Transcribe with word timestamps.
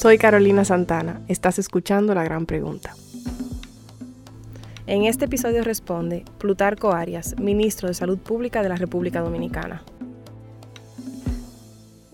Soy 0.00 0.16
Carolina 0.16 0.64
Santana. 0.64 1.20
Estás 1.28 1.58
escuchando 1.58 2.14
La 2.14 2.24
Gran 2.24 2.46
Pregunta. 2.46 2.94
En 4.86 5.04
este 5.04 5.26
episodio 5.26 5.62
responde 5.62 6.24
Plutarco 6.38 6.92
Arias, 6.92 7.38
ministro 7.38 7.86
de 7.86 7.92
Salud 7.92 8.18
Pública 8.18 8.62
de 8.62 8.70
la 8.70 8.76
República 8.76 9.20
Dominicana. 9.20 9.82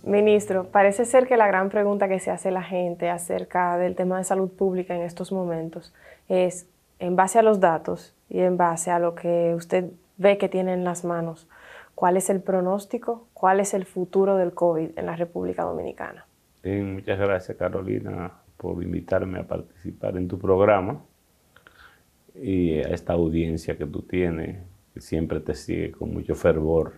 Ministro, 0.03 0.65
parece 0.65 1.05
ser 1.05 1.29
que 1.29 1.37
la 1.37 1.47
gran 1.47 1.69
pregunta 1.69 2.09
que 2.09 2.19
se 2.19 2.33
hace 2.33 2.51
la 2.51 2.65
gente 2.65 3.09
acerca 3.09 3.79
del 3.79 3.95
tema 3.95 4.19
de 4.19 4.25
salud 4.25 4.51
pública 4.51 4.97
en 4.97 5.03
estos 5.03 5.31
momentos 5.31 5.95
es, 6.29 6.67
en 6.99 7.15
base 7.15 7.39
a 7.39 7.43
los 7.43 7.61
datos 7.61 8.17
y 8.29 8.41
en 8.41 8.57
base 8.57 8.91
a 8.91 8.99
lo 8.99 9.15
que 9.15 9.55
usted 9.55 9.93
ve 10.17 10.39
que 10.39 10.49
tiene 10.49 10.73
en 10.73 10.83
las 10.83 11.05
manos, 11.05 11.47
¿cuál 11.95 12.17
es 12.17 12.31
el 12.31 12.41
pronóstico? 12.41 13.29
¿Cuál 13.33 13.61
es 13.61 13.75
el 13.75 13.85
futuro 13.85 14.35
del 14.35 14.55
COVID 14.55 14.99
en 14.99 15.07
la 15.07 15.15
República 15.15 15.63
Dominicana? 15.63 16.26
Muchas 16.71 17.19
gracias 17.19 17.57
Carolina 17.57 18.33
por 18.57 18.83
invitarme 18.83 19.39
a 19.39 19.47
participar 19.47 20.17
en 20.17 20.29
tu 20.29 20.39
programa 20.39 21.05
y 22.35 22.79
a 22.79 22.89
esta 22.89 23.13
audiencia 23.13 23.77
que 23.77 23.87
tú 23.87 24.03
tienes, 24.03 24.59
que 24.93 25.01
siempre 25.01 25.41
te 25.41 25.55
sigue 25.55 25.93
con 25.93 26.13
mucho 26.13 26.35
fervor. 26.35 26.95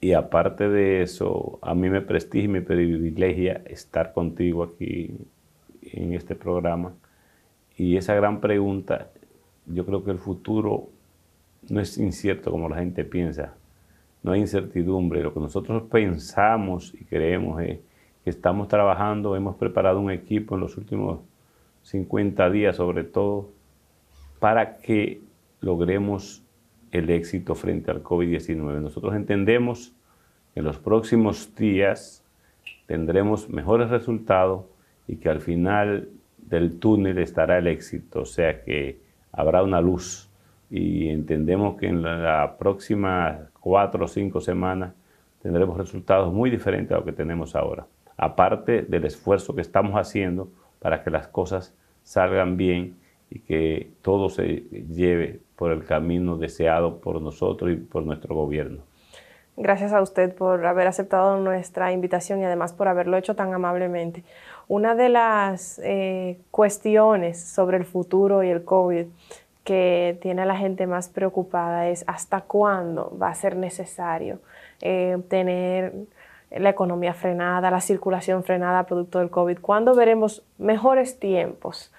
Y 0.00 0.14
aparte 0.14 0.68
de 0.68 1.02
eso, 1.02 1.58
a 1.62 1.74
mí 1.74 1.88
me 1.88 2.00
prestigia 2.00 2.44
y 2.44 2.48
me 2.48 2.62
privilegia 2.62 3.62
estar 3.66 4.12
contigo 4.12 4.64
aquí 4.64 5.16
en 5.82 6.12
este 6.12 6.34
programa. 6.34 6.94
Y 7.76 7.96
esa 7.96 8.14
gran 8.14 8.40
pregunta, 8.40 9.10
yo 9.66 9.86
creo 9.86 10.04
que 10.04 10.10
el 10.10 10.18
futuro 10.18 10.90
no 11.68 11.80
es 11.80 11.96
incierto 11.98 12.50
como 12.50 12.68
la 12.68 12.78
gente 12.78 13.04
piensa. 13.04 13.54
No 14.22 14.32
hay 14.32 14.40
incertidumbre. 14.40 15.22
Lo 15.22 15.32
que 15.32 15.40
nosotros 15.40 15.84
pensamos 15.90 16.92
y 16.94 17.04
creemos 17.04 17.62
es 17.62 17.78
estamos 18.30 18.68
trabajando, 18.68 19.36
hemos 19.36 19.56
preparado 19.56 20.00
un 20.00 20.10
equipo 20.10 20.54
en 20.54 20.60
los 20.60 20.76
últimos 20.76 21.20
50 21.82 22.50
días 22.50 22.76
sobre 22.76 23.04
todo 23.04 23.50
para 24.38 24.78
que 24.78 25.20
logremos 25.60 26.42
el 26.90 27.10
éxito 27.10 27.54
frente 27.54 27.90
al 27.90 28.02
COVID-19. 28.02 28.80
Nosotros 28.80 29.14
entendemos 29.14 29.94
que 30.54 30.60
en 30.60 30.66
los 30.66 30.78
próximos 30.78 31.54
días 31.56 32.24
tendremos 32.86 33.48
mejores 33.48 33.90
resultados 33.90 34.66
y 35.08 35.16
que 35.16 35.28
al 35.28 35.40
final 35.40 36.08
del 36.38 36.78
túnel 36.78 37.18
estará 37.18 37.58
el 37.58 37.66
éxito, 37.66 38.22
o 38.22 38.26
sea 38.26 38.62
que 38.62 39.00
habrá 39.32 39.62
una 39.62 39.80
luz 39.80 40.28
y 40.70 41.08
entendemos 41.08 41.76
que 41.76 41.86
en 41.86 42.02
las 42.02 42.52
próximas 42.52 43.50
cuatro 43.60 44.04
o 44.04 44.08
cinco 44.08 44.40
semanas 44.40 44.94
tendremos 45.42 45.76
resultados 45.76 46.32
muy 46.32 46.50
diferentes 46.50 46.92
a 46.92 46.98
lo 46.98 47.04
que 47.04 47.12
tenemos 47.12 47.56
ahora 47.56 47.86
aparte 48.22 48.82
del 48.82 49.04
esfuerzo 49.04 49.52
que 49.52 49.62
estamos 49.62 49.94
haciendo 49.94 50.48
para 50.78 51.02
que 51.02 51.10
las 51.10 51.26
cosas 51.26 51.74
salgan 52.04 52.56
bien 52.56 52.96
y 53.30 53.40
que 53.40 53.90
todo 54.00 54.28
se 54.28 54.44
lleve 54.70 55.40
por 55.56 55.72
el 55.72 55.84
camino 55.84 56.36
deseado 56.36 57.00
por 57.00 57.20
nosotros 57.20 57.72
y 57.72 57.76
por 57.76 58.04
nuestro 58.04 58.36
gobierno. 58.36 58.82
Gracias 59.56 59.92
a 59.92 60.00
usted 60.00 60.32
por 60.34 60.64
haber 60.64 60.86
aceptado 60.86 61.36
nuestra 61.38 61.90
invitación 61.90 62.40
y 62.40 62.44
además 62.44 62.72
por 62.72 62.86
haberlo 62.86 63.16
hecho 63.16 63.34
tan 63.34 63.52
amablemente. 63.54 64.22
Una 64.68 64.94
de 64.94 65.08
las 65.08 65.80
eh, 65.82 66.38
cuestiones 66.52 67.40
sobre 67.40 67.76
el 67.76 67.84
futuro 67.84 68.44
y 68.44 68.50
el 68.50 68.62
COVID 68.62 69.06
que 69.64 70.16
tiene 70.22 70.42
a 70.42 70.46
la 70.46 70.56
gente 70.56 70.86
más 70.86 71.08
preocupada 71.08 71.88
es 71.88 72.04
hasta 72.06 72.42
cuándo 72.42 73.16
va 73.20 73.30
a 73.30 73.34
ser 73.34 73.56
necesario 73.56 74.38
eh, 74.80 75.18
tener 75.28 75.92
la 76.58 76.70
economía 76.70 77.14
frenada, 77.14 77.70
la 77.70 77.80
circulación 77.80 78.44
frenada 78.44 78.84
producto 78.84 79.18
del 79.18 79.30
COVID. 79.30 79.58
¿Cuándo 79.60 79.94
veremos 79.94 80.42
mejores 80.58 81.18
tiempos 81.18 81.92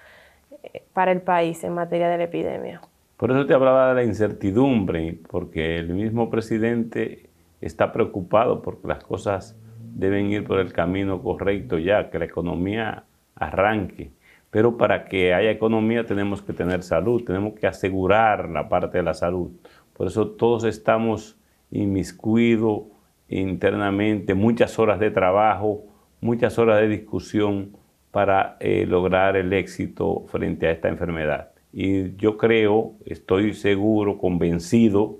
eh, 0.62 0.82
para 0.92 1.12
el 1.12 1.20
país 1.20 1.64
en 1.64 1.74
materia 1.74 2.08
de 2.08 2.18
la 2.18 2.24
epidemia? 2.24 2.80
Por 3.16 3.30
eso 3.30 3.46
te 3.46 3.54
hablaba 3.54 3.88
de 3.88 3.94
la 3.94 4.04
incertidumbre, 4.04 5.18
porque 5.28 5.78
el 5.78 5.88
mismo 5.90 6.30
presidente 6.30 7.30
está 7.60 7.92
preocupado 7.92 8.60
porque 8.60 8.88
las 8.88 9.02
cosas 9.02 9.56
deben 9.78 10.30
ir 10.30 10.44
por 10.44 10.58
el 10.58 10.72
camino 10.72 11.22
correcto 11.22 11.78
ya, 11.78 12.10
que 12.10 12.18
la 12.18 12.24
economía 12.24 13.04
arranque. 13.36 14.10
Pero 14.50 14.76
para 14.76 15.06
que 15.06 15.34
haya 15.34 15.50
economía 15.50 16.04
tenemos 16.04 16.42
que 16.42 16.52
tener 16.52 16.82
salud, 16.82 17.24
tenemos 17.24 17.54
que 17.54 17.66
asegurar 17.66 18.48
la 18.48 18.68
parte 18.68 18.98
de 18.98 19.04
la 19.04 19.14
salud. 19.14 19.50
Por 19.96 20.06
eso 20.06 20.28
todos 20.28 20.64
estamos 20.64 21.36
inmiscuidos 21.70 22.82
internamente, 23.28 24.34
muchas 24.34 24.78
horas 24.78 25.00
de 25.00 25.10
trabajo, 25.10 25.84
muchas 26.20 26.58
horas 26.58 26.80
de 26.80 26.88
discusión 26.88 27.76
para 28.10 28.56
eh, 28.60 28.86
lograr 28.86 29.36
el 29.36 29.52
éxito 29.52 30.24
frente 30.28 30.68
a 30.68 30.70
esta 30.70 30.88
enfermedad. 30.88 31.50
Y 31.72 32.14
yo 32.16 32.36
creo, 32.36 32.92
estoy 33.04 33.54
seguro, 33.54 34.18
convencido 34.18 35.18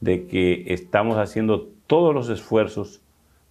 de 0.00 0.26
que 0.26 0.64
estamos 0.68 1.18
haciendo 1.18 1.68
todos 1.86 2.14
los 2.14 2.28
esfuerzos 2.28 3.02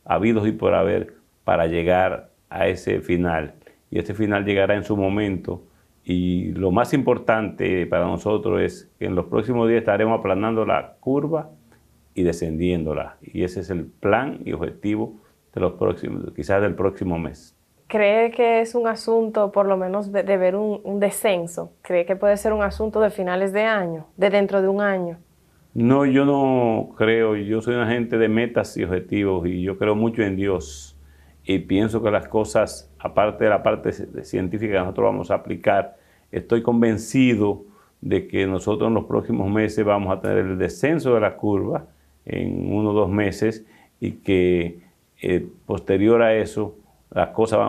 habidos 0.06 0.48
y 0.48 0.52
por 0.52 0.74
haber 0.74 1.16
para 1.44 1.68
llegar 1.68 2.30
a 2.50 2.68
ese 2.68 3.02
final. 3.02 3.56
Y 3.92 4.00
ese 4.00 4.14
final 4.14 4.46
llegará 4.46 4.76
en 4.76 4.84
su 4.84 4.96
momento. 4.96 5.64
Y 6.04 6.52
lo 6.54 6.72
más 6.72 6.94
importante 6.94 7.86
para 7.88 8.06
nosotros 8.06 8.62
es 8.62 8.92
que 9.00 9.06
en 9.06 9.16
los 9.16 9.26
próximos 9.26 9.68
días 9.68 9.80
estaremos 9.80 10.20
aplanando 10.20 10.66
la 10.66 10.96
curva 11.00 11.50
y 12.16 12.24
descendiéndola. 12.24 13.18
Y 13.22 13.44
ese 13.44 13.60
es 13.60 13.70
el 13.70 13.86
plan 13.86 14.40
y 14.44 14.54
objetivo 14.54 15.22
de 15.54 15.62
los 15.62 15.74
próximos, 15.74 16.24
quizás 16.36 16.62
del 16.62 16.74
próximo 16.74 17.20
mes. 17.20 17.56
¿Cree 17.88 18.32
que 18.32 18.62
es 18.62 18.74
un 18.74 18.88
asunto, 18.88 19.52
por 19.52 19.68
lo 19.68 19.78
menos, 19.78 20.12
de, 20.12 20.24
ver 20.24 20.56
un, 20.56 21.00
descenso? 21.00 21.74
¿Cree 21.84 22.06
que 22.06 22.16
puede 22.16 22.36
ser 22.38 22.52
un 22.54 22.64
asunto 22.64 23.00
de 23.00 23.12
finales 23.12 23.54
de 23.54 23.64
año, 23.64 24.08
de 24.18 24.32
dentro 24.32 24.62
de 24.62 24.68
un 24.68 24.82
año? 24.82 25.20
No, 25.76 26.06
yo 26.06 26.26
no 26.26 26.96
creo. 26.98 27.36
Yo 27.36 27.62
soy 27.62 27.76
una 27.76 27.88
gente 27.88 28.18
de 28.18 28.28
metas 28.28 28.76
y 28.78 28.84
objetivos 28.86 29.46
y 29.46 29.62
yo 29.62 29.78
creo 29.78 29.94
mucho 29.94 30.24
en 30.24 30.36
Dios. 30.36 30.98
Y 31.44 31.60
pienso 31.60 32.02
que 32.02 32.10
las 32.10 32.28
cosas, 32.28 32.92
aparte 32.98 33.44
de 33.44 33.50
la 33.52 33.62
parte 33.62 33.92
científica 34.24 34.74
que 34.74 34.80
nosotros 34.80 35.06
vamos 35.06 35.32
a 35.32 35.36
aplicar, 35.36 35.98
estoy 36.32 36.64
convencido 36.64 37.66
de 38.02 38.28
que 38.28 38.48
nosotros 38.48 38.88
en 38.88 38.96
los 38.96 39.06
próximos 39.06 39.52
meses 39.52 39.86
vamos 39.86 40.16
a 40.16 40.22
tener 40.22 40.40
el 40.40 40.58
descenso 40.58 41.14
de 41.14 41.22
la 41.22 41.36
curva 41.36 41.86
en 42.26 42.74
uno 42.74 42.92
o 42.92 42.94
dos 42.94 43.10
meses 43.10 43.66
y 44.00 44.14
que 44.14 44.80
eh, 45.22 45.48
posterior 45.66 46.22
a 46.22 46.36
eso 46.36 46.76
las 47.12 47.30
cosas 47.30 47.60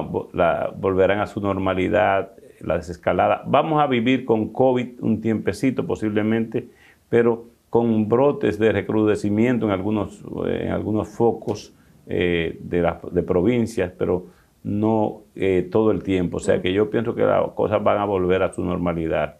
volverán 0.76 1.20
a 1.20 1.26
su 1.26 1.40
normalidad, 1.40 2.32
la 2.60 2.76
desescalada. 2.76 3.42
Vamos 3.46 3.80
a 3.80 3.86
vivir 3.86 4.24
con 4.24 4.48
COVID 4.48 5.00
un 5.00 5.20
tiempecito 5.20 5.86
posiblemente, 5.86 6.68
pero 7.08 7.44
con 7.70 8.08
brotes 8.08 8.58
de 8.58 8.72
recrudecimiento 8.72 9.66
en 9.66 9.72
algunos, 9.72 10.24
en 10.46 10.72
algunos 10.72 11.08
focos 11.08 11.74
eh, 12.08 12.58
de, 12.60 12.92
de 13.12 13.22
provincias, 13.22 13.92
pero 13.96 14.26
no 14.64 15.22
eh, 15.36 15.68
todo 15.70 15.92
el 15.92 16.02
tiempo. 16.02 16.38
O 16.38 16.40
sea 16.40 16.60
que 16.60 16.72
yo 16.72 16.90
pienso 16.90 17.14
que 17.14 17.22
las 17.22 17.52
cosas 17.52 17.82
van 17.82 17.98
a 17.98 18.04
volver 18.04 18.42
a 18.42 18.52
su 18.52 18.64
normalidad. 18.64 19.36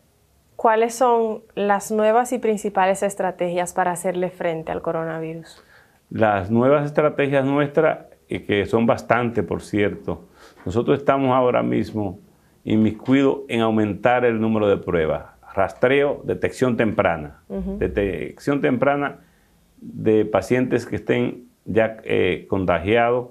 ¿Cuáles 0.56 0.94
son 0.94 1.42
las 1.54 1.92
nuevas 1.92 2.32
y 2.32 2.38
principales 2.38 3.02
estrategias 3.02 3.74
para 3.74 3.92
hacerle 3.92 4.30
frente 4.30 4.72
al 4.72 4.80
coronavirus? 4.80 5.62
Las 6.08 6.50
nuevas 6.50 6.86
estrategias 6.86 7.44
nuestras, 7.44 8.06
que 8.26 8.64
son 8.64 8.86
bastante, 8.86 9.42
por 9.42 9.60
cierto, 9.60 10.28
nosotros 10.64 10.98
estamos 10.98 11.36
ahora 11.36 11.62
mismo 11.62 12.20
inmiscuidos 12.64 13.40
en 13.48 13.60
aumentar 13.60 14.24
el 14.24 14.40
número 14.40 14.66
de 14.66 14.78
pruebas. 14.78 15.26
Rastreo, 15.54 16.22
detección 16.24 16.76
temprana. 16.76 17.42
Detección 17.48 18.62
temprana 18.62 19.20
de 19.76 20.24
pacientes 20.24 20.86
que 20.86 20.96
estén 20.96 21.44
ya 21.66 21.98
eh, 22.04 22.46
contagiados, 22.48 23.28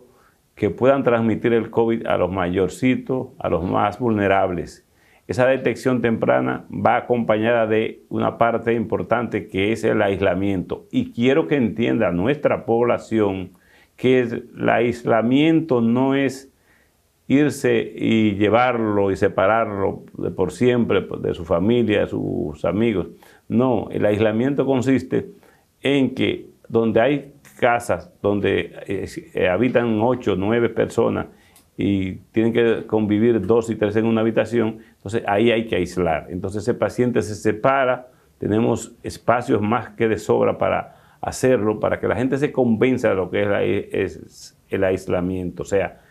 que 0.54 0.70
puedan 0.70 1.04
transmitir 1.04 1.54
el 1.54 1.72
COVID 1.72 2.06
a 2.06 2.18
los 2.18 2.32
mayorcitos, 2.32 3.30
a 3.40 3.50
los 3.50 3.64
más 3.64 4.00
vulnerables 4.00 4.85
esa 5.28 5.48
detección 5.48 6.02
temprana 6.02 6.66
va 6.70 6.98
acompañada 6.98 7.66
de 7.66 8.04
una 8.10 8.38
parte 8.38 8.74
importante 8.74 9.48
que 9.48 9.72
es 9.72 9.84
el 9.84 10.02
aislamiento. 10.02 10.86
Y 10.92 11.12
quiero 11.12 11.48
que 11.48 11.56
entienda 11.56 12.12
nuestra 12.12 12.66
población 12.66 13.52
que 13.96 14.20
el 14.20 14.70
aislamiento 14.70 15.82
no 15.82 16.14
es 16.14 16.52
irse 17.28 17.92
y 17.96 18.36
llevarlo 18.36 19.10
y 19.10 19.16
separarlo 19.16 20.04
de 20.16 20.30
por 20.30 20.52
siempre 20.52 21.08
de 21.20 21.34
su 21.34 21.44
familia, 21.44 22.02
de 22.02 22.08
sus 22.08 22.64
amigos. 22.64 23.08
No, 23.48 23.88
el 23.92 24.06
aislamiento 24.06 24.66
consiste 24.66 25.32
en 25.82 26.14
que 26.14 26.50
donde 26.68 27.02
hay 27.02 27.34
casas 27.60 28.12
donde 28.22 28.74
eh, 28.86 29.48
habitan 29.48 30.00
ocho, 30.02 30.36
nueve 30.36 30.70
personas 30.70 31.28
y 31.78 32.14
tienen 32.32 32.54
que 32.54 32.86
convivir 32.88 33.46
dos 33.46 33.70
y 33.70 33.76
tres 33.76 33.96
en 33.96 34.06
una 34.06 34.22
habitación, 34.22 34.80
entonces 34.96 35.24
ahí 35.28 35.52
hay 35.52 35.68
que 35.68 35.76
aislar. 35.76 36.28
Entonces 36.30 36.64
ese 36.64 36.74
paciente 36.74 37.22
se 37.22 37.36
separa, 37.36 38.08
tenemos 38.38 38.96
espacios 39.04 39.62
más 39.62 39.90
que 39.90 40.08
de 40.08 40.18
sobra 40.18 40.58
para 40.58 40.96
hacerlo, 41.22 41.80
para 41.80 42.00
que 42.00 42.08
la 42.08 42.16
gente 42.16 42.38
se 42.38 42.52
convenza 42.52 43.10
de 43.10 43.16
lo 43.16 43.30
que 43.30 43.90
es, 43.92 44.58
el 44.70 44.84
aislamiento. 44.84 45.64
O 45.64 45.66
sea, 45.66 46.02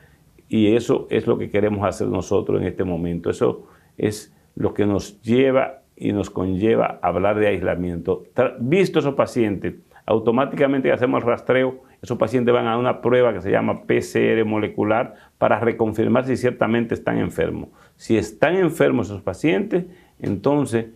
Y 0.48 0.74
eso 0.74 1.06
es 1.10 1.26
lo 1.26 1.38
que 1.38 1.50
queremos 1.50 1.86
hacer 1.86 2.08
nosotros 2.08 2.60
en 2.60 2.66
este 2.66 2.84
momento. 2.84 3.30
Eso 3.30 3.66
es 3.96 4.34
lo 4.54 4.74
que 4.74 4.86
nos 4.86 5.20
lleva 5.22 5.82
y 5.96 6.12
nos 6.12 6.30
conlleva 6.30 6.98
hablar 7.02 7.38
de 7.38 7.48
aislamiento. 7.48 8.24
Visto 8.60 8.98
esos 8.98 9.14
pacientes, 9.14 9.74
automáticamente 10.06 10.92
hacemos 10.92 11.22
el 11.22 11.28
rastreo, 11.28 11.82
esos 12.04 12.18
pacientes 12.18 12.52
van 12.52 12.66
a 12.66 12.76
una 12.76 13.00
prueba 13.00 13.32
que 13.32 13.40
se 13.40 13.50
llama 13.50 13.84
PCR 13.86 14.44
molecular 14.44 15.14
para 15.38 15.58
reconfirmar 15.58 16.26
si 16.26 16.36
ciertamente 16.36 16.92
están 16.92 17.16
enfermos. 17.16 17.70
Si 17.96 18.18
están 18.18 18.56
enfermos 18.56 19.06
esos 19.06 19.22
pacientes, 19.22 19.86
entonces 20.20 20.88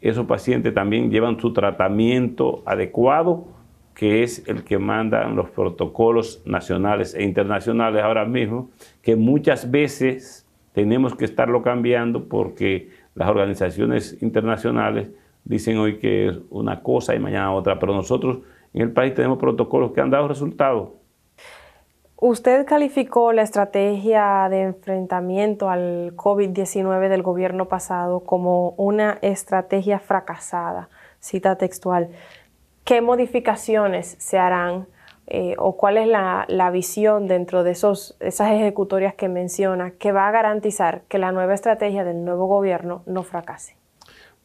esos 0.00 0.26
pacientes 0.26 0.74
también 0.74 1.08
llevan 1.08 1.38
su 1.38 1.52
tratamiento 1.52 2.64
adecuado, 2.66 3.46
que 3.94 4.24
es 4.24 4.42
el 4.48 4.64
que 4.64 4.78
mandan 4.78 5.36
los 5.36 5.50
protocolos 5.50 6.42
nacionales 6.44 7.14
e 7.14 7.22
internacionales 7.22 8.02
ahora 8.02 8.24
mismo, 8.24 8.70
que 9.02 9.14
muchas 9.14 9.70
veces 9.70 10.48
tenemos 10.72 11.14
que 11.14 11.26
estarlo 11.26 11.62
cambiando 11.62 12.24
porque 12.24 12.90
las 13.14 13.28
organizaciones 13.28 14.20
internacionales 14.20 15.10
dicen 15.44 15.78
hoy 15.78 15.98
que 15.98 16.26
es 16.26 16.40
una 16.50 16.82
cosa 16.82 17.14
y 17.14 17.20
mañana 17.20 17.52
otra, 17.52 17.78
pero 17.78 17.94
nosotros 17.94 18.38
en 18.76 18.82
el 18.82 18.92
país 18.92 19.14
tenemos 19.14 19.38
protocolos 19.38 19.92
que 19.92 20.02
han 20.02 20.10
dado 20.10 20.28
resultados. 20.28 20.90
Usted 22.18 22.66
calificó 22.66 23.32
la 23.32 23.42
estrategia 23.42 24.48
de 24.50 24.62
enfrentamiento 24.62 25.68
al 25.70 26.14
COVID-19 26.14 27.08
del 27.08 27.22
gobierno 27.22 27.68
pasado 27.68 28.20
como 28.20 28.70
una 28.76 29.18
estrategia 29.22 29.98
fracasada, 29.98 30.88
cita 31.20 31.56
textual. 31.56 32.10
¿Qué 32.84 33.00
modificaciones 33.00 34.16
se 34.18 34.38
harán 34.38 34.86
eh, 35.26 35.56
o 35.58 35.76
cuál 35.76 35.96
es 35.96 36.06
la, 36.06 36.70
visión 36.70 37.28
dentro 37.28 37.64
de 37.64 37.72
esos, 37.72 38.16
esas 38.20 38.52
ejecutorias 38.52 39.14
que 39.14 39.28
menciona 39.28 39.90
que 39.92 40.12
va 40.12 40.28
a 40.28 40.30
garantizar 40.30 41.02
que 41.08 41.18
la 41.18 41.32
nueva 41.32 41.54
estrategia 41.54 42.04
del 42.04 42.24
nuevo 42.24 42.46
gobierno 42.46 43.02
no 43.06 43.22
fracase? 43.22 43.76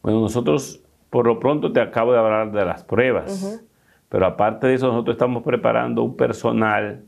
Bueno, 0.02 0.20
nosotros 0.20 0.82
por 1.08 1.26
lo 1.26 1.38
pronto 1.38 1.72
te 1.72 1.80
acabo 1.80 2.12
de 2.12 2.18
hablar 2.18 2.50
de 2.52 2.64
las 2.64 2.82
pruebas, 2.82 3.62
pero 4.12 4.26
aparte 4.26 4.66
de 4.66 4.74
eso 4.74 4.88
nosotros 4.88 5.14
estamos 5.14 5.42
preparando 5.42 6.02
un 6.02 6.18
personal 6.18 7.02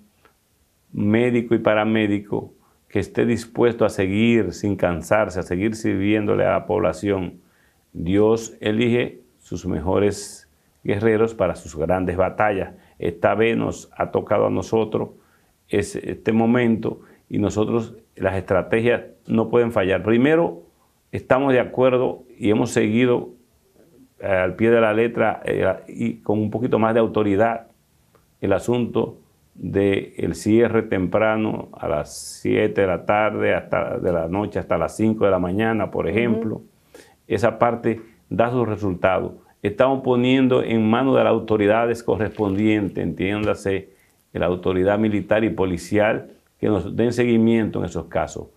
médico 0.90 1.54
y 1.54 1.58
paramédico 1.58 2.54
que 2.88 2.98
esté 2.98 3.26
dispuesto 3.26 3.84
a 3.84 3.90
seguir 3.90 4.54
sin 4.54 4.74
cansarse, 4.74 5.38
a 5.38 5.42
seguir 5.42 5.74
sirviéndole 5.76 6.46
a 6.46 6.52
la 6.52 6.66
población. 6.66 7.42
Dios 7.92 8.56
elige 8.58 9.20
sus 9.38 9.66
mejores 9.66 10.50
guerreros 10.82 11.34
para 11.34 11.56
sus 11.56 11.76
grandes 11.76 12.16
batallas 12.16 12.72
esta 12.98 13.34
vez 13.34 13.54
nos 13.54 13.90
ha 13.98 14.10
tocado 14.10 14.46
a 14.46 14.50
nosotros 14.50 15.10
este 15.68 16.32
momento 16.32 17.00
y 17.28 17.36
nosotros 17.36 17.96
las 18.16 18.34
estrategias 18.36 19.02
no 19.26 19.50
pueden 19.50 19.72
fallar. 19.72 20.02
Primero, 20.02 20.62
estamos 21.12 21.52
de 21.52 21.60
acuerdo 21.60 22.24
y 22.38 22.48
hemos 22.48 22.70
seguido 22.70 23.34
eh, 24.20 24.26
al 24.26 24.54
pie 24.54 24.70
de 24.70 24.80
la 24.80 24.92
letra 24.92 25.40
eh, 25.44 25.66
y 25.88 26.14
con 26.16 26.38
un 26.38 26.50
poquito 26.50 26.78
más 26.78 26.94
de 26.94 27.00
autoridad 27.00 27.68
el 28.40 28.52
asunto 28.52 29.18
del 29.54 30.34
cierre 30.34 30.82
temprano 30.82 31.68
a 31.72 31.86
las 31.86 32.40
7 32.42 32.80
de 32.80 32.86
la 32.86 33.06
tarde, 33.06 33.54
hasta 33.54 33.98
de 33.98 34.12
la 34.12 34.26
noche 34.28 34.58
hasta 34.58 34.76
las 34.76 34.96
5 34.96 35.24
de 35.24 35.30
la 35.30 35.38
mañana, 35.38 35.90
por 35.90 36.08
ejemplo. 36.08 36.62
Esa 37.28 37.58
parte 37.58 38.00
da 38.28 38.50
sus 38.50 38.68
resultados 38.68 39.32
estamos 39.64 40.02
poniendo 40.02 40.62
en 40.62 40.86
manos 40.88 41.16
de 41.16 41.24
las 41.24 41.30
autoridades 41.30 42.02
correspondientes, 42.02 43.02
entiéndase, 43.02 43.88
la 44.34 44.44
autoridad 44.44 44.98
militar 44.98 45.42
y 45.42 45.48
policial, 45.48 46.32
que 46.58 46.68
nos 46.68 46.94
den 46.94 47.14
seguimiento 47.14 47.78
en 47.78 47.86
esos 47.86 48.06
casos. 48.06 48.48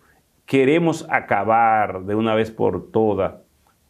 Queremos 0.46 1.08
acabar 1.10 2.04
de 2.04 2.14
una 2.14 2.36
vez 2.36 2.52
por 2.52 2.92
todas 2.92 3.36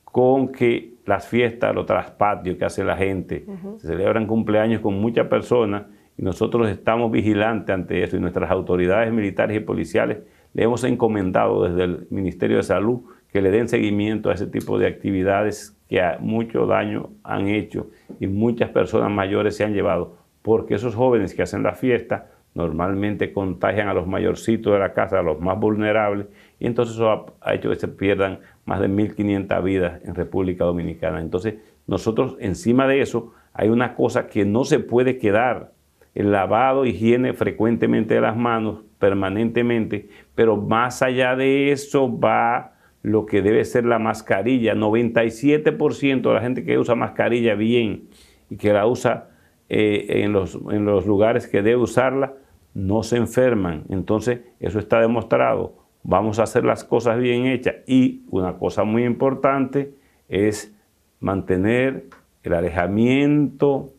con 0.04 0.52
que 0.52 0.94
las 1.08 1.28
fiestas, 1.28 1.74
los 1.74 1.86
traspatios 1.86 2.58
que 2.58 2.66
hace 2.66 2.84
la 2.84 2.98
gente, 2.98 3.46
se 3.78 3.88
celebran 3.88 4.28
cumpleaños 4.28 4.82
con 4.82 5.00
muchas 5.00 5.28
personas 5.28 5.84
y 6.18 6.22
nosotros 6.22 6.70
estamos 6.70 7.12
vigilantes 7.12 7.74
ante 7.74 8.04
eso. 8.04 8.18
Y 8.18 8.20
nuestras 8.20 8.52
autoridades 8.52 9.12
militares 9.14 9.58
y 9.58 9.62
policiales 9.62 10.20
le 10.54 10.64
hemos 10.64 10.84
encomendado 10.84 11.64
desde 11.64 11.84
el 11.84 12.08
Ministerio 12.10 12.58
de 12.58 12.64
Salud 12.64 13.02
que 13.32 13.42
le 13.42 13.52
den 13.52 13.70
seguimiento 13.70 14.30
a 14.30 14.34
ese 14.34 14.48
tipo 14.48 14.78
de 14.78 14.88
actividades 14.88 15.78
que 15.88 16.02
mucho 16.20 16.66
daño 16.66 17.12
han 17.24 17.48
hecho 17.48 17.88
y 18.20 18.28
muchas 18.28 18.70
personas 18.70 19.10
mayores 19.10 19.56
se 19.56 19.64
han 19.64 19.74
llevado, 19.74 20.18
porque 20.42 20.76
esos 20.76 20.94
jóvenes 20.96 21.34
que 21.34 21.44
hacen 21.44 21.64
la 21.64 21.74
fiesta 21.74 22.32
normalmente 22.54 23.32
contagian 23.32 23.88
a 23.88 23.94
los 23.94 24.08
mayorcitos 24.08 24.74
de 24.74 24.80
la 24.80 24.94
casa, 24.94 25.20
a 25.20 25.24
los 25.24 25.40
más 25.40 25.60
vulnerables, 25.60 26.28
y 26.60 26.66
entonces 26.66 26.96
eso 26.96 27.36
ha, 27.42 27.54
hecho 27.54 27.70
que 27.70 27.76
se 27.76 27.88
pierdan 27.88 28.40
más 28.66 28.80
de 28.80 28.90
1.500 28.90 29.64
vidas 29.64 30.02
en 30.04 30.16
República 30.16 30.66
Dominicana. 30.66 31.22
Entonces, 31.22 31.56
nosotros 31.86 32.36
encima 32.40 32.88
de 32.88 33.02
eso 33.02 33.34
hay 33.54 33.70
una 33.70 33.96
cosa 33.96 34.28
que 34.28 34.46
no 34.46 34.64
se 34.64 34.80
puede 34.80 35.18
quedar, 35.18 35.74
el 36.16 36.32
lavado, 36.32 36.86
higiene 36.86 37.34
frecuentemente 37.34 38.16
de 38.16 38.22
las 38.22 38.36
manos, 38.36 38.82
permanentemente, 38.98 40.10
pero 40.34 40.58
más 40.58 41.04
allá 41.04 41.36
de 41.36 41.72
eso 41.72 42.20
va 42.20 42.74
lo 43.04 43.28
que 43.28 43.44
debe 43.44 43.64
ser 43.66 43.86
la 43.86 44.00
mascarilla. 44.00 44.74
97% 44.74 46.22
de 46.22 46.34
la 46.34 46.42
gente 46.42 46.66
que 46.66 46.80
usa 46.80 46.96
mascarilla 46.96 47.54
bien 47.54 48.10
y 48.50 48.58
que 48.58 48.74
la 48.74 48.88
usa 48.88 49.30
eh, 49.70 50.24
en, 50.24 50.34
los, 50.34 50.58
en 50.72 50.86
los 50.86 51.06
lugares 51.06 51.48
que 51.48 51.62
debe 51.62 51.78
usarla, 51.78 52.34
no 52.74 53.04
se 53.04 53.18
enferman. 53.18 53.84
Entonces, 53.90 54.42
eso 54.60 54.80
está 54.80 55.00
demostrado. 55.00 55.87
Vamos 56.10 56.40
a 56.40 56.44
hacer 56.44 56.64
las 56.64 56.86
cosas 56.86 57.20
bien 57.20 57.48
hechas. 57.48 57.76
Y 57.86 58.24
una 58.30 58.54
cosa 58.54 58.86
muy 58.86 59.04
importante 59.04 59.94
es 60.30 60.74
mantener 61.20 62.06
el 62.44 62.54
alejamiento, 62.54 63.90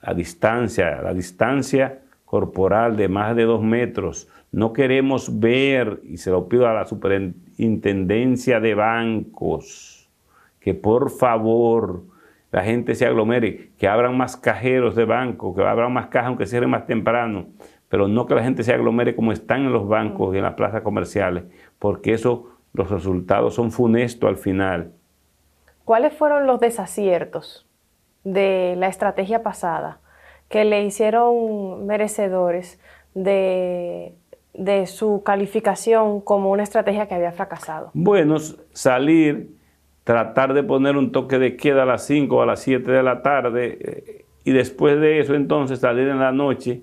a 0.00 0.14
distancia, 0.14 1.02
la 1.02 1.12
distancia 1.12 2.00
corporal 2.24 2.96
de 2.96 3.08
más 3.08 3.36
de 3.36 3.42
dos 3.44 3.62
metros. 3.62 4.26
No 4.52 4.72
queremos 4.72 5.38
ver, 5.38 6.00
y 6.04 6.16
se 6.16 6.30
lo 6.30 6.48
pido 6.48 6.66
a 6.66 6.72
la 6.72 6.86
superintendencia 6.86 8.58
de 8.58 8.74
bancos, 8.74 10.08
que 10.60 10.72
por 10.72 11.10
favor 11.10 12.04
la 12.52 12.62
gente 12.62 12.94
se 12.94 13.04
aglomere, 13.04 13.72
que 13.76 13.86
abran 13.86 14.16
más 14.16 14.38
cajeros 14.38 14.94
de 14.94 15.04
banco, 15.04 15.54
que 15.54 15.62
abran 15.62 15.92
más 15.92 16.06
cajas 16.06 16.28
aunque 16.28 16.46
cierren 16.46 16.70
más 16.70 16.86
temprano, 16.86 17.48
pero 17.94 18.08
no 18.08 18.26
que 18.26 18.34
la 18.34 18.42
gente 18.42 18.64
se 18.64 18.74
aglomere 18.74 19.14
como 19.14 19.30
están 19.30 19.66
en 19.66 19.72
los 19.72 19.86
bancos 19.86 20.34
y 20.34 20.38
en 20.38 20.42
las 20.42 20.54
plazas 20.54 20.82
comerciales, 20.82 21.44
porque 21.78 22.12
eso, 22.12 22.48
los 22.72 22.90
resultados 22.90 23.54
son 23.54 23.70
funestos 23.70 24.28
al 24.28 24.36
final. 24.36 24.90
¿Cuáles 25.84 26.12
fueron 26.12 26.48
los 26.48 26.58
desaciertos 26.58 27.68
de 28.24 28.74
la 28.78 28.88
estrategia 28.88 29.44
pasada? 29.44 30.00
que 30.48 30.64
le 30.64 30.84
hicieron 30.84 31.86
merecedores 31.86 32.80
de, 33.14 34.16
su 34.86 35.22
calificación 35.24 36.20
como 36.20 36.50
una 36.50 36.64
estrategia 36.64 37.06
que 37.06 37.14
había 37.14 37.30
fracasado? 37.30 37.92
Bueno, 37.94 38.38
salir, 38.72 39.56
tratar 40.02 40.52
de 40.52 40.64
poner 40.64 40.96
un 40.96 41.12
toque 41.12 41.38
de 41.38 41.56
queda 41.56 41.84
a 41.84 41.86
las 41.86 42.04
5 42.06 42.34
o 42.34 42.42
a 42.42 42.46
las 42.46 42.58
7 42.58 42.90
de 42.90 43.02
la 43.04 43.22
tarde 43.22 43.78
eh, 43.80 44.24
y 44.42 44.50
después 44.50 45.00
de 45.00 45.20
eso 45.20 45.36
entonces 45.36 45.78
salir 45.78 46.08
en 46.08 46.18
la 46.18 46.32
noche 46.32 46.82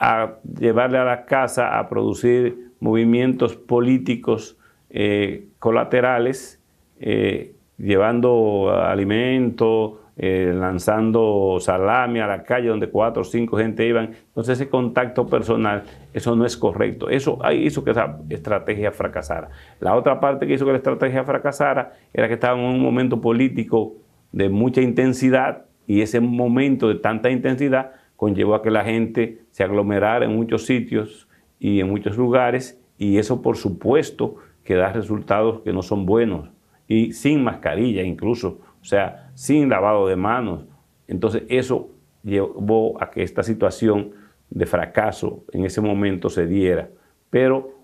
a 0.00 0.38
llevarle 0.58 0.96
a 0.96 1.04
la 1.04 1.26
casa 1.26 1.78
a 1.78 1.88
producir 1.88 2.72
movimientos 2.80 3.54
políticos 3.54 4.56
eh, 4.88 5.48
colaterales, 5.58 6.58
eh, 6.98 7.54
llevando 7.76 8.70
alimentos, 8.70 9.92
eh, 10.16 10.52
lanzando 10.54 11.58
salami 11.60 12.20
a 12.20 12.26
la 12.26 12.42
calle 12.42 12.68
donde 12.68 12.88
cuatro 12.88 13.22
o 13.22 13.24
cinco 13.24 13.58
gente 13.58 13.86
iban. 13.86 14.12
Entonces 14.28 14.58
ese 14.58 14.70
contacto 14.70 15.26
personal, 15.26 15.84
eso 16.14 16.34
no 16.34 16.46
es 16.46 16.56
correcto. 16.56 17.10
Eso 17.10 17.38
hizo 17.52 17.84
que 17.84 17.90
esa 17.90 18.18
estrategia 18.30 18.92
fracasara. 18.92 19.50
La 19.80 19.94
otra 19.94 20.18
parte 20.18 20.46
que 20.46 20.54
hizo 20.54 20.64
que 20.64 20.72
la 20.72 20.78
estrategia 20.78 21.24
fracasara 21.24 21.92
era 22.14 22.26
que 22.26 22.34
estaba 22.34 22.58
en 22.58 22.64
un 22.64 22.80
momento 22.80 23.20
político 23.20 23.96
de 24.32 24.48
mucha 24.48 24.80
intensidad 24.80 25.66
y 25.86 26.00
ese 26.00 26.20
momento 26.20 26.88
de 26.88 26.94
tanta 26.94 27.30
intensidad 27.30 27.92
conllevó 28.20 28.54
a 28.54 28.62
que 28.62 28.70
la 28.70 28.84
gente 28.84 29.40
se 29.50 29.64
aglomerara 29.64 30.26
en 30.26 30.36
muchos 30.36 30.66
sitios 30.66 31.26
y 31.58 31.80
en 31.80 31.88
muchos 31.88 32.18
lugares 32.18 32.78
y 32.98 33.16
eso 33.16 33.40
por 33.40 33.56
supuesto 33.56 34.36
que 34.62 34.74
da 34.74 34.92
resultados 34.92 35.62
que 35.62 35.72
no 35.72 35.80
son 35.80 36.04
buenos 36.04 36.50
y 36.86 37.14
sin 37.14 37.42
mascarilla 37.42 38.02
incluso 38.02 38.58
o 38.80 38.84
sea, 38.84 39.30
sin 39.34 39.68
lavado 39.68 40.06
de 40.08 40.16
manos. 40.16 40.64
Entonces 41.06 41.42
eso 41.48 41.90
llevó 42.22 43.02
a 43.02 43.10
que 43.10 43.22
esta 43.22 43.42
situación 43.42 44.12
de 44.48 44.66
fracaso 44.66 45.44
en 45.52 45.64
ese 45.64 45.80
momento 45.80 46.28
se 46.28 46.46
diera. 46.46 46.88
Pero 47.30 47.78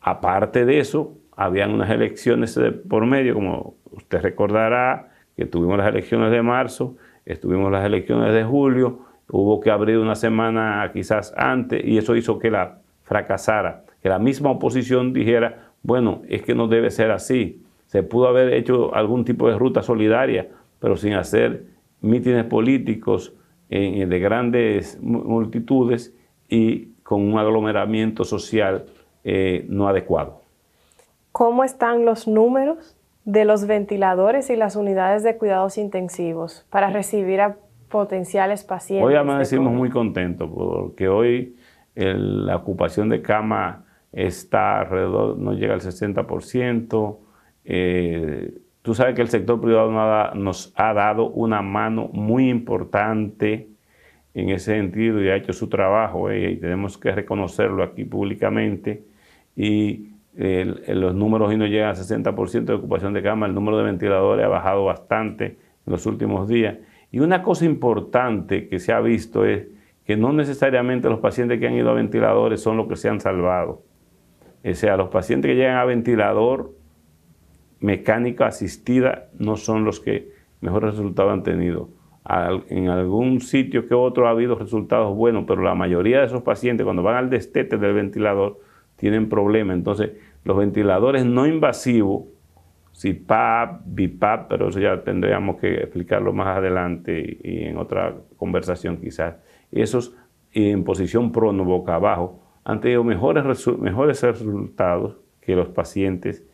aparte 0.00 0.64
de 0.64 0.78
eso, 0.78 1.18
habían 1.36 1.72
unas 1.72 1.90
elecciones 1.90 2.58
por 2.88 3.04
medio, 3.06 3.34
como 3.34 3.74
usted 3.90 4.22
recordará, 4.22 5.12
que 5.36 5.44
tuvimos 5.44 5.76
las 5.76 5.88
elecciones 5.88 6.30
de 6.30 6.42
marzo, 6.42 6.96
estuvimos 7.26 7.70
las 7.70 7.84
elecciones 7.84 8.32
de 8.32 8.44
julio, 8.44 9.00
hubo 9.30 9.60
que 9.60 9.70
abrir 9.70 9.98
una 9.98 10.14
semana 10.14 10.88
quizás 10.92 11.34
antes 11.36 11.84
y 11.84 11.98
eso 11.98 12.16
hizo 12.16 12.38
que 12.38 12.50
la 12.50 12.78
fracasara, 13.02 13.84
que 14.02 14.08
la 14.08 14.18
misma 14.18 14.50
oposición 14.50 15.12
dijera, 15.12 15.70
bueno, 15.82 16.22
es 16.28 16.42
que 16.42 16.54
no 16.54 16.68
debe 16.68 16.90
ser 16.90 17.10
así. 17.10 17.62
Se 17.86 18.02
pudo 18.02 18.28
haber 18.28 18.52
hecho 18.52 18.94
algún 18.94 19.24
tipo 19.24 19.48
de 19.48 19.56
ruta 19.56 19.82
solidaria, 19.82 20.48
pero 20.80 20.96
sin 20.96 21.14
hacer 21.14 21.66
mítines 22.00 22.44
políticos 22.44 23.32
de 23.68 24.18
grandes 24.20 25.00
multitudes 25.00 26.14
y 26.48 26.92
con 27.02 27.22
un 27.22 27.38
aglomeramiento 27.38 28.24
social 28.24 28.86
eh, 29.24 29.64
no 29.68 29.88
adecuado. 29.88 30.42
¿Cómo 31.32 31.64
están 31.64 32.04
los 32.04 32.28
números 32.28 32.96
de 33.24 33.44
los 33.44 33.66
ventiladores 33.66 34.50
y 34.50 34.56
las 34.56 34.76
unidades 34.76 35.22
de 35.22 35.36
cuidados 35.36 35.78
intensivos 35.78 36.64
para 36.70 36.90
recibir 36.90 37.40
a 37.40 37.56
potenciales 37.88 38.64
pacientes? 38.64 39.06
Hoy 39.06 39.14
amanecimos 39.14 39.72
muy 39.72 39.90
contentos 39.90 40.50
porque 40.52 41.08
hoy 41.08 41.56
la 41.94 42.56
ocupación 42.56 43.08
de 43.08 43.22
cama 43.22 43.84
está 44.12 44.80
alrededor, 44.80 45.38
no 45.38 45.54
llega 45.54 45.74
al 45.74 45.80
60%. 45.80 47.18
Eh, 47.64 48.54
tú 48.82 48.94
sabes 48.94 49.14
que 49.14 49.22
el 49.22 49.28
sector 49.28 49.60
privado 49.60 49.90
nos 50.34 50.72
ha 50.76 50.92
dado 50.92 51.28
una 51.30 51.62
mano 51.62 52.08
muy 52.12 52.48
importante 52.48 53.68
en 54.34 54.50
ese 54.50 54.74
sentido 54.74 55.22
y 55.22 55.28
ha 55.28 55.36
hecho 55.36 55.52
su 55.52 55.68
trabajo 55.68 56.30
eh, 56.30 56.52
y 56.52 56.56
tenemos 56.56 56.98
que 56.98 57.12
reconocerlo 57.12 57.82
aquí 57.82 58.04
públicamente. 58.04 59.04
Y 59.56 60.10
los 60.34 61.14
números 61.14 61.48
hoy 61.48 61.56
no 61.56 61.66
llegan 61.66 61.88
al 61.88 61.96
60% 61.96 62.64
de 62.64 62.74
ocupación 62.74 63.14
de 63.14 63.22
cama, 63.22 63.46
el 63.46 63.54
número 63.54 63.78
de 63.78 63.84
ventiladores 63.84 64.44
ha 64.44 64.48
bajado 64.48 64.84
bastante 64.84 65.46
en 65.86 65.92
los 65.92 66.04
últimos 66.04 66.46
días. 66.46 66.76
Y 67.16 67.20
una 67.20 67.42
cosa 67.42 67.64
importante 67.64 68.68
que 68.68 68.78
se 68.78 68.92
ha 68.92 69.00
visto 69.00 69.46
es 69.46 69.68
que 70.04 70.18
no 70.18 70.34
necesariamente 70.34 71.08
los 71.08 71.20
pacientes 71.20 71.58
que 71.58 71.66
han 71.66 71.72
ido 71.72 71.88
a 71.88 71.94
ventiladores 71.94 72.60
son 72.60 72.76
los 72.76 72.88
que 72.88 72.96
se 72.96 73.08
han 73.08 73.20
salvado. 73.22 73.84
O 74.62 74.74
sea, 74.74 74.98
los 74.98 75.08
pacientes 75.08 75.48
que 75.50 75.54
llegan 75.54 75.78
a 75.78 75.86
ventilador 75.86 76.74
mecánica 77.80 78.48
asistida 78.48 79.30
no 79.38 79.56
son 79.56 79.82
los 79.82 79.98
que 79.98 80.30
mejores 80.60 80.90
resultados 80.90 81.32
han 81.32 81.42
tenido. 81.42 81.88
En 82.68 82.90
algún 82.90 83.40
sitio 83.40 83.88
que 83.88 83.94
otro 83.94 84.28
ha 84.28 84.32
habido 84.32 84.54
resultados 84.54 85.16
buenos, 85.16 85.44
pero 85.48 85.62
la 85.62 85.74
mayoría 85.74 86.20
de 86.20 86.26
esos 86.26 86.42
pacientes 86.42 86.84
cuando 86.84 87.02
van 87.02 87.16
al 87.16 87.30
destete 87.30 87.78
del 87.78 87.94
ventilador 87.94 88.60
tienen 88.96 89.30
problemas. 89.30 89.74
Entonces, 89.74 90.10
los 90.44 90.58
ventiladores 90.58 91.24
no 91.24 91.46
invasivos, 91.46 92.24
CPAP, 93.00 93.82
BIPAP, 93.84 94.48
pero 94.48 94.68
eso 94.68 94.80
ya 94.80 95.02
tendríamos 95.02 95.56
que 95.56 95.74
explicarlo 95.74 96.32
más 96.32 96.56
adelante 96.56 97.38
y 97.42 97.64
en 97.64 97.76
otra 97.76 98.14
conversación 98.36 98.96
quizás. 98.96 99.36
Esos 99.70 100.16
en 100.52 100.84
posición 100.84 101.32
prono, 101.32 101.64
boca 101.64 101.96
abajo, 101.96 102.40
han 102.64 102.80
tenido 102.80 103.04
mejores, 103.04 103.44
mejores 103.78 104.22
resultados 104.22 105.16
que 105.40 105.54
los 105.54 105.68
pacientes 105.68 106.44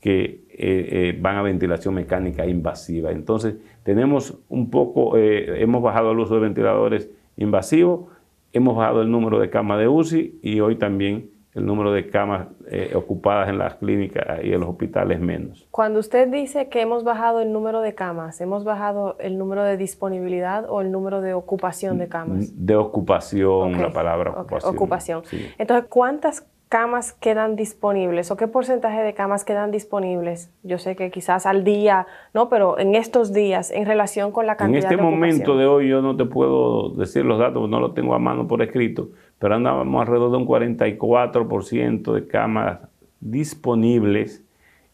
que 0.00 0.44
eh, 0.50 0.88
eh, 0.90 1.18
van 1.18 1.36
a 1.36 1.42
ventilación 1.42 1.94
mecánica 1.94 2.44
invasiva. 2.46 3.12
Entonces, 3.12 3.56
tenemos 3.84 4.38
un 4.48 4.70
poco, 4.70 5.16
eh, 5.16 5.62
hemos 5.62 5.82
bajado 5.82 6.12
el 6.12 6.18
uso 6.18 6.34
de 6.34 6.40
ventiladores 6.40 7.10
invasivos, 7.36 8.10
hemos 8.52 8.76
bajado 8.76 9.00
el 9.00 9.10
número 9.10 9.38
de 9.38 9.48
camas 9.48 9.78
de 9.78 9.88
UCI 9.88 10.40
y 10.42 10.60
hoy 10.60 10.76
también 10.76 11.30
el 11.54 11.66
número 11.66 11.92
de 11.92 12.10
camas 12.10 12.48
ocupadas 12.94 13.48
en 13.48 13.58
las 13.58 13.76
clínicas 13.76 14.42
y 14.42 14.52
en 14.52 14.60
los 14.60 14.68
hospitales 14.68 15.20
menos. 15.20 15.68
Cuando 15.70 16.00
usted 16.00 16.28
dice 16.28 16.68
que 16.68 16.80
hemos 16.80 17.04
bajado 17.04 17.40
el 17.40 17.52
número 17.52 17.80
de 17.80 17.94
camas, 17.94 18.40
¿hemos 18.40 18.64
bajado 18.64 19.16
el 19.20 19.38
número 19.38 19.62
de 19.62 19.76
disponibilidad 19.76 20.68
o 20.68 20.80
el 20.80 20.90
número 20.90 21.20
de 21.20 21.34
ocupación 21.34 21.98
de 21.98 22.08
camas? 22.08 22.52
De 22.66 22.74
ocupación, 22.74 23.80
la 23.80 23.92
palabra 23.92 24.32
ocupación. 24.32 24.74
Ocupación. 24.74 25.22
Entonces, 25.58 25.86
¿cuántas 25.88 26.46
camas 26.68 27.12
quedan 27.12 27.54
disponibles 27.54 28.32
o 28.32 28.36
qué 28.36 28.48
porcentaje 28.48 29.00
de 29.00 29.14
camas 29.14 29.44
quedan 29.44 29.70
disponibles? 29.70 30.50
Yo 30.64 30.78
sé 30.78 30.96
que 30.96 31.12
quizás 31.12 31.46
al 31.46 31.62
día, 31.62 32.08
¿no? 32.32 32.48
Pero 32.48 32.80
en 32.80 32.96
estos 32.96 33.32
días, 33.32 33.70
en 33.70 33.86
relación 33.86 34.32
con 34.32 34.46
la 34.46 34.56
cantidad 34.56 34.86
En 34.86 34.90
este 34.90 35.00
momento 35.00 35.56
de 35.56 35.66
hoy 35.66 35.88
yo 35.88 36.02
no 36.02 36.16
te 36.16 36.24
puedo 36.24 36.90
decir 36.90 37.24
los 37.24 37.38
datos, 37.38 37.68
no 37.68 37.78
los 37.78 37.94
tengo 37.94 38.12
a 38.14 38.18
mano 38.18 38.48
por 38.48 38.60
escrito, 38.60 39.10
pero 39.38 39.54
andábamos 39.54 40.00
alrededor 40.00 40.30
de 40.30 40.36
un 40.38 40.46
44% 40.46 42.12
de 42.12 42.26
camas 42.26 42.80
disponibles 43.20 44.44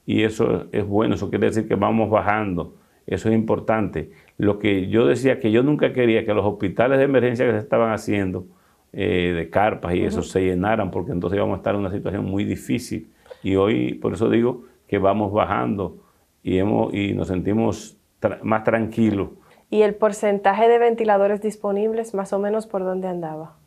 y 0.06 0.24
eso 0.24 0.66
es 0.72 0.86
bueno, 0.86 1.14
eso 1.14 1.30
quiere 1.30 1.46
decir 1.46 1.68
que 1.68 1.74
vamos 1.74 2.10
bajando, 2.10 2.74
eso 3.06 3.28
es 3.28 3.34
importante. 3.34 4.10
Lo 4.38 4.58
que 4.58 4.88
yo 4.88 5.06
decía 5.06 5.38
que 5.38 5.50
yo 5.50 5.62
nunca 5.62 5.92
quería 5.92 6.24
que 6.24 6.34
los 6.34 6.44
hospitales 6.44 6.98
de 6.98 7.04
emergencia 7.04 7.46
que 7.46 7.52
se 7.52 7.58
estaban 7.58 7.92
haciendo, 7.92 8.46
eh, 8.92 9.32
de 9.36 9.50
carpas 9.50 9.94
y 9.94 10.02
eso 10.02 10.22
se 10.22 10.40
llenaran, 10.40 10.90
porque 10.90 11.12
entonces 11.12 11.36
íbamos 11.36 11.54
a 11.54 11.56
estar 11.58 11.74
en 11.74 11.80
una 11.80 11.92
situación 11.92 12.24
muy 12.24 12.44
difícil. 12.44 13.08
Y 13.42 13.54
hoy, 13.54 13.94
por 13.94 14.14
eso 14.14 14.28
digo 14.28 14.64
que 14.88 14.98
vamos 14.98 15.32
bajando 15.32 15.98
y, 16.42 16.58
hemos, 16.58 16.92
y 16.92 17.12
nos 17.12 17.28
sentimos 17.28 17.96
más 18.42 18.64
tranquilos. 18.64 19.28
¿Y 19.70 19.82
el 19.82 19.94
porcentaje 19.94 20.68
de 20.68 20.78
ventiladores 20.78 21.40
disponibles, 21.40 22.14
más 22.14 22.32
o 22.32 22.40
menos, 22.40 22.66
por 22.66 22.82
dónde 22.82 23.06
andaba? 23.06 23.59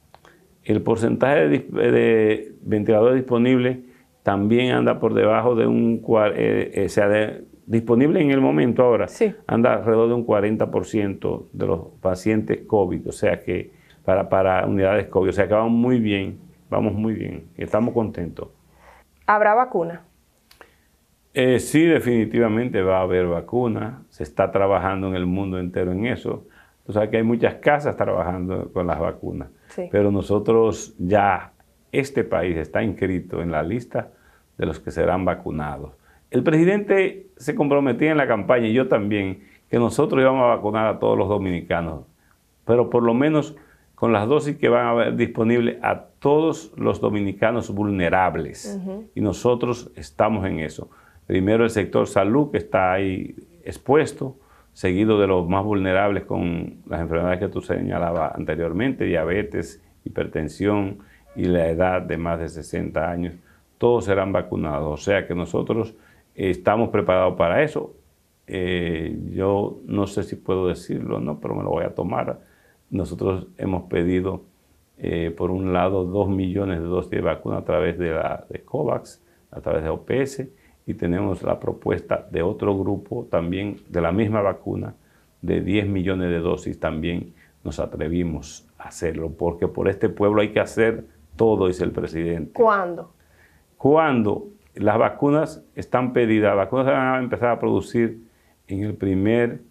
El 0.64 0.82
porcentaje 0.82 1.48
de, 1.48 2.54
ventiladores 2.62 3.16
disponibles 3.16 3.80
también 4.24 4.74
anda 4.74 5.00
por 5.00 5.14
debajo 5.14 5.56
de 5.56 5.68
un... 5.68 6.02
Eh, 6.36 6.72
eh, 6.74 6.90
sea, 6.90 7.08
de, 7.08 7.44
disponible 7.66 8.22
en 8.22 8.32
el 8.32 8.42
momento 8.42 8.84
ahora, 8.84 9.08
anda 9.48 9.74
alrededor 9.74 10.10
de 10.10 10.14
un 10.16 10.26
40% 10.26 11.46
de 11.52 11.68
los 11.68 11.80
pacientes 12.02 12.62
COVID. 12.68 13.08
O 13.08 13.12
sea 13.12 13.42
que 13.42 13.72
para, 14.06 14.30
para 14.30 14.66
unidades 14.66 15.08
COVID. 15.08 15.30
O 15.30 15.34
sea 15.34 15.48
que 15.48 15.54
vamos 15.54 15.72
muy 15.72 16.00
bien, 16.00 16.40
vamos 16.70 16.94
muy 16.94 17.14
bien, 17.14 17.48
estamos 17.58 17.94
contentos. 17.94 18.50
¿Habrá 19.26 19.54
vacuna? 19.54 20.02
Eh, 21.34 21.60
sí, 21.60 21.84
definitivamente 21.84 22.82
va 22.82 23.00
a 23.00 23.02
haber 23.02 23.28
vacuna. 23.28 24.04
Se 24.10 24.24
está 24.24 24.52
trabajando 24.52 25.08
en 25.08 25.16
el 25.16 25.26
mundo 25.26 25.60
entero 25.60 25.92
en 25.92 26.06
eso. 26.06 26.46
O 26.86 26.92
sea 26.92 27.10
que 27.10 27.18
hay 27.18 27.24
muchas 27.24 27.56
casas 27.56 27.96
trabajando 27.96 28.72
con 28.72 28.86
las 28.86 29.00
vacunas. 29.00 29.50
Pero 29.92 30.12
nosotros 30.12 30.96
ya, 30.98 31.54
este 31.92 32.24
país 32.24 32.58
está 32.58 32.84
inscrito 32.84 33.42
en 33.42 33.52
la 33.52 33.64
lista 33.64 34.12
de 34.58 34.66
los 34.66 34.80
que 34.80 34.92
serán 34.92 35.26
vacunados. 35.26 35.92
El 36.32 36.44
presidente 36.44 37.28
se 37.38 37.56
comprometía 37.56 38.12
en 38.12 38.18
la 38.18 38.28
campaña, 38.28 38.68
y 38.68 38.74
yo 38.74 38.88
también, 38.88 39.44
que 39.70 39.78
nosotros 39.78 40.22
íbamos 40.22 40.44
a 40.44 40.56
vacunar 40.56 40.88
a 40.88 41.00
todos 41.00 41.18
los 41.18 41.30
dominicanos. 41.30 42.06
Pero 42.66 42.90
por 42.90 43.04
lo 43.04 43.14
menos 43.14 43.56
con 43.96 44.12
las 44.12 44.28
dosis 44.28 44.58
que 44.58 44.70
van 44.70 44.86
a 44.86 44.90
haber 44.90 45.16
disponibles 45.16 45.78
a 45.82 46.08
todos 46.20 46.74
los 46.76 47.00
dominicanos 47.00 47.74
vulnerables. 47.74 48.80
Y 49.16 49.22
nosotros 49.22 49.92
estamos 49.96 50.46
en 50.46 50.60
eso. 50.60 50.90
Primero 51.26 51.64
el 51.64 51.70
sector 51.70 52.08
salud, 52.08 52.52
que 52.52 52.58
está 52.58 52.92
ahí 52.92 53.36
expuesto, 53.64 54.36
seguido 54.74 55.20
de 55.20 55.28
los 55.28 55.48
más 55.48 55.64
vulnerables 55.64 56.24
con 56.24 56.78
las 56.88 57.02
enfermedades 57.02 57.40
que 57.40 57.48
tú 57.48 57.62
señalabas 57.62 58.36
anteriormente, 58.36 59.06
diabetes, 59.06 59.82
hipertensión 60.04 61.00
y 61.36 61.46
la 61.46 61.70
edad 61.70 62.02
de 62.02 62.18
más 62.18 62.40
de 62.40 62.50
60 62.50 63.10
años. 63.10 63.36
Todos 63.78 64.06
serán 64.06 64.32
vacunados. 64.32 65.02
O 65.02 65.04
sea 65.04 65.28
que 65.28 65.36
nosotros 65.36 65.96
estamos 66.36 66.90
preparados 66.90 67.36
para 67.36 67.64
eso. 67.64 67.94
Eh, 68.48 69.18
yo 69.32 69.80
no 69.86 70.08
sé 70.08 70.24
si 70.24 70.36
puedo 70.36 70.68
decirlo, 70.68 71.20
¿no? 71.20 71.40
pero 71.40 71.56
me 71.56 71.64
lo 71.64 71.70
voy 71.70 71.86
a 71.86 71.96
tomar 71.96 72.40
nosotros 72.94 73.48
hemos 73.58 73.84
pedido, 73.90 74.44
eh, 75.00 75.34
por 75.36 75.50
un 75.50 75.74
lado, 75.74 76.06
dos 76.06 76.30
millones 76.30 76.80
de 76.80 76.86
dosis 76.86 77.10
de 77.10 77.22
vacuna 77.22 77.58
a 77.58 77.66
través 77.66 77.98
de, 77.98 78.12
la, 78.12 78.46
de 78.50 78.62
COVAX, 78.64 79.22
a 79.50 79.62
través 79.62 79.84
de 79.84 79.90
OPS, 79.90 80.44
y 80.86 80.94
tenemos 80.96 81.44
la 81.44 81.60
propuesta 81.60 82.28
de 82.32 82.42
otro 82.42 82.78
grupo 82.78 83.28
también 83.30 83.78
de 83.90 84.02
la 84.02 84.12
misma 84.12 84.42
vacuna, 84.42 84.96
de 85.42 85.62
10 85.62 85.88
millones 85.88 86.30
de 86.30 86.40
dosis 86.40 86.80
también 86.80 87.34
nos 87.64 87.80
atrevimos 87.80 88.68
a 88.78 88.90
hacerlo, 88.90 89.32
porque 89.38 89.68
por 89.68 89.88
este 89.88 90.10
pueblo 90.10 90.42
hay 90.42 90.50
que 90.50 90.60
hacer 90.60 91.06
todo, 91.36 91.68
dice 91.68 91.84
el 91.84 91.92
presidente. 91.92 92.52
¿Cuándo? 92.54 93.14
Cuando 93.78 94.48
las 94.76 94.98
vacunas 94.98 95.64
están 95.76 96.14
pedidas, 96.14 96.56
las 96.56 96.66
vacunas 96.66 96.86
se 96.88 96.92
van 96.92 97.16
a 97.16 97.20
empezar 97.20 97.50
a 97.50 97.60
producir 97.60 98.20
en 98.68 98.84
el 98.84 98.96
primer 98.96 99.62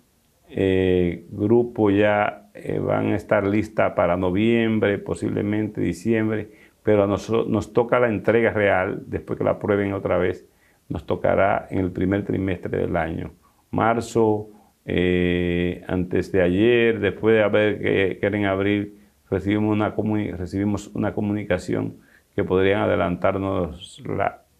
eh, 0.48 1.24
grupo 1.30 1.90
ya 1.90 2.50
eh, 2.54 2.78
van 2.78 3.12
a 3.12 3.16
estar 3.16 3.46
listas 3.46 3.92
para 3.92 4.16
noviembre, 4.16 4.98
posiblemente 4.98 5.80
diciembre, 5.80 6.50
pero 6.82 7.04
a 7.04 7.06
nosotros 7.06 7.48
nos 7.48 7.72
toca 7.72 7.98
la 7.98 8.08
entrega 8.08 8.50
real, 8.50 9.02
después 9.06 9.38
que 9.38 9.44
la 9.44 9.58
prueben 9.58 9.94
otra 9.94 10.18
vez, 10.18 10.46
nos 10.92 11.06
tocará 11.06 11.66
en 11.70 11.80
el 11.80 11.90
primer 11.90 12.24
trimestre 12.24 12.78
del 12.78 12.96
año. 12.96 13.32
Marzo, 13.70 14.50
eh, 14.84 15.82
antes 15.88 16.30
de 16.32 16.42
ayer, 16.42 17.00
después 17.00 17.34
de 17.34 17.42
haber 17.42 17.80
que, 17.80 18.18
que 18.20 18.26
en 18.26 18.44
abril, 18.44 18.98
recibimos 19.30 19.72
una, 19.72 19.94
recibimos 20.36 20.88
una 20.94 21.14
comunicación 21.14 21.96
que 22.36 22.44
podrían 22.44 22.82
adelantarnos 22.82 24.02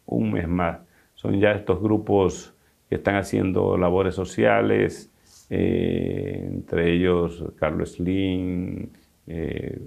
un 0.07 0.33
mes 0.33 0.49
más. 0.49 0.81
Son 1.15 1.39
ya 1.39 1.53
estos 1.53 1.81
grupos 1.81 2.55
que 2.89 2.97
están 2.97 3.17
haciendo 3.17 3.77
labores 3.77 4.15
sociales, 4.15 5.13
eh, 5.51 6.49
entre 6.51 6.95
ellos 6.95 7.45
Carlos 7.59 7.93
Slim 7.93 8.89
eh, 9.27 9.81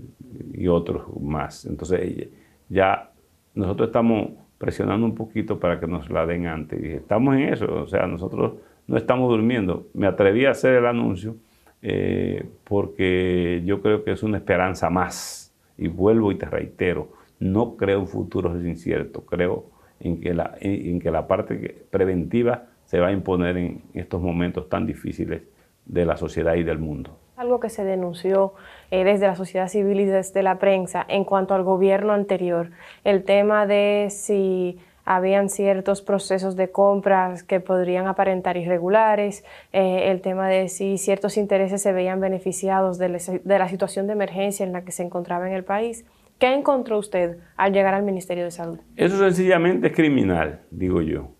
y 0.54 0.68
otros 0.68 1.04
más. 1.20 1.66
Entonces 1.66 2.30
ya 2.70 3.12
nosotros 3.56 3.90
estamos 3.90 4.45
presionando 4.58 5.06
un 5.06 5.16
poquito 5.16 5.60
para 5.60 5.80
que 5.80 5.88
nos 5.88 6.10
la 6.10 6.26
den 6.26 6.48
antes. 6.48 6.84
Y 6.84 6.88
estamos 6.94 7.36
en 7.36 7.54
eso, 7.54 7.84
o 7.84 7.88
sea, 7.88 8.08
nosotros 8.08 8.54
no 8.88 8.98
estamos 8.98 9.30
durmiendo. 9.30 9.88
Me 9.94 10.08
atreví 10.08 10.46
a 10.46 10.52
hacer 10.52 10.76
el 10.76 10.86
anuncio 10.86 11.36
eh, 11.82 12.46
porque 12.64 13.62
yo 13.66 13.82
creo 13.82 14.04
que 14.04 14.12
es 14.12 14.24
una 14.24 14.38
esperanza 14.38 14.90
más. 14.90 15.54
Y 15.78 15.88
vuelvo 15.88 16.32
y 16.32 16.36
te 16.36 16.46
reitero, 16.46 17.10
no 17.40 17.76
creo 17.76 18.00
en 18.00 18.08
futuros 18.08 18.56
inciertos, 18.64 19.24
creo 19.28 19.66
en 20.00 20.22
que 20.22 20.34
la, 20.34 20.56
en 20.62 21.00
que 21.00 21.12
la 21.12 21.28
parte 21.28 21.86
preventiva 21.90 22.68
se 22.86 23.00
va 23.00 23.08
a 23.08 23.12
imponer 23.12 23.58
en 23.58 23.82
estos 23.94 24.22
momentos 24.22 24.70
tan 24.70 24.86
difíciles 24.86 25.42
de 25.86 26.06
la 26.06 26.16
sociedad 26.16 26.56
y 26.56 26.64
del 26.64 26.80
mundo. 26.80 27.18
Algo 27.38 27.60
que 27.60 27.70
se 27.70 27.84
denunció 27.84 28.54
eh, 28.92 29.04
desde 29.04 29.28
la 29.28 29.36
sociedad 29.36 29.68
civil 29.68 30.00
y 30.00 30.06
desde 30.06 30.42
la 30.42 30.58
prensa 30.58 31.06
en 31.08 31.26
cuanto 31.26 31.54
al 31.54 31.64
gobierno 31.64 32.14
anterior, 32.14 32.70
el 33.04 33.24
tema 33.24 33.68
de 33.68 34.08
si 34.10 34.80
habían 35.04 35.50
ciertos 35.50 36.02
procesos 36.02 36.56
de 36.56 36.72
compras 36.72 37.44
que 37.44 37.60
podrían 37.60 38.08
aparentar 38.08 38.56
irregulares, 38.56 39.44
eh, 39.74 40.12
el 40.12 40.22
tema 40.22 40.48
de 40.48 40.70
si 40.70 40.98
ciertos 40.98 41.36
intereses 41.36 41.82
se 41.82 41.92
veían 41.92 42.22
beneficiados 42.22 42.98
de, 42.98 43.42
de 43.44 43.60
la 43.60 43.68
situación 43.68 44.08
de 44.08 44.14
emergencia 44.14 44.66
en 44.66 44.72
la 44.72 44.86
que 44.86 44.94
se 44.94 45.04
encontraba 45.04 45.48
en 45.48 45.54
el 45.54 45.66
país. 45.66 46.06
¿Qué 46.40 46.54
encontró 46.54 46.98
usted 46.98 47.38
al 47.58 47.74
llegar 47.74 47.94
al 47.94 48.04
Ministerio 48.04 48.46
de 48.46 48.52
Salud? 48.52 48.80
Eso 48.96 49.18
sencillamente 49.18 49.88
es 49.88 49.94
criminal, 49.94 50.62
digo 50.72 51.02
yo. 51.02 51.32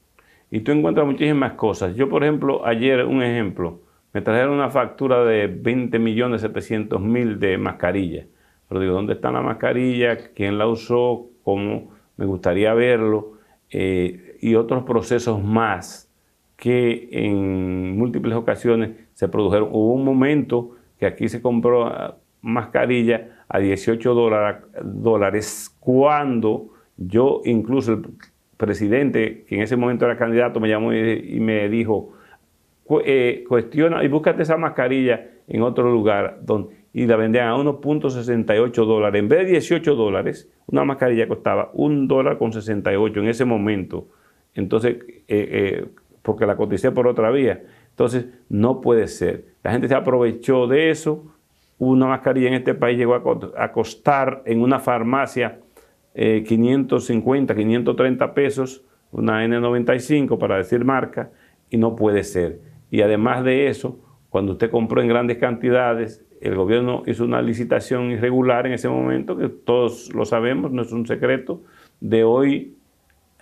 Y 0.52 0.60
tú 0.60 0.74
encuentras 0.74 1.06
muchísimas 1.06 1.54
cosas. 1.54 1.96
Yo, 1.96 2.10
por 2.10 2.24
ejemplo, 2.24 2.66
ayer, 2.66 3.04
un 3.06 3.24
ejemplo, 3.24 3.82
me 4.16 4.22
trajeron 4.22 4.54
una 4.54 4.70
factura 4.70 5.26
de 5.26 5.48
20 5.48 6.00
millones 6.00 6.40
700 6.40 7.02
mil 7.02 7.38
de 7.38 7.58
mascarillas. 7.58 8.26
Pero 8.70 8.80
digo, 8.80 8.94
¿dónde 8.94 9.12
está 9.12 9.30
la 9.30 9.42
mascarilla? 9.42 10.32
¿Quién 10.34 10.58
la 10.58 10.68
usó? 10.68 11.28
¿Cómo? 11.44 11.92
Me 12.16 12.26
gustaría 12.26 12.74
verlo. 12.74 13.34
Eh, 13.70 14.38
y 14.40 14.56
otros 14.56 14.86
procesos 14.86 15.44
más 15.44 16.10
que 16.56 17.10
en 17.12 17.98
múltiples 17.98 18.36
ocasiones 18.38 18.92
se 19.16 19.28
produjeron. 19.28 19.68
Hubo 19.74 19.92
un 19.92 20.06
momento 20.06 20.78
que 20.98 21.08
aquí 21.08 21.28
se 21.28 21.42
compró 21.42 21.88
ah, 21.88 22.16
mascarilla 22.42 23.44
a 23.50 23.60
18 23.60 24.14
dólares 24.82 25.76
cuando 25.82 26.70
yo, 26.96 27.42
incluso 27.44 27.92
el 27.92 28.06
presidente, 28.56 29.44
que 29.44 29.56
en 29.56 29.62
ese 29.64 29.76
momento 29.76 30.06
era 30.06 30.18
candidato, 30.18 30.62
me 30.62 30.70
llamó 30.70 30.94
y 30.94 31.38
me 31.42 31.68
dijo, 31.68 32.14
eh, 33.04 33.44
cuestiona 33.48 34.04
y 34.04 34.08
búscate 34.08 34.44
esa 34.44 34.58
mascarilla 34.58 35.28
en 35.48 35.62
otro 35.64 35.92
lugar 35.92 36.40
donde, 36.44 36.76
y 36.94 37.08
la 37.08 37.16
vendían 37.16 37.48
a 37.48 37.56
1.68 37.56 38.86
dólares. 38.86 39.20
En 39.20 39.28
vez 39.28 39.46
de 39.46 39.52
18 39.54 39.96
dólares, 39.96 40.50
una 40.68 40.86
mascarilla 40.86 41.28
costaba 41.28 41.72
1 41.74 42.08
dólar 42.08 42.38
con 42.38 42.54
68 42.54 43.20
en 43.20 43.28
ese 43.28 43.44
momento. 43.44 44.08
Entonces, 44.54 44.98
eh, 45.08 45.26
eh, 45.28 45.86
porque 46.22 46.46
la 46.46 46.56
coticé 46.56 46.92
por 46.92 47.08
otra 47.08 47.32
vía. 47.32 47.64
Entonces, 47.90 48.28
no 48.50 48.82
puede 48.82 49.08
ser. 49.08 49.46
La 49.64 49.72
gente 49.72 49.88
se 49.88 49.96
aprovechó 49.96 50.68
de 50.68 50.90
eso. 50.90 51.26
Una 51.78 52.08
mascarilla 52.08 52.48
en 52.50 52.54
este 52.54 52.76
país 52.76 52.98
llegó 52.98 53.16
a 53.16 53.72
costar 53.72 54.42
en 54.46 54.62
una 54.62 54.80
farmacia 54.80 55.60
550, 56.14 57.54
530 57.54 58.34
pesos, 58.34 58.86
una 59.12 59.46
N95 59.46 60.38
para 60.38 60.56
decir 60.56 60.86
marca, 60.86 61.32
y 61.70 61.78
no 61.78 61.98
puede 61.98 62.24
ser. 62.24 62.60
Y 62.92 63.02
además 63.02 63.44
de 63.44 63.68
eso, 63.68 64.00
cuando 64.30 64.54
usted 64.54 64.70
compró 64.70 65.02
en 65.02 65.08
grandes 65.08 65.38
cantidades, 65.38 66.26
el 66.42 66.56
gobierno 66.56 67.04
hizo 67.06 67.24
una 67.24 67.42
licitación 67.42 68.12
irregular 68.12 68.68
en 68.68 68.74
ese 68.74 68.90
momento, 68.90 69.38
que 69.38 69.50
todos 69.50 70.14
lo 70.14 70.26
sabemos, 70.26 70.72
no 70.72 70.82
es 70.82 70.92
un 70.92 71.08
secreto, 71.08 71.62
de 72.00 72.24
hoy 72.24 72.76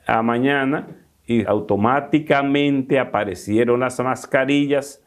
a 0.06 0.22
mañana 0.22 0.88
y 1.26 1.46
automáticamente 1.46 3.00
aparecieron 3.00 3.80
las 3.80 4.00
mascarillas 4.00 5.04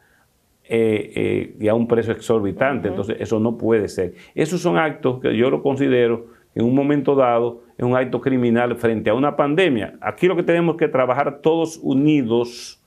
eh, 0.69 1.13
eh, 1.15 1.55
y 1.59 1.67
a 1.67 1.73
un 1.73 1.87
precio 1.87 2.13
exorbitante. 2.13 2.89
Entonces, 2.89 3.17
eso 3.19 3.39
no 3.39 3.57
puede 3.57 3.87
ser. 3.87 4.15
Esos 4.35 4.61
son 4.61 4.77
actos 4.77 5.19
que 5.21 5.35
yo 5.35 5.49
lo 5.49 5.61
considero 5.63 6.37
en 6.57 6.65
un 6.65 6.73
momento 6.73 7.13
dado 7.13 7.61
es 7.77 7.85
un 7.85 7.95
acto 7.95 8.19
criminal 8.19 8.75
frente 8.77 9.11
a 9.11 9.13
una 9.13 9.35
pandemia. 9.35 9.95
Aquí 10.01 10.27
lo 10.27 10.35
que 10.35 10.41
tenemos 10.41 10.75
que 10.75 10.87
trabajar 10.87 11.41
todos 11.41 11.77
unidos 11.83 12.81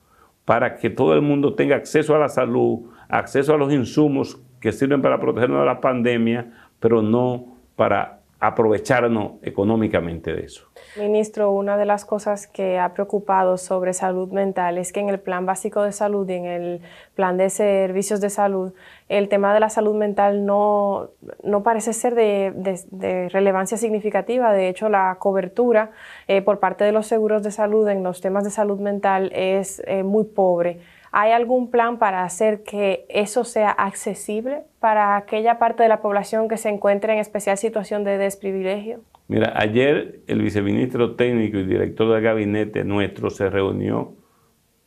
para 0.45 0.75
que 0.75 0.89
todo 0.89 1.13
el 1.13 1.21
mundo 1.21 1.53
tenga 1.53 1.75
acceso 1.75 2.15
a 2.15 2.19
la 2.19 2.29
salud, 2.29 2.89
acceso 3.09 3.53
a 3.53 3.57
los 3.57 3.71
insumos 3.71 4.41
que 4.59 4.71
sirven 4.71 5.01
para 5.01 5.19
protegernos 5.19 5.59
de 5.59 5.65
la 5.65 5.81
pandemia, 5.81 6.51
pero 6.79 7.01
no 7.01 7.57
para 7.75 8.20
aprovecharnos 8.41 9.33
económicamente 9.43 10.33
de 10.33 10.45
eso. 10.45 10.67
Ministro, 10.97 11.51
una 11.51 11.77
de 11.77 11.85
las 11.85 12.05
cosas 12.05 12.47
que 12.47 12.79
ha 12.79 12.91
preocupado 12.91 13.55
sobre 13.59 13.93
salud 13.93 14.31
mental 14.31 14.79
es 14.79 14.91
que 14.91 14.99
en 14.99 15.09
el 15.09 15.19
plan 15.19 15.45
básico 15.45 15.83
de 15.83 15.91
salud 15.91 16.27
y 16.27 16.33
en 16.33 16.45
el 16.45 16.81
plan 17.13 17.37
de 17.37 17.51
servicios 17.51 18.19
de 18.19 18.31
salud, 18.31 18.73
el 19.09 19.29
tema 19.29 19.53
de 19.53 19.59
la 19.59 19.69
salud 19.69 19.95
mental 19.95 20.43
no, 20.43 21.11
no 21.43 21.61
parece 21.61 21.93
ser 21.93 22.15
de, 22.15 23.29
relevancia 23.31 23.77
significativa. 23.77 24.51
De 24.51 24.69
hecho, 24.69 24.89
la 24.89 25.15
cobertura 25.19 25.91
eh, 26.27 26.41
por 26.41 26.59
parte 26.59 26.83
de 26.83 26.91
los 26.91 27.05
seguros 27.05 27.43
de 27.43 27.51
salud 27.51 27.87
en 27.89 28.01
los 28.01 28.21
temas 28.21 28.43
de 28.43 28.49
salud 28.49 28.79
mental 28.79 29.31
es 29.35 29.83
eh, 29.85 30.01
muy 30.01 30.23
pobre. 30.23 30.79
¿Hay 31.13 31.31
algún 31.31 31.69
plan 31.69 31.99
para 31.99 32.23
hacer 32.23 32.63
que 32.63 33.05
eso 33.09 33.43
sea 33.43 33.69
accesible 33.69 34.63
para 34.79 35.17
aquella 35.17 35.59
parte 35.59 35.83
de 35.83 35.89
la 35.89 36.01
población 36.01 36.47
que 36.47 36.55
se 36.55 36.69
encuentre 36.69 37.11
en 37.11 37.19
especial 37.19 37.57
situación 37.57 38.05
de 38.05 38.17
desprivilegio? 38.17 39.01
Mira, 39.27 39.53
ayer 39.55 40.21
el 40.27 40.41
viceministro 40.41 41.15
técnico 41.15 41.57
y 41.57 41.65
director 41.65 42.13
del 42.13 42.23
gabinete 42.23 42.85
nuestro 42.85 43.29
se 43.29 43.49
reunió 43.49 44.13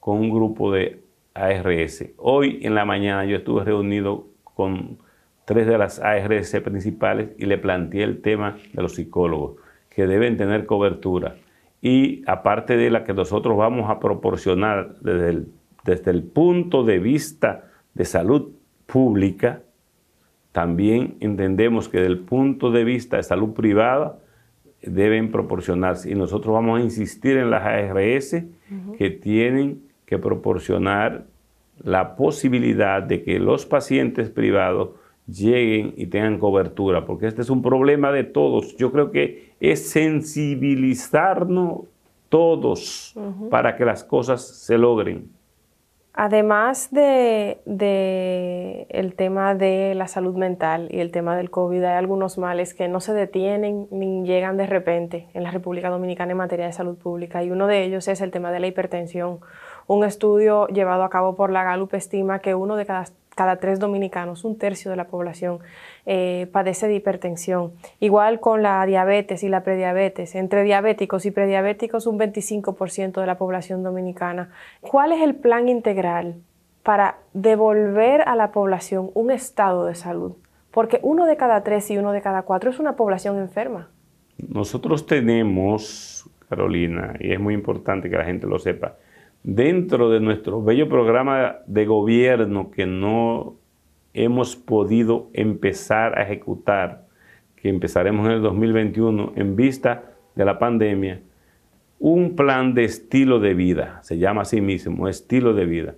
con 0.01 0.19
un 0.19 0.31
grupo 0.31 0.73
de 0.73 1.03
ARS. 1.35 2.07
Hoy 2.17 2.61
en 2.63 2.75
la 2.75 2.87
mañana 2.87 3.27
yo 3.27 3.37
estuve 3.37 3.65
reunido 3.65 4.27
con 4.45 4.99
tres 5.45 5.67
de 5.67 5.77
las 5.77 6.01
ARS 6.01 6.59
principales 6.65 7.31
y 7.37 7.45
le 7.45 7.59
planteé 7.59 8.03
el 8.03 8.23
tema 8.23 8.57
de 8.73 8.83
los 8.83 8.95
psicólogos, 8.95 9.57
que 9.91 10.07
deben 10.07 10.39
tener 10.39 10.65
cobertura. 10.65 11.37
Y 11.83 12.23
aparte 12.27 12.79
de 12.79 12.89
la 12.91 13.05
que 13.05 13.13
nosotros 13.13 13.59
vamos 13.59 13.91
a 13.91 14.01
proporcionar 14.01 14.95
desde 15.01 15.29
el 15.29 15.49
desde 15.85 16.11
el 16.11 16.23
punto 16.23 16.85
de 16.85 16.99
vista 16.99 17.70
de 17.94 18.05
salud 18.05 18.53
pública, 18.87 19.62
también 20.53 21.16
entendemos 21.20 21.88
que 21.88 21.99
desde 21.99 22.12
el 22.12 22.20
punto 22.20 22.70
de 22.70 22.85
vista 22.85 23.16
de 23.16 23.23
salud 23.23 23.55
privada 23.55 24.18
deben 24.83 25.31
proporcionarse. 25.31 26.11
Y 26.11 26.14
nosotros 26.14 26.55
vamos 26.55 26.81
a 26.81 26.83
insistir 26.83 27.37
en 27.37 27.51
las 27.51 27.64
ARS 27.64 28.37
que 28.99 29.11
tienen 29.11 29.83
que 30.07 30.18
proporcionar 30.18 31.27
la 31.83 32.14
posibilidad 32.16 33.03
de 33.03 33.23
que 33.23 33.38
los 33.40 33.66
pacientes 33.66 34.31
privados 34.31 34.90
lleguen 35.27 35.94
y 35.97 36.07
tengan 36.07 36.38
cobertura, 36.38 37.05
porque 37.05 37.27
este 37.27 37.42
es 37.42 37.51
un 37.51 37.62
problema 37.62 38.12
de 38.12 38.25
todos. 38.25 38.77
Yo 38.77 38.92
creo 38.92 39.11
que 39.11 39.55
es 39.61 39.88
sensibilizarnos 39.88 41.81
todos 42.29 43.14
para 43.51 43.77
que 43.77 43.85
las 43.85 44.05
cosas 44.05 44.47
se 44.47 44.79
logren. 44.79 45.31
Además 46.16 46.90
de, 46.92 47.59
el 48.88 49.16
tema 49.16 49.57
de 49.57 49.96
la 49.96 50.07
salud 50.07 50.37
mental 50.37 50.87
y 50.92 51.00
el 51.00 51.11
tema 51.11 51.37
del 51.37 51.50
COVID, 51.50 51.83
hay 51.83 51.96
algunos 51.96 52.38
males 52.38 52.72
que 52.72 52.87
no 52.87 53.00
se 53.00 53.12
detienen 53.12 53.88
ni 53.90 54.22
llegan 54.24 54.57
de 54.57 54.66
repente 54.66 55.27
en 55.35 55.42
la 55.42 55.50
República 55.50 55.90
Dominicana 55.90 56.31
en 56.31 56.38
materia 56.38 56.66
de 56.66 56.72
salud 56.72 56.96
pública 56.96 57.42
y 57.42 57.50
uno 57.50 57.66
de 57.66 57.83
ellos 57.83 58.07
es 58.07 58.20
el 58.20 58.31
tema 58.31 58.53
de 58.53 58.61
la 58.61 58.68
hipertensión. 58.68 59.40
Un 59.88 60.05
estudio 60.05 60.68
llevado 60.68 61.03
a 61.03 61.11
cabo 61.11 61.35
por 61.35 61.50
la 61.50 61.64
Galup 61.64 61.92
estima 61.94 62.38
que 62.38 62.55
uno 62.55 62.77
de 62.77 62.87
cada 62.87 63.07
cada 63.35 63.57
tres 63.57 63.81
dominicanos, 63.81 64.44
un 64.44 64.59
tercio 64.59 64.90
de 64.90 64.97
la 64.97 65.07
población, 65.07 65.59
eh, 66.07 66.49
padece 66.53 66.88
de 66.88 66.97
hipertensión. 66.97 67.73
Igual 68.01 68.40
con 68.40 68.62
la 68.62 68.85
diabetes 68.87 69.42
y 69.42 69.49
la 69.49 69.62
prediabetes. 69.62 70.35
Entre 70.35 70.62
diabéticos 70.62 71.27
y 71.27 71.31
prediabéticos, 71.31 72.07
un 72.07 72.18
25% 72.18 73.20
de 73.20 73.27
la 73.27 73.38
población 73.38 73.83
dominicana. 73.83 74.51
¿Cuál 74.81 75.12
es 75.12 75.23
el 75.23 75.35
plan 75.35 75.68
integral 75.68 76.37
para 76.83 77.18
devolver 77.33 78.23
a 78.27 78.37
la 78.37 78.53
población 78.53 79.11
un 79.14 79.31
estado 79.31 79.87
de 79.87 79.94
salud? 79.94 80.33
Porque 80.70 80.99
uno 81.03 81.27
de 81.27 81.37
cada 81.37 81.62
tres 81.62 81.90
y 81.90 81.99
uno 81.99 82.12
de 82.12 82.20
cada 82.20 82.42
cuatro 82.42 82.70
es 82.70 82.79
una 82.79 82.97
población 82.97 83.38
enferma. 83.38 83.90
Nosotros 84.37 85.07
tenemos, 85.07 86.29
Carolina, 86.49 87.14
y 87.20 87.33
es 87.33 87.40
muy 87.40 87.55
importante 87.55 88.11
que 88.11 88.16
la 88.16 88.25
gente 88.25 88.47
lo 88.47 88.59
sepa, 88.59 88.97
dentro 89.44 90.11
de 90.11 90.20
nuestro 90.20 90.62
bello 90.62 90.88
programa 90.88 91.59
de 91.66 91.85
gobierno 91.85 92.70
que 92.70 92.87
no 92.87 93.57
hemos 94.14 94.57
podido 94.57 95.28
empezar 95.35 96.18
a 96.18 96.22
ejecutar, 96.22 97.07
que 97.54 97.68
empezaremos 97.68 98.26
en 98.26 98.33
el 98.33 98.42
2021 98.42 99.35
en 99.37 99.54
vista 99.54 100.14
de 100.35 100.44
la 100.44 100.59
pandemia, 100.59 101.20
un 101.98 102.37
plan 102.37 102.74
de 102.74 102.85
estilo 102.85 103.38
de 103.38 103.54
vida, 103.54 104.00
se 104.02 104.18
llama 104.18 104.42
así 104.42 104.61
mismo, 104.61 105.09
estilo 105.09 105.52
de 105.52 105.66
vida. 105.66 105.94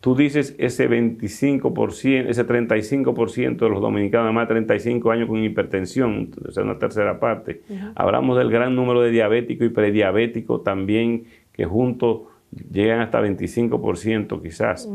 tú 0.00 0.16
dices 0.16 0.56
ese 0.58 0.88
25%, 0.88 2.28
ese 2.28 2.46
35% 2.46 3.56
de 3.56 3.68
los 3.68 3.80
dominicanos, 3.80 4.32
más 4.32 4.48
de 4.48 4.54
35 4.54 5.10
años 5.10 5.28
con 5.28 5.44
hipertensión, 5.44 6.30
o 6.48 6.50
sea, 6.50 6.64
una 6.64 6.78
tercera 6.78 7.20
parte. 7.20 7.62
Hablamos 7.94 8.36
del 8.36 8.50
gran 8.50 8.74
número 8.74 9.00
de 9.02 9.10
diabéticos 9.10 9.66
y 9.66 9.70
prediabéticos 9.70 10.64
también, 10.64 11.24
que 11.52 11.66
juntos 11.66 12.31
llegan 12.72 13.00
hasta 13.00 13.20
25% 13.20 14.42
quizás. 14.42 14.88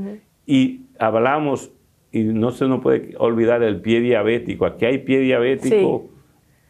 Y 0.45 0.81
hablamos, 0.99 1.71
y 2.11 2.23
no 2.23 2.51
se 2.51 2.67
nos 2.67 2.81
puede 2.81 3.15
olvidar 3.17 3.63
el 3.63 3.81
pie 3.81 4.01
diabético. 4.01 4.65
Aquí 4.65 4.85
hay 4.85 4.99
pie 4.99 5.19
diabético 5.19 6.07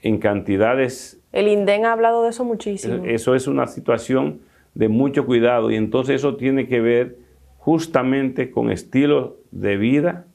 en 0.02 0.18
cantidades. 0.18 1.22
El 1.32 1.48
INDEN 1.48 1.86
ha 1.86 1.94
hablado 1.94 2.24
de 2.24 2.30
eso 2.30 2.44
muchísimo. 2.44 3.04
Eso 3.06 3.36
es 3.36 3.48
una 3.48 3.68
situación 3.68 4.40
de 4.74 4.90
mucho 4.90 5.26
cuidado 5.26 5.72
y 5.72 5.76
entonces 5.76 6.16
eso 6.16 6.36
tiene 6.36 6.68
que 6.68 6.82
ver 6.82 7.18
justamente 7.58 8.52
con 8.52 8.72
estilo 8.72 9.38
de 9.52 9.76
vida, 9.76 10.26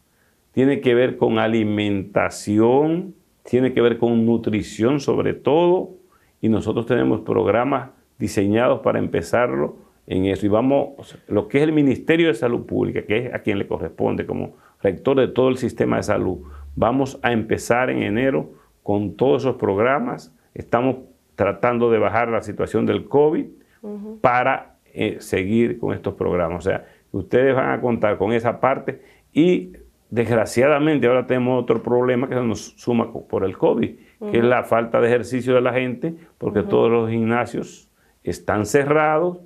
tiene 0.52 0.80
que 0.80 0.94
ver 0.94 1.16
con 1.16 1.38
alimentación, 1.38 3.14
tiene 3.42 3.72
que 3.72 3.80
ver 3.80 3.98
con 3.98 4.26
nutrición 4.26 5.00
sobre 5.00 5.32
todo, 5.32 5.90
y 6.40 6.48
nosotros 6.48 6.86
tenemos 6.86 7.20
programas 7.20 7.90
diseñados 8.18 8.80
para 8.80 8.98
empezarlo 8.98 9.76
en 10.06 10.26
eso. 10.26 10.46
Y 10.46 10.48
vamos, 10.48 11.18
lo 11.28 11.48
que 11.48 11.58
es 11.58 11.64
el 11.64 11.72
Ministerio 11.72 12.28
de 12.28 12.34
Salud 12.34 12.66
Pública, 12.66 13.02
que 13.02 13.26
es 13.26 13.34
a 13.34 13.40
quien 13.40 13.58
le 13.58 13.66
corresponde 13.66 14.26
como 14.26 14.56
rector 14.82 15.18
de 15.18 15.28
todo 15.28 15.48
el 15.48 15.56
sistema 15.56 15.96
de 15.96 16.02
salud, 16.02 16.38
vamos 16.74 17.18
a 17.22 17.32
empezar 17.32 17.90
en 17.90 18.02
enero 18.02 18.52
con 18.82 19.16
todos 19.16 19.42
esos 19.42 19.56
programas. 19.56 20.34
Estamos 20.54 20.96
tratando 21.34 21.90
de 21.90 21.98
bajar 21.98 22.28
la 22.28 22.42
situación 22.42 22.86
del 22.86 23.06
COVID 23.08 23.46
para 24.20 24.76
eh, 24.92 25.16
seguir 25.20 25.78
con 25.78 25.94
estos 25.94 26.14
programas. 26.14 26.66
O 26.66 26.70
sea, 26.70 26.86
ustedes 27.12 27.54
van 27.54 27.70
a 27.70 27.80
contar 27.80 28.18
con 28.18 28.32
esa 28.32 28.60
parte 28.60 29.00
y 29.32 29.72
desgraciadamente 30.10 31.06
ahora 31.06 31.26
tenemos 31.26 31.62
otro 31.62 31.82
problema 31.82 32.28
que 32.28 32.34
se 32.34 32.42
nos 32.42 32.74
suma 32.76 33.12
por 33.12 33.44
el 33.44 33.56
COVID, 33.56 33.90
que 34.30 34.38
es 34.38 34.44
la 34.44 34.62
falta 34.62 35.00
de 35.00 35.08
ejercicio 35.08 35.54
de 35.54 35.62
la 35.62 35.72
gente, 35.72 36.14
porque 36.38 36.62
todos 36.62 36.90
los 36.90 37.10
gimnasios 37.10 37.90
están 38.22 38.66
cerrados 38.66 39.38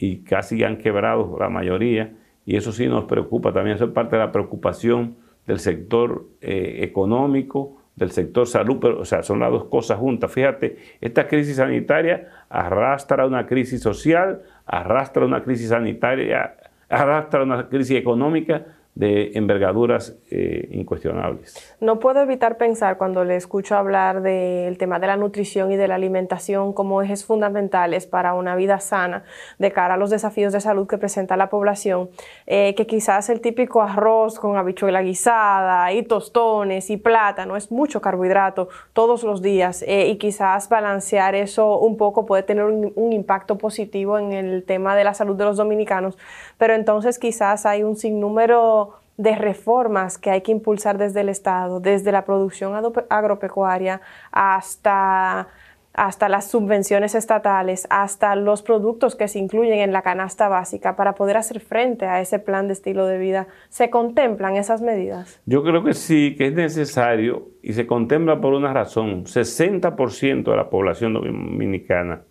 y 0.00 0.22
casi 0.22 0.64
han 0.64 0.78
quebrado 0.78 1.36
la 1.38 1.48
mayoría, 1.48 2.14
y 2.46 2.56
eso 2.56 2.72
sí 2.72 2.88
nos 2.88 3.04
preocupa, 3.04 3.52
también 3.52 3.76
eso 3.76 3.84
es 3.84 3.90
parte 3.92 4.16
de 4.16 4.22
la 4.22 4.32
preocupación 4.32 5.16
del 5.46 5.58
sector 5.58 6.26
eh, 6.40 6.78
económico, 6.80 7.76
del 7.94 8.10
sector 8.10 8.46
salud, 8.46 8.78
pero, 8.80 9.00
o 9.00 9.04
sea, 9.04 9.22
son 9.22 9.40
las 9.40 9.50
dos 9.50 9.64
cosas 9.66 9.98
juntas. 9.98 10.32
Fíjate, 10.32 10.78
esta 11.02 11.28
crisis 11.28 11.56
sanitaria 11.56 12.28
arrastra 12.48 13.26
una 13.26 13.46
crisis 13.46 13.82
social, 13.82 14.42
arrastra 14.64 15.26
una 15.26 15.42
crisis 15.42 15.68
sanitaria 15.68 16.56
arrastra 16.90 17.44
una 17.44 17.68
crisis 17.68 17.96
económica 17.96 18.66
de 19.00 19.32
envergaduras 19.34 20.14
eh, 20.30 20.68
incuestionables. 20.72 21.74
No 21.80 22.00
puedo 22.00 22.20
evitar 22.20 22.58
pensar 22.58 22.98
cuando 22.98 23.24
le 23.24 23.34
escucho 23.34 23.74
hablar 23.74 24.20
del 24.20 24.76
tema 24.76 24.98
de 24.98 25.06
la 25.06 25.16
nutrición 25.16 25.72
y 25.72 25.76
de 25.76 25.88
la 25.88 25.94
alimentación 25.94 26.74
como 26.74 27.00
ejes 27.00 27.24
fundamentales 27.24 28.06
para 28.06 28.34
una 28.34 28.56
vida 28.56 28.78
sana 28.78 29.24
de 29.58 29.72
cara 29.72 29.94
a 29.94 29.96
los 29.96 30.10
desafíos 30.10 30.52
de 30.52 30.60
salud 30.60 30.86
que 30.86 30.98
presenta 30.98 31.38
la 31.38 31.48
población, 31.48 32.10
eh, 32.46 32.74
que 32.74 32.86
quizás 32.86 33.30
el 33.30 33.40
típico 33.40 33.80
arroz 33.80 34.38
con 34.38 34.58
habichuela 34.58 35.00
guisada 35.00 35.90
y 35.94 36.02
tostones 36.02 36.90
y 36.90 36.98
plátano 36.98 37.56
es 37.56 37.72
mucho 37.72 38.02
carbohidrato 38.02 38.68
todos 38.92 39.22
los 39.22 39.40
días 39.40 39.82
eh, 39.88 40.08
y 40.08 40.18
quizás 40.18 40.68
balancear 40.68 41.34
eso 41.34 41.78
un 41.78 41.96
poco 41.96 42.26
puede 42.26 42.42
tener 42.42 42.64
un, 42.64 42.92
un 42.94 43.14
impacto 43.14 43.56
positivo 43.56 44.18
en 44.18 44.32
el 44.32 44.62
tema 44.64 44.94
de 44.94 45.04
la 45.04 45.14
salud 45.14 45.36
de 45.36 45.44
los 45.44 45.56
dominicanos, 45.56 46.18
pero 46.58 46.74
entonces 46.74 47.18
quizás 47.18 47.64
hay 47.64 47.82
un 47.82 47.96
sinnúmero 47.96 48.89
de 49.20 49.36
reformas 49.36 50.16
que 50.16 50.30
hay 50.30 50.40
que 50.40 50.50
impulsar 50.50 50.96
desde 50.96 51.20
el 51.20 51.28
Estado, 51.28 51.78
desde 51.78 52.10
la 52.10 52.24
producción 52.24 52.72
agropecuaria 53.10 54.00
hasta, 54.32 55.48
hasta 55.92 56.28
las 56.30 56.50
subvenciones 56.50 57.14
estatales, 57.14 57.86
hasta 57.90 58.34
los 58.34 58.62
productos 58.62 59.16
que 59.16 59.28
se 59.28 59.38
incluyen 59.38 59.80
en 59.80 59.92
la 59.92 60.00
canasta 60.00 60.48
básica 60.48 60.96
para 60.96 61.14
poder 61.14 61.36
hacer 61.36 61.60
frente 61.60 62.06
a 62.06 62.22
ese 62.22 62.38
plan 62.38 62.66
de 62.66 62.72
estilo 62.72 63.04
de 63.06 63.18
vida. 63.18 63.46
¿Se 63.68 63.90
contemplan 63.90 64.56
esas 64.56 64.80
medidas? 64.80 65.38
Yo 65.44 65.62
creo 65.62 65.84
que 65.84 65.92
sí, 65.92 66.34
que 66.38 66.46
es 66.46 66.54
necesario 66.54 67.48
y 67.62 67.74
se 67.74 67.86
contempla 67.86 68.40
por 68.40 68.54
una 68.54 68.72
razón. 68.72 69.26
60% 69.26 70.50
de 70.50 70.56
la 70.56 70.70
población 70.70 71.12
dominicana 71.12 72.22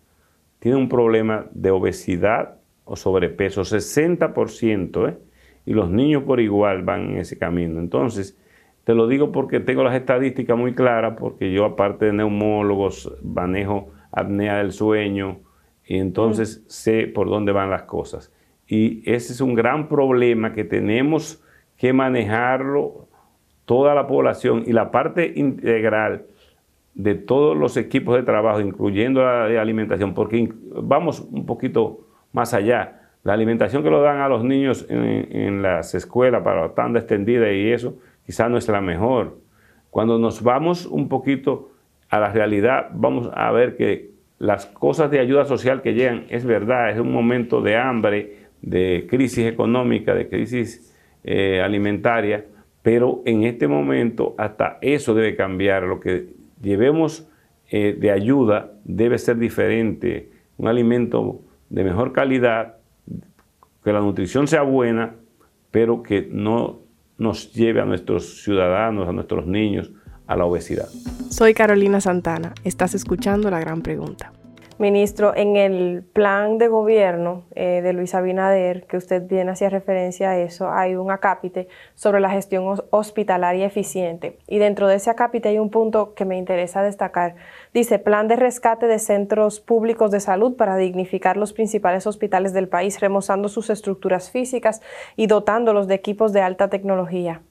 tiene 0.58 0.76
un 0.76 0.88
problema 0.88 1.46
de 1.52 1.70
obesidad 1.70 2.56
o 2.84 2.96
sobrepeso, 2.96 3.62
60%, 3.62 5.08
¿eh? 5.08 5.29
Y 5.66 5.72
los 5.74 5.90
niños 5.90 6.22
por 6.24 6.40
igual 6.40 6.82
van 6.82 7.10
en 7.10 7.18
ese 7.18 7.38
camino. 7.38 7.80
Entonces, 7.80 8.38
te 8.84 8.94
lo 8.94 9.06
digo 9.06 9.30
porque 9.30 9.60
tengo 9.60 9.84
las 9.84 9.94
estadísticas 9.94 10.56
muy 10.56 10.74
claras, 10.74 11.16
porque 11.18 11.52
yo 11.52 11.64
aparte 11.64 12.06
de 12.06 12.12
neumólogos 12.12 13.12
manejo 13.22 13.90
apnea 14.10 14.58
del 14.58 14.72
sueño 14.72 15.40
y 15.84 15.98
entonces 15.98 16.64
sé 16.68 17.06
por 17.06 17.28
dónde 17.28 17.52
van 17.52 17.70
las 17.70 17.82
cosas. 17.82 18.32
Y 18.66 19.02
ese 19.10 19.32
es 19.32 19.40
un 19.40 19.54
gran 19.54 19.88
problema 19.88 20.52
que 20.52 20.64
tenemos 20.64 21.42
que 21.76 21.92
manejarlo 21.92 23.08
toda 23.64 23.94
la 23.94 24.06
población 24.06 24.64
y 24.66 24.72
la 24.72 24.90
parte 24.90 25.32
integral 25.36 26.26
de 26.94 27.14
todos 27.14 27.56
los 27.56 27.76
equipos 27.76 28.16
de 28.16 28.22
trabajo, 28.22 28.60
incluyendo 28.60 29.22
la 29.22 29.46
de 29.46 29.58
alimentación, 29.58 30.14
porque 30.14 30.52
vamos 30.82 31.20
un 31.20 31.46
poquito 31.46 32.06
más 32.32 32.52
allá 32.54 32.99
la 33.22 33.34
alimentación 33.34 33.82
que 33.82 33.90
lo 33.90 34.00
dan 34.00 34.20
a 34.20 34.28
los 34.28 34.44
niños 34.44 34.86
en, 34.88 35.62
las 35.62 35.94
escuelas 35.94 36.42
para 36.42 36.74
tanda 36.74 37.00
extendida 37.00 37.52
y 37.52 37.70
eso, 37.70 37.98
quizás 38.24 38.50
no 38.50 38.56
es 38.56 38.68
la 38.68 38.80
mejor. 38.80 39.38
Cuando 39.90 40.18
nos 40.18 40.42
vamos 40.42 40.86
un 40.86 41.08
poquito 41.08 41.70
a 42.08 42.18
la 42.18 42.32
realidad, 42.32 42.88
vamos 42.92 43.30
a 43.34 43.50
ver 43.50 43.76
que 43.76 44.10
las 44.38 44.66
cosas 44.66 45.10
de 45.10 45.20
ayuda 45.20 45.44
social 45.44 45.82
que 45.82 45.92
llegan, 45.92 46.24
es 46.30 46.46
verdad, 46.46 46.90
es 46.90 46.98
un 46.98 47.12
momento 47.12 47.60
de 47.60 47.76
hambre, 47.76 48.36
de 48.62 49.06
crisis 49.08 49.46
económica, 49.46 50.14
de 50.14 50.28
crisis 50.28 50.96
eh, 51.22 51.60
alimentaria, 51.60 52.46
pero 52.82 53.22
en 53.26 53.44
este 53.44 53.68
momento 53.68 54.34
hasta 54.38 54.78
eso 54.80 55.14
debe 55.14 55.36
cambiar. 55.36 55.82
Lo 55.82 56.00
que 56.00 56.28
llevemos 56.62 57.28
eh, 57.70 57.94
de 57.98 58.10
ayuda 58.10 58.72
debe 58.84 59.18
ser 59.18 59.36
diferente, 59.36 60.30
un 60.56 60.68
alimento 60.68 61.42
de 61.68 61.84
mejor 61.84 62.12
calidad, 62.12 62.79
que 63.82 63.92
la 63.92 64.00
nutrición 64.00 64.46
sea 64.46 64.62
buena, 64.62 65.14
pero 65.70 66.02
que 66.02 66.28
no 66.30 66.80
nos 67.18 67.52
lleve 67.52 67.80
a 67.80 67.84
nuestros 67.84 68.42
ciudadanos, 68.42 69.08
a 69.08 69.12
nuestros 69.12 69.46
niños, 69.46 69.92
a 70.26 70.36
la 70.36 70.44
obesidad. 70.44 70.88
Soy 71.28 71.54
Carolina 71.54 72.00
Santana, 72.00 72.54
estás 72.64 72.94
escuchando 72.94 73.50
la 73.50 73.60
gran 73.60 73.82
pregunta. 73.82 74.32
Ministro, 74.80 75.36
en 75.36 75.56
el 75.56 76.02
plan 76.02 76.56
de 76.56 76.68
gobierno 76.68 77.44
eh, 77.54 77.82
de 77.82 77.92
Luis 77.92 78.14
Abinader, 78.14 78.86
que 78.86 78.96
usted 78.96 79.28
bien 79.28 79.50
hacía 79.50 79.68
referencia 79.68 80.30
a 80.30 80.38
eso, 80.38 80.70
hay 80.70 80.96
un 80.96 81.10
acápite 81.10 81.68
sobre 81.94 82.18
la 82.18 82.30
gestión 82.30 82.64
hospitalaria 82.88 83.66
eficiente. 83.66 84.38
Y 84.48 84.56
dentro 84.56 84.88
de 84.88 84.94
ese 84.94 85.10
acápite 85.10 85.50
hay 85.50 85.58
un 85.58 85.68
punto 85.68 86.14
que 86.14 86.24
me 86.24 86.38
interesa 86.38 86.82
destacar. 86.82 87.34
Dice, 87.74 87.98
plan 87.98 88.26
de 88.26 88.36
rescate 88.36 88.86
de 88.86 88.98
centros 88.98 89.60
públicos 89.60 90.10
de 90.10 90.20
salud 90.20 90.56
para 90.56 90.78
dignificar 90.78 91.36
los 91.36 91.52
principales 91.52 92.06
hospitales 92.06 92.54
del 92.54 92.66
país, 92.66 93.00
remozando 93.00 93.50
sus 93.50 93.68
estructuras 93.68 94.30
físicas 94.30 94.80
y 95.14 95.26
dotándolos 95.26 95.88
de 95.88 95.96
equipos 95.96 96.32
de 96.32 96.40
alta 96.40 96.70
tecnología. 96.70 97.42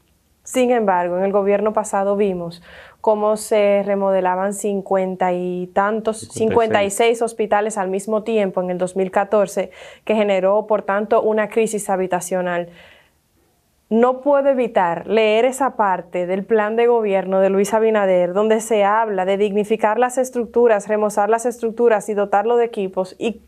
Sin 0.51 0.71
embargo, 0.71 1.15
en 1.19 1.25
el 1.25 1.31
gobierno 1.31 1.73
pasado 1.73 2.15
vimos 2.15 2.63
cómo 3.01 3.37
se 3.37 3.83
remodelaban 3.85 4.55
cincuenta 4.55 5.31
y 5.31 5.67
tantos, 5.75 6.21
56 6.21 7.21
hospitales 7.21 7.77
al 7.77 7.91
mismo 7.91 8.23
tiempo 8.23 8.59
en 8.59 8.71
el 8.71 8.79
2014, 8.79 9.69
que 10.05 10.15
generó, 10.15 10.65
por 10.65 10.81
tanto, 10.81 11.21
una 11.21 11.49
crisis 11.49 11.87
habitacional. 11.91 12.69
No 13.91 14.21
puedo 14.21 14.49
evitar 14.49 15.05
leer 15.05 15.45
esa 15.45 15.75
parte 15.75 16.25
del 16.25 16.43
plan 16.43 16.75
de 16.75 16.87
gobierno 16.87 17.41
de 17.41 17.51
Luis 17.51 17.71
Abinader, 17.75 18.33
donde 18.33 18.59
se 18.59 18.83
habla 18.83 19.25
de 19.25 19.37
dignificar 19.37 19.99
las 19.99 20.17
estructuras, 20.17 20.87
remozar 20.87 21.29
las 21.29 21.45
estructuras 21.45 22.09
y 22.09 22.15
dotarlo 22.15 22.57
de 22.57 22.65
equipos, 22.65 23.15
y 23.19 23.43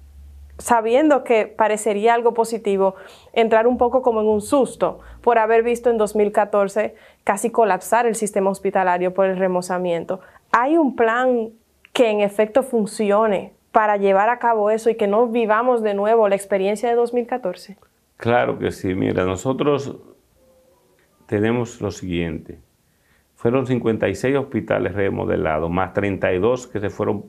sabiendo 0.62 1.24
que 1.24 1.48
parecería 1.48 2.14
algo 2.14 2.34
positivo, 2.34 2.96
entrar 3.34 3.68
un 3.68 3.78
poco 3.78 4.02
como 4.02 4.22
en 4.22 4.28
un 4.28 4.42
susto 4.42 5.00
por 5.22 5.40
haber 5.40 5.64
visto 5.64 5.90
en 5.90 5.98
2014 5.98 6.96
casi 7.24 7.50
colapsar 7.50 8.06
el 8.06 8.16
sistema 8.16 8.50
hospitalario 8.50 9.14
por 9.14 9.26
el 9.26 9.38
remozamiento. 9.38 10.22
¿Hay 10.52 10.78
un 10.78 10.96
plan 10.96 11.50
que 11.94 12.10
en 12.10 12.22
efecto 12.22 12.64
funcione 12.64 13.54
para 13.72 13.98
llevar 13.98 14.30
a 14.30 14.40
cabo 14.40 14.70
eso 14.70 14.90
y 14.90 14.96
que 14.96 15.08
no 15.08 15.28
vivamos 15.28 15.82
de 15.82 15.94
nuevo 15.94 16.30
la 16.30 16.36
experiencia 16.36 16.90
de 16.90 16.96
2014? 16.96 17.78
Claro 18.18 18.60
que 18.60 18.72
sí. 18.72 18.94
Mira, 18.94 19.26
nosotros 19.26 19.98
tenemos 21.26 21.82
lo 21.82 21.92
siguiente. 21.92 22.60
Fueron 23.36 23.66
56 23.66 24.38
hospitales 24.38 24.94
remodelados, 24.94 25.72
más 25.72 25.94
32 25.94 26.68
que 26.68 26.80
se 26.80 26.92
fueron 26.92 27.26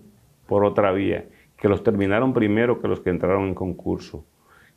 por 0.46 0.66
otra 0.66 0.92
vía 0.92 1.24
que 1.62 1.68
los 1.68 1.84
terminaron 1.84 2.32
primero 2.32 2.82
que 2.82 2.88
los 2.88 2.98
que 2.98 3.10
entraron 3.10 3.46
en 3.46 3.54
concurso, 3.54 4.24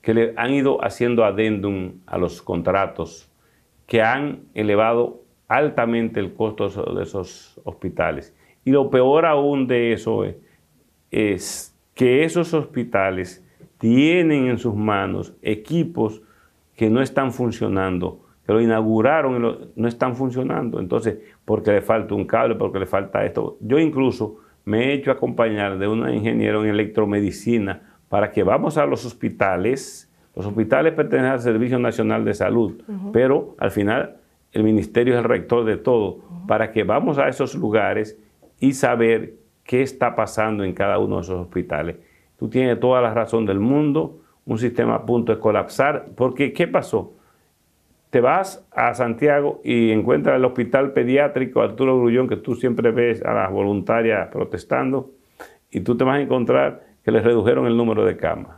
que 0.03 0.13
le 0.13 0.33
han 0.37 0.53
ido 0.53 0.85
haciendo 0.85 1.25
adendum 1.25 1.93
a 2.05 2.19
los 2.19 2.43
contratos, 2.43 3.27
que 3.87 4.03
han 4.03 4.43
elevado 4.53 5.23
altamente 5.47 6.19
el 6.19 6.35
costo 6.35 6.69
de 6.93 7.01
esos 7.01 7.59
hospitales. 7.63 8.35
Y 8.65 8.69
lo 8.69 8.91
peor 8.91 9.25
aún 9.25 9.65
de 9.65 9.93
eso 9.93 10.25
es, 10.25 10.35
es 11.09 11.75
que 11.95 12.23
esos 12.23 12.53
hospitales 12.53 13.43
tienen 13.79 14.45
en 14.45 14.59
sus 14.59 14.75
manos 14.75 15.33
equipos 15.41 16.21
que 16.75 16.91
no 16.91 17.01
están 17.01 17.31
funcionando, 17.31 18.27
que 18.45 18.53
lo 18.53 18.61
inauguraron 18.61 19.43
y 19.43 19.71
no 19.75 19.87
están 19.87 20.15
funcionando. 20.15 20.79
Entonces, 20.79 21.17
porque 21.45 21.71
le 21.71 21.81
falta 21.81 22.13
un 22.13 22.25
cable, 22.25 22.53
porque 22.53 22.77
le 22.77 22.85
falta 22.85 23.25
esto. 23.25 23.57
Yo 23.59 23.79
incluso 23.79 24.44
me 24.65 24.85
he 24.85 24.93
hecho 24.93 25.11
acompañar 25.11 25.77
de 25.77 25.87
un 25.87 26.09
ingeniero 26.09 26.63
en 26.63 26.71
electromedicina 26.71 27.81
para 28.09 28.31
que 28.31 28.43
vamos 28.43 28.77
a 28.77 28.85
los 28.85 29.05
hospitales. 29.05 30.11
Los 30.35 30.45
hospitales 30.45 30.93
pertenecen 30.93 31.31
al 31.31 31.39
Servicio 31.39 31.79
Nacional 31.79 32.25
de 32.25 32.33
Salud, 32.33 32.81
pero 33.13 33.55
al 33.59 33.71
final 33.71 34.17
el 34.51 34.63
ministerio 34.63 35.13
es 35.13 35.19
el 35.19 35.25
rector 35.25 35.65
de 35.65 35.77
todo, 35.77 36.19
para 36.47 36.71
que 36.71 36.83
vamos 36.83 37.17
a 37.17 37.27
esos 37.27 37.55
lugares 37.55 38.17
y 38.59 38.73
saber 38.73 39.35
qué 39.63 39.81
está 39.81 40.15
pasando 40.15 40.63
en 40.63 40.73
cada 40.73 40.99
uno 40.99 41.17
de 41.17 41.21
esos 41.21 41.39
hospitales. 41.39 41.97
Tú 42.37 42.49
tienes 42.49 42.79
toda 42.79 43.01
la 43.01 43.13
razón 43.13 43.45
del 43.45 43.59
mundo, 43.59 44.21
un 44.45 44.57
sistema 44.57 44.95
a 44.95 45.05
punto 45.05 45.33
de 45.33 45.39
colapsar, 45.39 46.07
porque 46.15 46.53
¿qué 46.53 46.67
pasó? 46.67 47.13
Te 48.15 48.21
vas 48.21 48.65
a 48.71 48.93
Santiago 48.93 49.59
y 49.61 49.91
encuentras 49.91 50.37
el 50.37 50.45
hospital 50.45 50.93
pediátrico 50.93 51.61
Arturo 51.61 51.99
Grullón, 51.99 52.29
que 52.29 52.37
tú 52.37 52.55
siempre 52.55 52.91
ves 52.91 53.21
a 53.25 53.33
las 53.33 53.51
voluntarias 53.51 54.29
protestando, 54.29 55.11
y 55.69 55.81
tú 55.81 55.97
te 55.97 56.05
vas 56.05 56.19
a 56.19 56.21
encontrar 56.21 56.85
que 57.03 57.11
les 57.11 57.25
redujeron 57.25 57.67
el 57.67 57.75
número 57.75 58.05
de 58.05 58.15
camas. 58.15 58.55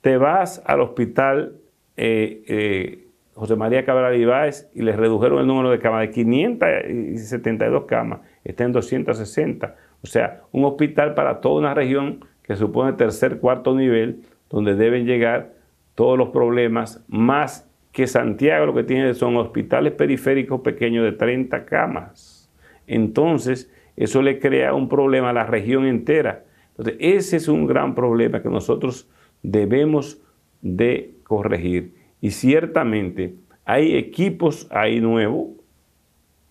Te 0.00 0.16
vas 0.16 0.62
al 0.64 0.80
hospital 0.80 1.56
eh, 1.98 2.42
eh, 2.48 3.08
José 3.34 3.56
María 3.56 3.84
Cabral 3.84 4.18
Ibáez 4.18 4.70
y 4.74 4.80
les 4.80 4.96
redujeron 4.96 5.40
el 5.40 5.46
número 5.46 5.68
de 5.68 5.78
camas 5.78 6.00
de 6.06 6.10
572 6.12 7.84
camas, 7.84 8.20
está 8.42 8.64
en 8.64 8.72
260. 8.72 9.76
O 10.02 10.06
sea, 10.06 10.40
un 10.50 10.64
hospital 10.64 11.12
para 11.12 11.42
toda 11.42 11.56
una 11.60 11.74
región 11.74 12.24
que 12.42 12.56
supone 12.56 12.94
tercer, 12.94 13.38
cuarto 13.38 13.74
nivel, 13.74 14.22
donde 14.48 14.76
deben 14.76 15.04
llegar 15.04 15.52
todos 15.94 16.16
los 16.16 16.30
problemas, 16.30 17.04
más 17.06 17.68
que 17.94 18.08
Santiago 18.08 18.66
lo 18.66 18.74
que 18.74 18.82
tiene 18.82 19.14
son 19.14 19.36
hospitales 19.36 19.92
periféricos 19.92 20.60
pequeños 20.62 21.04
de 21.04 21.12
30 21.12 21.64
camas. 21.64 22.50
Entonces, 22.88 23.72
eso 23.96 24.20
le 24.20 24.40
crea 24.40 24.74
un 24.74 24.88
problema 24.88 25.30
a 25.30 25.32
la 25.32 25.44
región 25.46 25.86
entera. 25.86 26.44
Entonces, 26.70 26.96
ese 26.98 27.36
es 27.36 27.46
un 27.46 27.66
gran 27.66 27.94
problema 27.94 28.42
que 28.42 28.48
nosotros 28.48 29.08
debemos 29.44 30.20
de 30.60 31.14
corregir. 31.22 31.94
Y 32.20 32.32
ciertamente 32.32 33.36
hay 33.64 33.96
equipos 33.96 34.66
ahí 34.72 35.00
nuevos, 35.00 35.50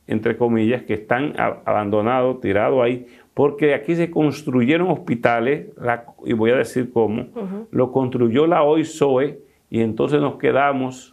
entre 0.08 0.38
comillas, 0.38 0.84
que 0.84 0.93
están 0.93 1.34
abandonados, 1.38 2.39
tirados 2.39 2.82
ahí, 2.82 3.06
porque 3.34 3.73
aquí 3.73 3.95
se 3.95 4.10
construyeron 4.10 4.89
hospitales, 4.89 5.67
y 6.23 6.32
voy 6.32 6.51
a 6.51 6.56
decir 6.56 6.91
cómo, 6.93 7.27
lo 7.69 7.91
construyó 7.91 8.47
la 8.47 8.63
OISOE, 8.63 9.39
y 9.69 9.82
entonces 9.82 10.21
nos 10.21 10.38
quedamos, 10.38 11.12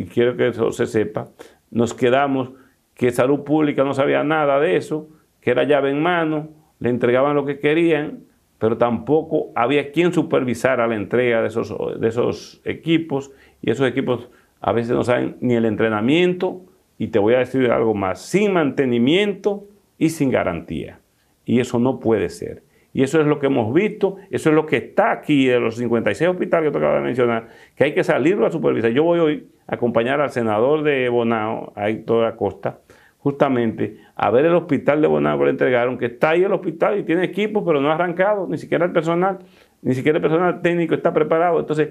y 0.00 0.06
quiero 0.06 0.34
que 0.34 0.48
eso 0.48 0.72
se 0.72 0.86
sepa, 0.86 1.28
nos 1.70 1.92
quedamos 1.92 2.52
que 2.94 3.10
salud 3.10 3.40
pública 3.40 3.84
no 3.84 3.92
sabía 3.92 4.24
nada 4.24 4.58
de 4.58 4.76
eso, 4.76 5.10
que 5.42 5.50
era 5.50 5.64
llave 5.64 5.90
en 5.90 6.02
mano, 6.02 6.48
le 6.78 6.88
entregaban 6.88 7.36
lo 7.36 7.44
que 7.44 7.58
querían, 7.58 8.20
pero 8.58 8.78
tampoco 8.78 9.52
había 9.54 9.92
quien 9.92 10.14
supervisara 10.14 10.86
la 10.86 10.96
entrega 10.96 11.42
de 11.42 11.48
esos, 11.48 12.00
de 12.00 12.08
esos 12.08 12.62
equipos, 12.64 13.30
y 13.60 13.70
esos 13.70 13.86
equipos 13.86 14.30
a 14.62 14.72
veces 14.72 14.92
no 14.92 15.04
saben 15.04 15.36
ni 15.42 15.52
el 15.52 15.66
entrenamiento, 15.66 16.62
y 16.96 17.08
te 17.08 17.18
voy 17.18 17.34
a 17.34 17.40
decir 17.40 17.70
algo 17.70 17.92
más, 17.92 18.22
sin 18.22 18.54
mantenimiento 18.54 19.66
y 19.98 20.08
sin 20.08 20.30
garantía. 20.30 21.00
Y 21.44 21.60
eso 21.60 21.78
no 21.78 22.00
puede 22.00 22.30
ser. 22.30 22.62
Y 22.92 23.02
eso 23.02 23.20
es 23.20 23.26
lo 23.26 23.38
que 23.38 23.46
hemos 23.46 23.72
visto, 23.72 24.16
eso 24.30 24.50
es 24.50 24.54
lo 24.54 24.66
que 24.66 24.76
está 24.76 25.12
aquí 25.12 25.46
de 25.46 25.60
los 25.60 25.76
56 25.76 26.30
hospitales 26.30 26.68
que 26.68 26.72
te 26.72 26.78
acabo 26.78 26.94
de 26.96 27.02
mencionar, 27.02 27.48
que 27.76 27.84
hay 27.84 27.94
que 27.94 28.02
salirlo 28.02 28.46
a 28.46 28.50
supervisar. 28.50 28.90
Yo 28.90 29.04
voy 29.04 29.20
hoy 29.20 29.46
a 29.66 29.76
acompañar 29.76 30.20
al 30.20 30.30
senador 30.30 30.82
de 30.82 31.08
Bonao, 31.08 31.72
a 31.76 31.88
Héctor 31.88 32.24
Acosta, 32.24 32.78
justamente 33.18 33.98
a 34.16 34.30
ver 34.30 34.46
el 34.46 34.54
hospital 34.54 35.00
de 35.00 35.06
Bonao 35.06 35.38
que 35.38 35.44
le 35.44 35.50
entregaron, 35.50 35.98
que 35.98 36.06
está 36.06 36.30
ahí 36.30 36.42
el 36.42 36.52
hospital 36.52 36.98
y 36.98 37.04
tiene 37.04 37.24
equipo, 37.24 37.64
pero 37.64 37.80
no 37.80 37.90
ha 37.90 37.94
arrancado, 37.94 38.48
ni 38.48 38.58
siquiera 38.58 38.84
el 38.86 38.92
personal, 38.92 39.38
ni 39.82 39.94
siquiera 39.94 40.18
el 40.18 40.22
personal 40.22 40.60
técnico 40.60 40.94
está 40.94 41.12
preparado. 41.12 41.60
Entonces, 41.60 41.90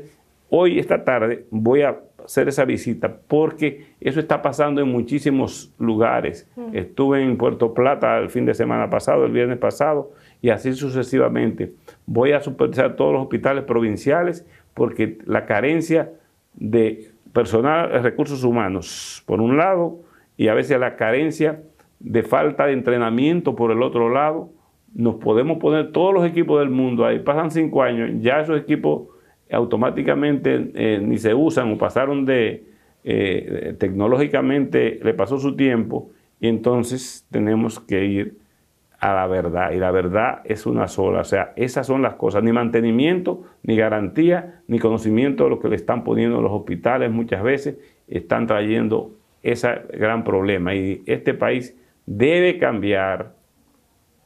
hoy, 0.50 0.80
esta 0.80 1.04
tarde, 1.06 1.46
voy 1.50 1.84
a 1.84 2.00
hacer 2.26 2.48
esa 2.48 2.66
visita 2.66 3.22
porque 3.28 3.86
eso 4.02 4.20
está 4.20 4.42
pasando 4.42 4.82
en 4.82 4.90
muchísimos 4.90 5.74
lugares. 5.80 6.48
Mm. 6.56 6.76
Estuve 6.76 7.24
en 7.24 7.38
Puerto 7.38 7.74
Plata 7.74 8.18
el 8.18 8.30
fin 8.30 8.46
de 8.46 8.54
semana 8.54 8.90
pasado, 8.90 9.26
el 9.26 9.32
viernes 9.32 9.58
pasado, 9.58 10.12
y 10.42 10.50
así 10.50 10.74
sucesivamente. 10.74 11.74
Voy 12.06 12.32
a 12.32 12.42
supervisar 12.42 12.96
todos 12.96 13.14
los 13.14 13.24
hospitales 13.24 13.64
provinciales 13.64 14.46
porque 14.74 15.18
la 15.26 15.46
carencia 15.46 16.12
de 16.54 17.12
personal, 17.34 17.92
de 17.92 18.00
recursos 18.00 18.44
humanos, 18.44 19.24
por 19.26 19.42
un 19.42 19.58
lado, 19.58 20.00
y 20.38 20.48
a 20.48 20.54
veces 20.54 20.80
la 20.80 20.96
carencia 20.96 21.62
de 22.00 22.24
falta 22.24 22.66
de 22.66 22.74
entrenamiento 22.74 23.56
por 23.56 23.72
el 23.72 23.84
otro 23.84 24.10
lado, 24.10 24.50
nos 24.96 25.16
podemos 25.16 25.60
poner 25.60 25.92
todos 25.92 26.14
los 26.14 26.26
equipos 26.26 26.60
del 26.60 26.70
mundo 26.70 27.06
ahí, 27.06 27.20
pasan 27.20 27.52
cinco 27.52 27.84
años, 27.84 28.10
ya 28.22 28.40
esos 28.40 28.60
equipos 28.60 29.10
automáticamente 29.52 30.72
eh, 30.74 31.00
ni 31.02 31.18
se 31.18 31.34
usan 31.34 31.74
o 31.74 31.78
pasaron 31.78 32.26
de, 32.26 32.64
eh, 33.04 33.76
tecnológicamente, 33.78 35.00
le 35.04 35.14
pasó 35.14 35.38
su 35.38 35.56
tiempo 35.56 36.12
y 36.40 36.48
entonces 36.48 37.26
tenemos 37.32 37.80
que 37.80 38.06
ir 38.06 38.38
a 39.00 39.14
la 39.14 39.28
verdad. 39.28 39.72
Y 39.72 39.78
la 39.78 39.92
verdad 39.92 40.42
es 40.44 40.66
una 40.66 40.88
sola. 40.88 41.22
O 41.22 41.26
sea, 41.26 41.54
esas 41.56 41.88
son 41.88 42.02
las 42.02 42.16
cosas. 42.16 42.44
Ni 42.44 42.52
mantenimiento, 42.52 43.44
ni 43.64 43.76
garantía, 43.76 44.62
ni 44.68 44.80
conocimiento 44.80 45.46
de 45.46 45.50
lo 45.52 45.60
que 45.60 45.70
le 45.70 45.76
están 45.76 46.04
poniendo 46.04 46.42
los 46.42 46.52
hospitales 46.52 47.12
muchas 47.12 47.42
veces 47.44 47.78
están 48.08 48.48
trayendo 48.48 49.16
ese 49.42 49.70
gran 49.94 50.24
problema. 50.24 50.76
Y 50.76 51.04
este 51.06 51.34
país 51.34 51.78
debe 52.06 52.58
cambiar. 52.58 53.36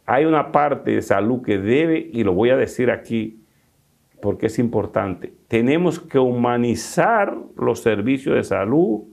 Hay 0.05 0.25
una 0.25 0.51
parte 0.51 0.91
de 0.91 1.01
salud 1.01 1.43
que 1.43 1.57
debe, 1.57 2.09
y 2.12 2.23
lo 2.23 2.33
voy 2.33 2.49
a 2.49 2.57
decir 2.57 2.91
aquí, 2.91 3.41
porque 4.21 4.47
es 4.47 4.57
importante. 4.57 5.33
Tenemos 5.47 5.99
que 5.99 6.17
humanizar 6.17 7.38
los 7.57 7.81
servicios 7.81 8.36
de 8.36 8.43
salud 8.43 9.03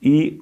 y 0.00 0.40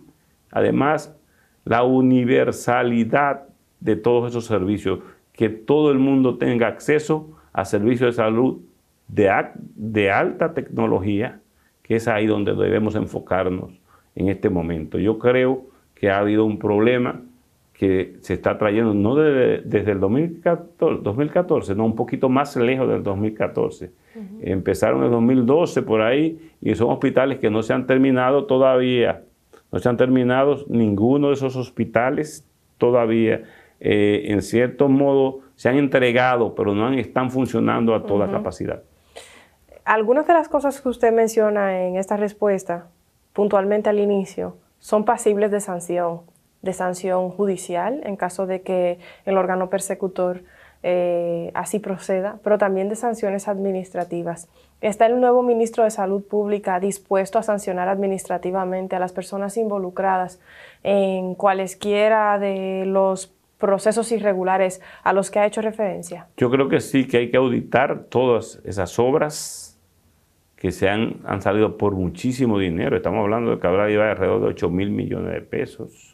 además 0.50 1.16
la 1.64 1.82
universalidad 1.82 3.51
de 3.82 3.96
todos 3.96 4.30
esos 4.30 4.46
servicios, 4.46 5.00
que 5.32 5.48
todo 5.48 5.90
el 5.90 5.98
mundo 5.98 6.38
tenga 6.38 6.68
acceso 6.68 7.30
a 7.52 7.64
servicios 7.64 8.14
de 8.14 8.22
salud 8.22 8.60
de, 9.08 9.30
de 9.74 10.10
alta 10.10 10.54
tecnología, 10.54 11.40
que 11.82 11.96
es 11.96 12.08
ahí 12.08 12.26
donde 12.26 12.54
debemos 12.54 12.94
enfocarnos 12.94 13.72
en 14.14 14.28
este 14.28 14.48
momento. 14.48 14.98
Yo 14.98 15.18
creo 15.18 15.66
que 15.94 16.10
ha 16.10 16.18
habido 16.18 16.44
un 16.44 16.58
problema 16.58 17.22
que 17.72 18.16
se 18.20 18.34
está 18.34 18.58
trayendo 18.58 18.94
no 18.94 19.16
desde, 19.16 19.90
el 19.90 19.98
2014, 19.98 21.02
2014, 21.02 21.74
no, 21.74 21.84
un 21.84 21.96
poquito 21.96 22.28
más 22.28 22.54
lejos 22.56 22.88
del 22.88 23.02
2014. 23.02 23.90
Empezaron 24.42 25.00
en 25.00 25.06
el 25.06 25.10
2012 25.10 25.82
por 25.82 26.02
ahí 26.02 26.38
y 26.60 26.74
son 26.74 26.90
hospitales 26.90 27.38
que 27.38 27.50
no 27.50 27.62
se 27.62 27.72
han 27.72 27.86
terminado 27.86 28.44
todavía. 28.44 29.22
No 29.72 29.78
se 29.78 29.88
han 29.88 29.96
terminado 29.96 30.64
ninguno 30.68 31.28
de 31.28 31.34
esos 31.34 31.56
hospitales 31.56 32.46
todavía. 32.78 33.42
Eh, 33.84 34.30
en 34.30 34.42
cierto 34.42 34.88
modo 34.88 35.40
se 35.56 35.68
han 35.68 35.76
entregado, 35.76 36.54
pero 36.54 36.72
no 36.72 36.92
están 36.92 37.32
funcionando 37.32 37.96
a 37.96 38.04
toda 38.04 38.30
capacidad. 38.30 38.84
Algunas 39.84 40.24
de 40.28 40.34
las 40.34 40.48
cosas 40.48 40.80
que 40.80 40.88
usted 40.88 41.12
menciona 41.12 41.84
en 41.84 41.96
esta 41.96 42.16
respuesta, 42.16 42.86
puntualmente 43.32 43.90
al 43.90 43.98
inicio, 43.98 44.56
son 44.78 45.04
pasibles 45.04 45.50
de 45.50 45.60
sanción 45.60 46.20
de 46.62 46.72
sanción 46.72 47.30
judicial 47.30 48.02
en 48.04 48.14
caso 48.14 48.46
de 48.46 48.62
que 48.62 49.00
el 49.26 49.36
órgano 49.36 49.68
persecutor 49.68 50.42
eh, 50.84 51.50
así 51.54 51.80
proceda, 51.80 52.38
pero 52.44 52.56
también 52.56 52.88
de 52.88 52.94
sanciones 52.94 53.48
administrativas. 53.48 54.48
¿Está 54.80 55.06
el 55.06 55.20
nuevo 55.20 55.42
ministro 55.42 55.82
de 55.82 55.90
Salud 55.90 56.22
Pública 56.22 56.78
dispuesto 56.78 57.40
a 57.40 57.42
sancionar 57.42 57.88
administrativamente 57.88 58.94
a 58.94 59.00
las 59.00 59.12
personas 59.12 59.56
involucradas 59.56 60.38
en 60.84 61.34
cualesquiera 61.34 62.38
de 62.38 62.84
los 62.86 63.32
procesos 63.62 64.12
irregulares 64.12 64.82
a 65.02 65.14
los 65.14 65.30
que 65.30 65.38
ha 65.38 65.46
hecho 65.46 65.62
referencia? 65.62 66.26
Yo 66.36 66.50
creo 66.50 66.68
que 66.68 66.80
sí, 66.80 67.06
que 67.06 67.16
hay 67.16 67.30
que 67.30 67.36
auditar 67.38 68.04
todas 68.10 68.60
esas 68.64 68.98
obras 68.98 69.80
que 70.56 70.72
se 70.72 70.88
han, 70.88 71.20
han 71.24 71.40
salido 71.40 71.78
por 71.78 71.94
muchísimo 71.94 72.58
dinero. 72.58 72.96
Estamos 72.96 73.20
hablando 73.20 73.52
de 73.52 73.60
que 73.60 73.66
habrá 73.66 73.84
alrededor 73.84 74.40
de 74.42 74.48
8 74.48 74.68
mil 74.68 74.90
millones 74.90 75.32
de 75.32 75.40
pesos 75.40 76.12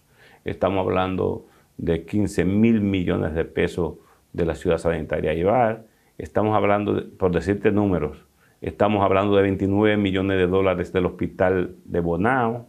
Estamos 0.49 0.87
hablando 0.87 1.47
de 1.77 2.05
15 2.05 2.45
mil 2.47 2.81
millones 2.81 3.35
de 3.35 3.45
pesos 3.45 3.97
de 4.33 4.47
la 4.47 4.55
ciudad 4.55 4.79
sanitaria 4.79 5.35
Ibar. 5.35 5.85
Estamos 6.17 6.57
hablando, 6.57 7.05
por 7.19 7.33
decirte 7.33 7.71
números, 7.71 8.25
estamos 8.63 9.05
hablando 9.05 9.37
de 9.37 9.43
29 9.43 9.97
millones 9.99 10.39
de 10.39 10.47
dólares 10.47 10.93
del 10.93 11.07
hospital 11.07 11.77
de 11.85 12.01
Bonao, 12.01 12.67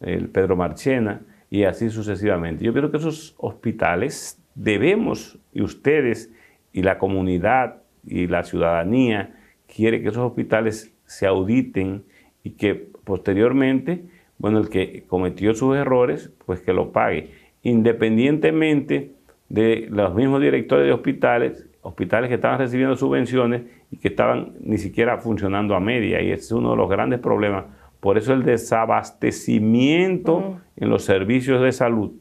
el 0.00 0.28
Pedro 0.30 0.56
Marchena, 0.56 1.20
y 1.54 1.62
así 1.62 1.88
sucesivamente. 1.88 2.64
Yo 2.64 2.72
creo 2.72 2.90
que 2.90 2.96
esos 2.96 3.36
hospitales 3.38 4.42
debemos, 4.56 5.38
y 5.52 5.62
ustedes, 5.62 6.32
y 6.72 6.82
la 6.82 6.98
comunidad, 6.98 7.76
y 8.04 8.26
la 8.26 8.42
ciudadanía, 8.42 9.36
quiere 9.68 10.02
que 10.02 10.08
esos 10.08 10.24
hospitales 10.24 10.92
se 11.04 11.28
auditen 11.28 12.06
y 12.42 12.56
que 12.56 12.74
posteriormente, 12.74 14.04
bueno, 14.36 14.58
el 14.58 14.68
que 14.68 15.04
cometió 15.06 15.54
sus 15.54 15.76
errores, 15.76 16.32
pues 16.44 16.60
que 16.60 16.72
lo 16.72 16.90
pague, 16.90 17.30
independientemente 17.62 19.12
de 19.48 19.86
los 19.90 20.12
mismos 20.12 20.40
directores 20.40 20.86
de 20.86 20.92
hospitales, 20.92 21.68
hospitales 21.82 22.30
que 22.30 22.34
estaban 22.34 22.58
recibiendo 22.58 22.96
subvenciones 22.96 23.62
y 23.92 23.98
que 23.98 24.08
estaban 24.08 24.54
ni 24.58 24.78
siquiera 24.78 25.18
funcionando 25.18 25.76
a 25.76 25.80
media, 25.80 26.20
y 26.20 26.32
ese 26.32 26.46
es 26.46 26.50
uno 26.50 26.72
de 26.72 26.78
los 26.78 26.90
grandes 26.90 27.20
problemas. 27.20 27.66
Por 28.04 28.18
eso 28.18 28.34
el 28.34 28.42
desabastecimiento 28.42 30.60
en 30.76 30.90
los 30.90 31.04
servicios 31.04 31.62
de 31.62 31.72
salud. 31.72 32.12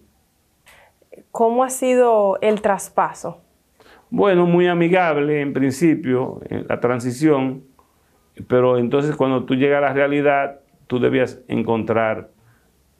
¿Cómo 1.29 1.65
ha 1.65 1.69
sido 1.69 2.37
el 2.39 2.61
traspaso? 2.61 3.41
Bueno, 4.09 4.45
muy 4.45 4.67
amigable 4.67 5.41
en 5.41 5.51
principio, 5.51 6.39
en 6.47 6.67
la 6.69 6.79
transición, 6.79 7.63
pero 8.47 8.77
entonces 8.77 9.17
cuando 9.17 9.43
tú 9.43 9.55
llegas 9.55 9.79
a 9.79 9.87
la 9.87 9.93
realidad, 9.93 10.61
tú 10.87 10.99
debías 10.99 11.41
encontrar 11.49 12.29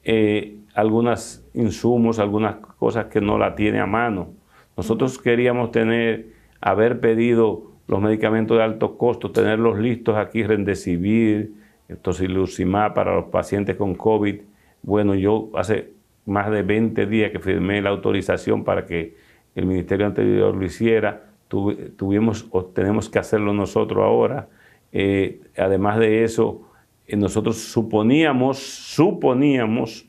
eh, 0.02 0.58
algunos 0.74 1.42
insumos, 1.54 2.18
algunas 2.18 2.56
cosas 2.56 3.06
que 3.06 3.22
no 3.22 3.38
la 3.38 3.54
tiene 3.54 3.80
a 3.80 3.86
mano. 3.86 4.28
Nosotros 4.76 5.18
queríamos 5.18 5.70
tener, 5.70 6.26
haber 6.60 7.00
pedido 7.00 7.62
los 7.86 8.02
medicamentos 8.02 8.58
de 8.58 8.62
alto 8.62 8.98
costo, 8.98 9.30
tenerlos 9.30 9.78
listos 9.78 10.18
aquí, 10.18 10.42
Rendecivir, 10.42 11.63
Tocilizumab 12.00 12.94
para 12.94 13.14
los 13.14 13.26
pacientes 13.26 13.76
con 13.76 13.94
COVID. 13.94 14.40
Bueno, 14.82 15.14
yo 15.14 15.50
hace 15.54 15.92
más 16.26 16.50
de 16.50 16.62
20 16.62 17.06
días 17.06 17.30
que 17.30 17.38
firmé 17.38 17.82
la 17.82 17.90
autorización 17.90 18.64
para 18.64 18.86
que 18.86 19.16
el 19.54 19.66
Ministerio 19.66 20.06
anterior 20.06 20.54
lo 20.54 20.64
hiciera. 20.64 21.26
tuvimos, 21.48 22.48
tenemos 22.74 23.08
que 23.08 23.18
hacerlo 23.18 23.52
nosotros 23.52 24.02
ahora. 24.02 24.48
Eh, 24.92 25.40
además 25.56 25.98
de 25.98 26.24
eso, 26.24 26.62
eh, 27.06 27.16
nosotros 27.16 27.58
suponíamos, 27.58 28.58
suponíamos 28.58 30.08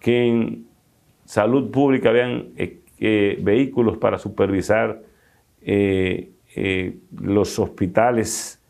que 0.00 0.26
en 0.26 0.66
salud 1.24 1.70
pública 1.70 2.10
habían 2.10 2.50
eh, 2.56 3.38
vehículos 3.40 3.96
para 3.96 4.18
supervisar 4.18 5.02
los 7.10 7.58
hospitales 7.58 8.60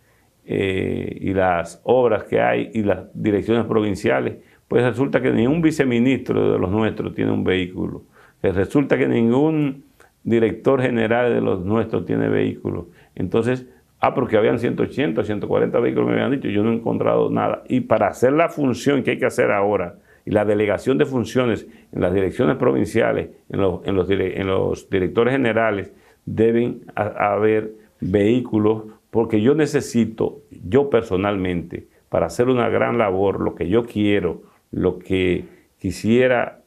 y 0.46 1.33
las 1.33 1.80
obras 1.85 2.24
que 2.24 2.40
hay 2.40 2.70
y 2.74 2.83
las 2.83 3.07
direcciones 3.14 3.64
provinciales. 3.66 4.37
Pues 4.68 4.85
resulta 4.85 5.20
que 5.20 5.30
ningún 5.30 5.62
viceministro 5.62 6.52
de 6.52 6.59
los 6.59 6.70
nuestros 6.70 7.14
tiene 7.14 7.30
un 7.33 7.44
vehículo. 7.44 8.02
Resulta 8.42 8.98
que 8.98 9.09
ningún 9.09 9.85
director 10.22 10.80
general 10.83 11.33
de 11.33 11.40
los 11.40 11.64
nuestros 11.64 12.04
tiene 12.04 12.28
vehículo. 12.28 12.88
Entonces, 13.14 13.66
Ah, 14.07 14.12
porque 14.12 14.37
habían 14.37 14.59
180, 14.59 15.24
140 15.24 15.80
vehículos, 15.80 16.09
me 16.09 16.12
habían 16.12 16.30
dicho, 16.33 16.48
yo 16.48 16.62
no 16.62 16.72
he 16.72 16.74
encontrado 16.74 17.30
nada. 17.30 17.62
Y 17.70 17.80
para 17.80 18.09
hacer 18.09 18.35
la 18.35 18.50
función 18.50 19.02
que 19.02 19.12
hay 19.12 19.18
que 19.18 19.24
hacer 19.24 19.50
ahora, 19.50 19.94
y 20.26 20.30
la 20.30 20.44
delegación 20.44 20.98
de 20.98 21.07
funciones 21.07 21.66
en 21.90 22.02
las 22.02 22.12
direcciones 22.12 22.57
provinciales, 22.57 23.30
en 23.48 23.62
los, 23.62 23.80
en 23.87 24.46
los, 24.46 24.90
directores 24.90 25.33
generales, 25.33 25.94
deben 26.26 26.83
haber 26.94 27.72
vehículos, 27.98 28.83
porque 29.14 29.40
yo 29.40 29.55
necesito, 29.55 30.40
yo 30.50 30.90
personalmente, 30.90 31.87
para 32.09 32.27
hacer 32.27 32.48
una 32.48 32.68
gran 32.68 32.98
labor, 32.98 33.38
lo 33.38 33.55
que 33.55 33.68
yo 33.68 33.85
quiero, 33.85 34.42
lo 34.72 34.98
que 34.98 35.44
quisiera, 35.79 36.62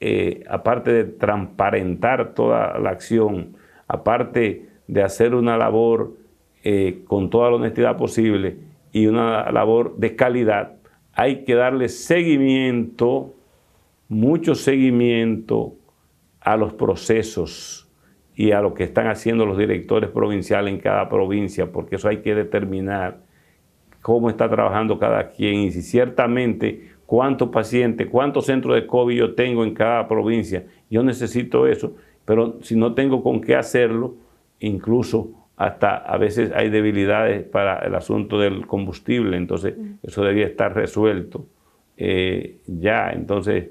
eh, 0.00 0.44
aparte 0.46 0.92
de 0.92 1.04
transparentar 1.04 2.34
toda 2.34 2.78
la 2.80 2.90
acción, 2.90 3.56
aparte 3.88 4.68
de 4.86 5.02
hacer 5.02 5.34
una 5.34 5.56
labor 5.56 6.12
eh, 6.64 7.02
con 7.06 7.30
toda 7.30 7.48
la 7.48 7.56
honestidad 7.56 7.96
posible 7.96 8.58
y 8.92 9.06
una 9.06 9.50
labor 9.50 9.96
de 9.96 10.16
calidad, 10.16 10.74
hay 11.14 11.44
que 11.44 11.54
darle 11.54 11.88
seguimiento, 11.88 13.32
mucho 14.06 14.54
seguimiento 14.54 15.72
a 16.42 16.58
los 16.58 16.74
procesos 16.74 17.85
y 18.36 18.52
a 18.52 18.60
lo 18.60 18.74
que 18.74 18.84
están 18.84 19.08
haciendo 19.08 19.46
los 19.46 19.56
directores 19.56 20.10
provinciales 20.10 20.72
en 20.72 20.78
cada 20.78 21.08
provincia, 21.08 21.72
porque 21.72 21.96
eso 21.96 22.08
hay 22.08 22.18
que 22.18 22.34
determinar 22.34 23.20
cómo 24.02 24.28
está 24.28 24.48
trabajando 24.48 24.98
cada 24.98 25.30
quien 25.30 25.60
y 25.60 25.72
si 25.72 25.80
ciertamente 25.82 26.90
cuántos 27.06 27.48
pacientes, 27.48 28.08
cuántos 28.08 28.46
centros 28.46 28.74
de 28.74 28.86
COVID 28.86 29.16
yo 29.16 29.34
tengo 29.34 29.64
en 29.64 29.72
cada 29.72 30.06
provincia. 30.06 30.66
Yo 30.90 31.02
necesito 31.02 31.66
eso, 31.66 31.96
pero 32.26 32.58
si 32.60 32.76
no 32.76 32.92
tengo 32.94 33.22
con 33.22 33.40
qué 33.40 33.56
hacerlo, 33.56 34.16
incluso 34.60 35.30
hasta 35.56 35.96
a 35.96 36.18
veces 36.18 36.52
hay 36.54 36.68
debilidades 36.68 37.42
para 37.42 37.78
el 37.78 37.94
asunto 37.94 38.38
del 38.38 38.66
combustible, 38.66 39.38
entonces 39.38 39.74
eso 40.02 40.22
debía 40.22 40.46
estar 40.46 40.74
resuelto 40.74 41.46
eh, 41.96 42.58
ya. 42.66 43.12
Entonces, 43.12 43.70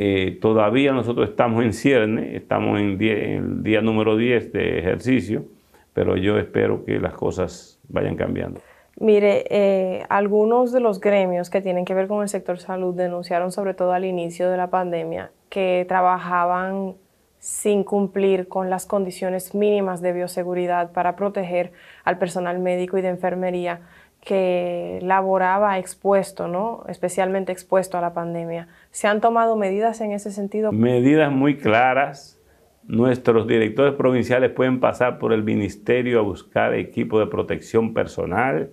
eh, 0.00 0.38
todavía 0.40 0.92
nosotros 0.92 1.28
estamos 1.28 1.64
en 1.64 1.72
cierne, 1.72 2.36
estamos 2.36 2.78
en, 2.78 3.02
el 3.02 3.64
día 3.64 3.80
número 3.80 4.16
10 4.16 4.52
de 4.52 4.78
ejercicio, 4.78 5.44
pero 5.92 6.16
yo 6.16 6.38
espero 6.38 6.84
que 6.84 7.00
las 7.00 7.14
cosas 7.14 7.80
vayan 7.88 8.14
cambiando. 8.14 8.60
Mire, 9.00 9.44
eh, 9.50 10.04
algunos 10.08 10.70
de 10.70 10.78
los 10.78 11.00
gremios 11.00 11.50
que 11.50 11.60
tienen 11.60 11.84
que 11.84 11.94
ver 11.94 12.06
con 12.06 12.22
el 12.22 12.28
sector 12.28 12.60
salud 12.60 12.94
denunciaron 12.94 13.50
sobre 13.50 13.74
todo 13.74 13.92
al 13.92 14.04
inicio 14.04 14.48
de 14.48 14.56
la 14.56 14.70
pandemia 14.70 15.32
que 15.48 15.84
trabajaban 15.88 16.94
sin 17.40 17.82
cumplir 17.82 18.46
con 18.46 18.70
las 18.70 18.86
condiciones 18.86 19.52
mínimas 19.52 20.00
de 20.00 20.12
bioseguridad 20.12 20.92
para 20.92 21.16
proteger 21.16 21.72
al 22.04 22.18
personal 22.18 22.60
médico 22.60 22.98
y 22.98 23.02
de 23.02 23.08
enfermería 23.08 23.80
que 24.20 24.98
laboraba 25.02 25.78
expuesto, 25.78 26.48
¿no? 26.48 26.84
especialmente 26.88 27.52
expuesto 27.52 27.96
a 27.98 28.00
la 28.00 28.12
pandemia. 28.12 28.68
¿Se 28.90 29.06
han 29.06 29.20
tomado 29.20 29.56
medidas 29.56 30.00
en 30.00 30.12
ese 30.12 30.30
sentido? 30.30 30.72
Medidas 30.72 31.32
muy 31.32 31.56
claras. 31.56 32.40
Nuestros 32.84 33.46
directores 33.46 33.94
provinciales 33.94 34.50
pueden 34.50 34.80
pasar 34.80 35.18
por 35.18 35.32
el 35.32 35.42
ministerio 35.42 36.18
a 36.18 36.22
buscar 36.22 36.74
equipo 36.74 37.20
de 37.20 37.26
protección 37.26 37.94
personal, 37.94 38.70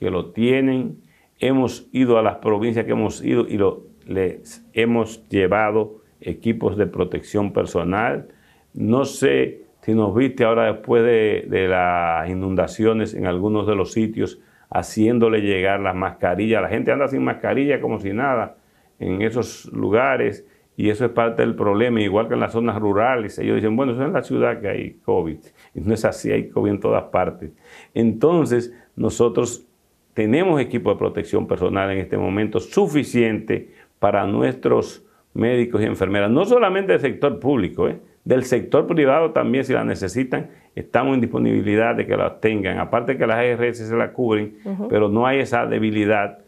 que 0.00 0.10
lo 0.10 0.30
tienen. 0.32 1.02
Hemos 1.38 1.88
ido 1.92 2.18
a 2.18 2.22
las 2.22 2.36
provincias 2.36 2.84
que 2.84 2.92
hemos 2.92 3.22
ido 3.22 3.46
y 3.46 3.58
les 4.06 4.64
hemos 4.72 5.28
llevado 5.28 6.02
equipos 6.20 6.76
de 6.76 6.86
protección 6.86 7.52
personal. 7.52 8.28
No 8.74 9.04
sé 9.04 9.62
si 9.82 9.94
nos 9.94 10.14
viste 10.14 10.44
ahora 10.44 10.72
después 10.72 11.02
de, 11.02 11.66
las 11.68 12.28
inundaciones 12.30 13.14
en 13.14 13.26
algunos 13.26 13.66
de 13.66 13.74
los 13.74 13.92
sitios 13.92 14.40
haciéndole 14.72 15.40
llegar 15.40 15.80
las 15.80 15.94
mascarillas. 15.94 16.62
La 16.62 16.68
gente 16.68 16.92
anda 16.92 17.08
sin 17.08 17.24
mascarilla 17.24 17.80
como 17.80 17.98
si 17.98 18.12
nada 18.12 18.56
en 18.98 19.22
esos 19.22 19.66
lugares 19.72 20.46
y 20.76 20.88
eso 20.88 21.04
es 21.04 21.10
parte 21.10 21.42
del 21.42 21.54
problema, 21.54 22.00
igual 22.00 22.28
que 22.28 22.34
en 22.34 22.40
las 22.40 22.52
zonas 22.52 22.78
rurales. 22.80 23.38
Ellos 23.38 23.56
dicen, 23.56 23.76
bueno, 23.76 23.92
eso 23.92 24.02
es 24.02 24.08
en 24.08 24.14
la 24.14 24.22
ciudad 24.22 24.60
que 24.60 24.68
hay 24.68 24.90
COVID. 25.04 25.38
Y 25.74 25.80
no 25.80 25.92
es 25.92 26.04
así, 26.04 26.32
hay 26.32 26.48
COVID 26.48 26.70
en 26.70 26.80
todas 26.80 27.04
partes. 27.04 27.52
Entonces, 27.92 28.74
nosotros 28.96 29.66
tenemos 30.14 30.60
equipo 30.60 30.90
de 30.90 30.96
protección 30.96 31.46
personal 31.46 31.90
en 31.90 31.98
este 31.98 32.16
momento 32.16 32.58
suficiente 32.58 33.72
para 33.98 34.26
nuestros 34.26 35.06
médicos 35.34 35.82
y 35.82 35.84
enfermeras, 35.84 36.30
no 36.30 36.44
solamente 36.44 36.92
del 36.92 37.00
sector 37.00 37.38
público, 37.38 37.88
¿eh? 37.88 38.00
Del 38.24 38.44
sector 38.44 38.86
privado 38.86 39.32
también 39.32 39.64
si 39.64 39.72
la 39.72 39.84
necesitan, 39.84 40.50
estamos 40.74 41.14
en 41.14 41.20
disponibilidad 41.20 41.94
de 41.94 42.06
que 42.06 42.16
las 42.16 42.40
tengan, 42.40 42.78
aparte 42.78 43.18
que 43.18 43.26
las 43.26 43.38
ARS 43.38 43.78
se 43.78 43.96
la 43.96 44.12
cubren, 44.12 44.56
pero 44.88 45.08
no 45.08 45.26
hay 45.26 45.40
esa 45.40 45.66
debilidad 45.66 46.38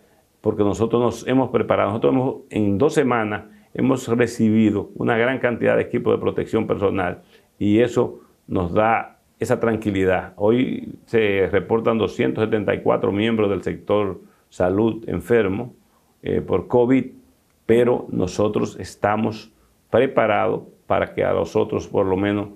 porque 0.40 0.62
nosotros 0.62 1.00
nos 1.00 1.26
hemos 1.26 1.50
preparado, 1.50 1.88
nosotros 1.88 2.12
hemos, 2.12 2.34
en 2.50 2.78
dos 2.78 2.94
semanas 2.94 3.44
hemos 3.72 4.06
recibido 4.08 4.90
una 4.94 5.16
gran 5.16 5.38
cantidad 5.38 5.76
de 5.76 5.82
equipos 5.82 6.14
de 6.14 6.20
protección 6.20 6.66
personal 6.66 7.22
y 7.58 7.80
eso 7.80 8.20
nos 8.46 8.72
da 8.72 9.18
esa 9.40 9.58
tranquilidad. 9.58 10.32
Hoy 10.36 10.94
se 11.06 11.48
reportan 11.50 11.98
274 11.98 13.10
miembros 13.10 13.50
del 13.50 13.62
sector 13.62 14.20
salud 14.48 15.02
enfermos 15.08 15.70
eh, 16.22 16.40
por 16.40 16.68
COVID 16.68 17.06
pero 17.66 18.06
nosotros 18.10 18.76
estamos 18.78 19.52
preparados 19.90 20.64
para 20.86 21.14
que 21.14 21.24
a 21.24 21.32
nosotros 21.32 21.88
por 21.88 22.06
lo 22.06 22.16
menos 22.16 22.48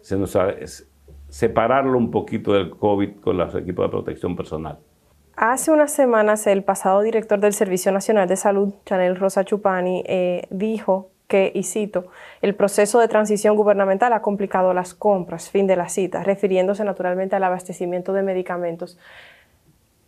se 0.00 0.16
nos 0.16 0.36
separarlo 1.28 1.98
un 1.98 2.10
poquito 2.10 2.52
del 2.52 2.70
COVID 2.70 3.20
con 3.20 3.36
los 3.36 3.54
equipos 3.54 3.86
de 3.86 3.90
protección 3.90 4.36
personal. 4.36 4.78
Hace 5.36 5.72
unas 5.72 5.92
semanas 5.92 6.46
el 6.46 6.62
pasado 6.62 7.00
director 7.02 7.40
del 7.40 7.52
Servicio 7.52 7.90
Nacional 7.90 8.28
de 8.28 8.36
Salud, 8.36 8.72
Chanel 8.86 9.16
Rosa 9.16 9.44
Chupani, 9.44 10.04
eh, 10.06 10.46
dijo 10.50 11.10
que, 11.26 11.50
y 11.52 11.64
cito, 11.64 12.06
el 12.40 12.54
proceso 12.54 13.00
de 13.00 13.08
transición 13.08 13.56
gubernamental 13.56 14.12
ha 14.12 14.22
complicado 14.22 14.72
las 14.74 14.94
compras, 14.94 15.50
fin 15.50 15.66
de 15.66 15.74
la 15.74 15.88
cita, 15.88 16.22
refiriéndose 16.22 16.84
naturalmente 16.84 17.34
al 17.34 17.42
abastecimiento 17.42 18.12
de 18.12 18.22
medicamentos. 18.22 18.96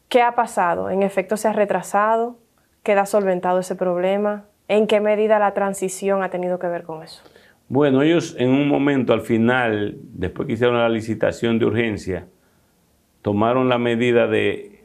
¿Qué 0.09 0.22
ha 0.22 0.37
pasado? 0.37 0.91
¿En 0.91 1.03
efecto 1.03 1.37
se 1.37 1.49
ha 1.49 1.53
retrasado? 1.53 2.37
¿Queda 2.85 3.05
solventado 3.05 3.59
ese 3.59 3.74
problema? 3.74 4.45
¿En 4.68 4.87
qué 4.87 5.01
medida 5.01 5.41
la 5.41 5.55
transición 5.55 6.22
ha 6.22 6.31
tenido 6.31 6.61
que 6.61 6.68
ver 6.68 6.85
con 6.85 7.03
eso? 7.03 7.24
Bueno, 7.69 8.03
ellos 8.03 8.37
en 8.39 8.51
un 8.51 8.69
momento 8.69 9.12
al 9.12 9.23
final, 9.23 9.99
después 10.12 10.47
que 10.47 10.53
hicieron 10.53 10.79
la 10.79 10.89
licitación 10.89 11.59
de 11.59 11.67
urgencia, 11.67 12.29
tomaron 13.23 13.69
la 13.69 13.77
medida 13.77 14.29
de 14.29 14.85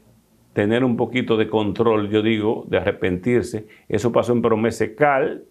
tener 0.53 0.83
un 0.83 0.97
poquito 0.97 1.37
de 1.37 1.47
control, 1.47 2.09
yo 2.09 2.23
digo, 2.23 2.65
de 2.67 2.77
arrepentirse. 2.77 3.67
Eso 3.87 4.11
pasó 4.11 4.33
en 4.33 4.41
Promesecal, 4.41 5.43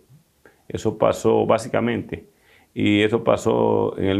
eso 0.68 0.98
pasó 0.98 1.46
básicamente, 1.46 2.26
y 2.74 3.02
eso 3.02 3.22
pasó 3.22 3.96
en 3.96 4.06
el 4.06 4.18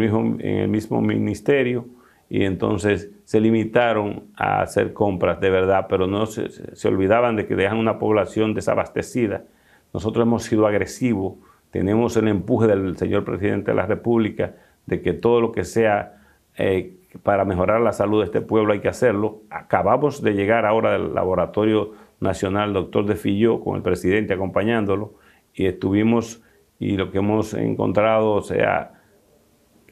mismo, 0.69 1.01
ministerio, 1.01 1.87
y 2.29 2.45
entonces 2.45 3.11
se 3.25 3.41
limitaron 3.41 4.29
a 4.37 4.63
hacer 4.63 4.93
compras 4.93 5.41
de 5.41 5.51
verdad, 5.51 5.87
pero 5.89 6.07
no 6.07 6.27
se, 6.27 6.77
se 6.77 6.89
olvidaban 6.89 7.35
de 7.35 7.47
que 7.47 7.57
dejan 7.57 7.79
una 7.79 7.99
población 7.99 8.55
desabastecida. 8.55 9.47
Nosotros 9.93 10.25
hemos 10.25 10.45
sido 10.45 10.69
agresivos 10.69 11.35
tenemos 11.71 12.17
el 12.17 12.29
empuje 12.29 12.67
del 12.67 12.97
señor 12.97 13.25
presidente 13.25 13.71
de 13.71 13.77
la 13.77 13.87
República 13.87 14.55
de 14.87 15.01
que 15.01 15.13
todo 15.13 15.41
lo 15.41 15.53
que 15.53 15.65
sea 15.65 16.21
eh, 16.57 16.97
para 17.23 17.45
mejorar 17.45 17.81
la 17.81 17.93
salud 17.93 18.21
de 18.21 18.27
este 18.27 18.41
pueblo 18.41 18.73
hay 18.73 18.81
que 18.81 18.89
hacerlo. 18.89 19.43
Acabamos 19.51 20.23
de 20.23 20.35
llegar 20.35 20.67
ahora 20.67 20.93
del 20.93 21.15
Laboratorio 21.15 21.93
Nacional 22.21 22.73
Doctor 22.73 23.07
de 23.07 23.17
Filló 23.17 23.61
con 23.61 23.77
el 23.77 23.83
presidente 23.83 24.35
acompañándolo 24.35 25.15
y 25.55 25.67
estuvimos 25.67 26.43
y 26.79 26.97
lo 26.97 27.11
que 27.11 27.19
hemos 27.19 27.53
encontrado, 27.55 28.33
o 28.33 28.43
sea, 28.43 28.95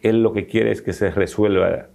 él 0.00 0.22
lo 0.22 0.32
que 0.32 0.46
quiere 0.46 0.70
es 0.70 0.80
que 0.80 0.92
se 0.92 1.10
resuelva. 1.10 1.88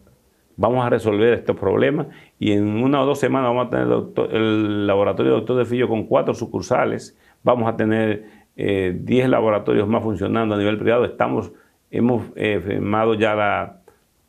Vamos 0.56 0.86
a 0.86 0.90
resolver 0.90 1.34
este 1.34 1.54
problema 1.56 2.10
y 2.38 2.52
en 2.52 2.84
una 2.84 3.02
o 3.02 3.06
dos 3.06 3.20
semanas 3.20 3.50
vamos 3.50 3.68
a 3.68 3.70
tener 3.72 3.88
el, 3.88 4.36
el 4.36 4.88
laboratorio 4.88 5.32
Doctor 5.32 5.58
de 5.58 5.66
Fillo 5.66 5.90
con 5.90 6.04
cuatro 6.04 6.34
sucursales. 6.36 7.18
Vamos 7.42 7.68
a 7.68 7.76
tener 7.76 8.43
10 8.56 9.26
eh, 9.26 9.28
laboratorios 9.28 9.88
más 9.88 10.04
funcionando 10.04 10.56
a 10.56 10.58
nivel 10.58 10.78
privado. 10.78 11.06
Estamos, 11.06 11.52
hemos 11.90 12.24
eh, 12.36 12.62
firmado 12.64 13.16
ya 13.16 13.36
la, 13.36 13.78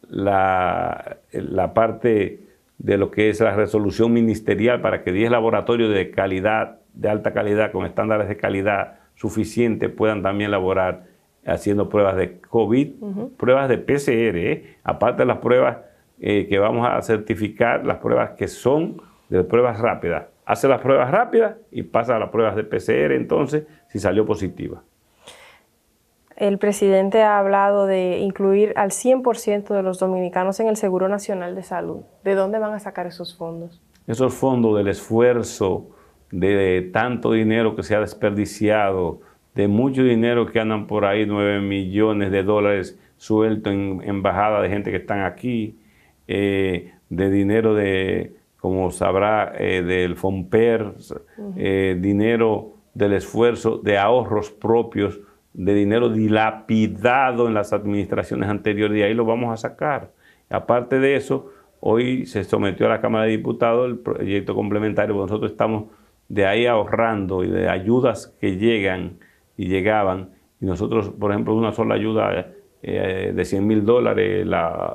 la, 0.09 1.19
la, 1.33 1.75
parte 1.75 2.41
de 2.79 2.99
lo 2.99 3.11
que 3.11 3.29
es 3.29 3.41
la 3.41 3.55
resolución 3.55 4.13
ministerial 4.13 4.81
para 4.81 5.03
que 5.03 5.13
10 5.13 5.31
laboratorios 5.31 5.93
de 5.93 6.11
calidad, 6.11 6.79
de 6.95 7.09
alta 7.09 7.33
calidad, 7.33 7.73
con 7.73 7.85
estándares 7.85 8.29
de 8.29 8.37
calidad 8.37 8.99
suficientes, 9.15 9.91
puedan 9.91 10.23
también 10.23 10.51
laborar 10.51 11.05
haciendo 11.47 11.91
pruebas 11.91 12.17
de 12.17 12.41
COVID, 12.41 12.93
pruebas 13.37 13.69
de 13.69 13.77
PCR, 13.77 14.37
¿eh? 14.37 14.77
aparte 14.83 15.23
de 15.23 15.27
las 15.27 15.39
pruebas 15.39 15.79
que 16.19 16.59
vamos 16.59 16.89
a 16.89 17.03
certificar, 17.03 17.85
las 17.85 17.99
pruebas 17.99 18.31
que 18.31 18.49
son 18.49 19.03
de 19.29 19.45
pruebas 19.45 19.79
rápidas 19.79 20.25
hace 20.47 20.69
las 20.69 20.81
pruebas 20.81 21.11
rápidas 21.11 21.57
y 21.71 21.83
pasa 21.83 22.17
a 22.17 22.19
las 22.19 22.31
pruebas 22.31 22.57
de 22.57 22.65
PCR 22.65 23.13
entonces 23.13 23.65
si 23.89 23.99
salió 23.99 24.27
positiva. 24.27 24.83
El 26.37 26.59
presidente 26.59 27.23
ha 27.23 27.39
hablado 27.39 27.87
de 27.87 28.19
incluir 28.19 28.73
al 28.77 28.91
100% 28.91 29.69
de 29.69 29.83
los 29.83 30.01
dominicanos 30.01 30.59
en 30.59 30.67
el 30.67 30.77
Seguro 30.77 31.09
Nacional 31.09 31.55
de 31.55 31.63
Salud. 31.63 32.01
¿De 32.25 32.35
dónde 32.35 32.59
van 32.59 32.75
a 32.75 32.81
sacar 32.81 33.07
esos 33.07 33.37
fondos? 33.37 33.81
Esos 34.09 34.35
fondos 34.35 34.77
del 34.77 34.89
esfuerzo, 34.89 35.91
de 36.33 36.91
tanto 36.93 37.31
dinero 37.33 37.77
que 37.77 37.85
se 37.85 37.95
ha 37.95 38.01
desperdiciado, 38.01 39.21
de 39.55 39.69
mucho 39.69 40.03
dinero 40.03 40.47
que 40.47 40.59
andan 40.59 40.89
por 40.89 41.05
ahí, 41.05 41.25
9 41.25 41.61
millones 41.61 42.33
de 42.33 42.43
dólares 42.43 42.99
sueltos 43.17 43.73
en 43.73 44.03
embajada 44.05 44.61
de 44.61 44.69
gente 44.69 44.91
que 44.91 44.97
están 44.97 45.23
aquí, 45.23 45.79
eh, 46.27 46.93
de 47.09 47.31
dinero 47.31 47.75
de 47.75 48.35
como 48.65 48.91
sabrá, 48.91 49.53
eh, 49.59 49.83
del 49.83 50.17
FOMPER, 50.17 50.95
eh, 51.55 51.99
dinero 52.01 52.77
del 52.95 53.13
esfuerzo, 53.13 53.77
de 53.77 53.99
ahorros 53.99 54.51
propios, 54.53 55.21
de 55.53 55.75
dinero 55.75 56.09
dilapidado 56.09 57.47
en 57.47 57.53
las 57.53 57.75
administraciones 57.75 58.49
anteriores, 58.49 58.97
y 58.99 59.03
ahí 59.03 59.13
lo 59.13 59.27
vamos 59.27 59.53
a 59.53 59.59
sacar. 59.59 60.13
Aparte 60.49 60.99
de 60.99 61.15
eso, 61.15 61.51
hoy 61.81 62.25
se 62.25 62.43
sometió 62.43 62.87
a 62.87 62.89
la 62.89 63.03
Cámara 63.03 63.27
de 63.27 63.33
Diputados 63.33 63.87
el 63.87 63.99
proyecto 63.99 64.55
complementario, 64.55 65.15
nosotros 65.15 65.51
estamos 65.51 65.91
de 66.31 66.47
ahí 66.47 66.65
ahorrando 66.65 67.45
y 67.45 67.51
de 67.51 67.69
ayudas 67.69 68.35
que 68.41 68.57
llegan 68.57 69.19
y 69.59 69.67
llegaban, 69.67 70.31
y 70.59 70.65
nosotros, 70.65 71.11
por 71.11 71.33
ejemplo, 71.33 71.55
una 71.55 71.73
sola 71.73 71.97
ayuda 71.97 72.47
eh, 72.81 73.31
de 73.35 73.45
100 73.45 73.67
mil 73.67 73.85
dólares, 73.85 74.49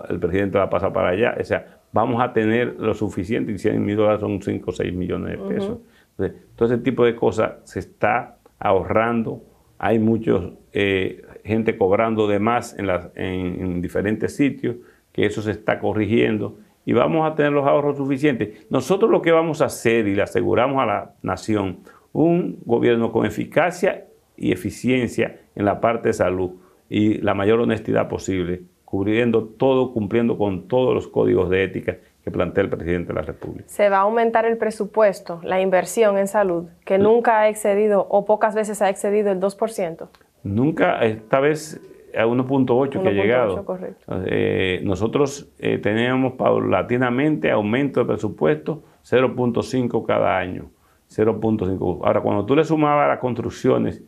el 0.09 0.19
presidente 0.19 0.57
la 0.57 0.71
pasa 0.71 0.91
para 0.91 1.09
allá, 1.09 1.37
o 1.39 1.43
sea, 1.43 1.78
vamos 1.91 2.21
a 2.21 2.33
tener 2.33 2.75
lo 2.79 2.93
suficiente, 2.93 3.51
y 3.51 3.57
100 3.57 3.83
mil 3.83 3.95
dólares 3.95 4.21
son 4.21 4.41
5 4.41 4.69
o 4.69 4.73
6 4.73 4.93
millones 4.93 5.39
de 5.39 5.47
pesos. 5.47 5.77
Entonces, 6.11 6.41
todo 6.55 6.73
ese 6.73 6.77
tipo 6.81 7.05
de 7.05 7.15
cosas 7.15 7.53
se 7.63 7.79
está 7.79 8.37
ahorrando, 8.59 9.43
hay 9.77 9.99
mucha 9.99 10.33
eh, 10.73 11.23
gente 11.43 11.77
cobrando 11.77 12.27
de 12.27 12.39
más 12.39 12.77
en, 12.77 12.89
en, 13.15 13.81
diferentes 13.81 14.35
sitios, 14.35 14.75
que 15.13 15.25
eso 15.25 15.41
se 15.41 15.51
está 15.51 15.79
corrigiendo 15.79 16.57
y 16.85 16.93
vamos 16.93 17.29
a 17.29 17.35
tener 17.35 17.51
los 17.51 17.65
ahorros 17.65 17.97
suficientes. 17.97 18.67
Nosotros 18.69 19.09
lo 19.09 19.21
que 19.21 19.31
vamos 19.31 19.61
a 19.61 19.65
hacer 19.65 20.07
y 20.07 20.15
le 20.15 20.21
aseguramos 20.21 20.81
a 20.81 20.85
la 20.85 21.13
nación, 21.21 21.79
un 22.11 22.59
gobierno 22.65 23.11
con 23.11 23.25
eficacia 23.25 24.05
y 24.35 24.51
eficiencia 24.51 25.39
en 25.55 25.65
la 25.65 25.79
parte 25.79 26.09
de 26.09 26.13
salud 26.13 26.51
y 26.89 27.19
la 27.19 27.33
mayor 27.33 27.59
honestidad 27.59 28.09
posible 28.09 28.63
cubriendo 28.89 29.43
todo, 29.43 29.93
cumpliendo 29.93 30.37
con 30.37 30.67
todos 30.67 30.95
los 30.95 31.07
códigos 31.07 31.49
de 31.49 31.63
ética 31.63 31.97
que 32.23 32.31
plantea 32.31 32.63
el 32.63 32.69
presidente 32.69 33.09
de 33.09 33.13
la 33.13 33.21
República. 33.21 33.65
Se 33.67 33.87
va 33.89 33.97
a 33.97 34.01
aumentar 34.01 34.45
el 34.45 34.57
presupuesto, 34.57 35.39
la 35.43 35.61
inversión 35.61 36.17
en 36.17 36.27
salud, 36.27 36.65
que 36.85 36.97
nunca 36.97 37.41
ha 37.41 37.49
excedido 37.49 38.07
o 38.09 38.25
pocas 38.25 38.55
veces 38.55 38.81
ha 38.81 38.89
excedido 38.89 39.31
el 39.31 39.39
2%. 39.39 40.07
Nunca, 40.43 40.99
esta 41.05 41.39
vez 41.39 41.79
a 42.17 42.25
1.8 42.25 43.01
que 43.01 43.07
ha 43.07 43.11
llegado. 43.11 43.63
Correcto. 43.63 44.23
Eh, 44.25 44.81
nosotros 44.83 45.51
eh, 45.59 45.77
tenemos 45.77 46.33
paulatinamente 46.33 47.51
aumento 47.51 47.99
de 47.99 48.07
presupuesto 48.07 48.83
0.5 49.03 50.05
cada 50.05 50.37
año. 50.37 50.71
0.5. 51.09 51.99
Ahora, 52.03 52.21
cuando 52.21 52.45
tú 52.45 52.55
le 52.55 52.63
sumabas 52.63 53.07
las 53.07 53.19
construcciones 53.19 54.03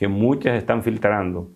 que 0.00 0.08
muchas 0.08 0.56
están 0.56 0.82
filtrando. 0.82 1.50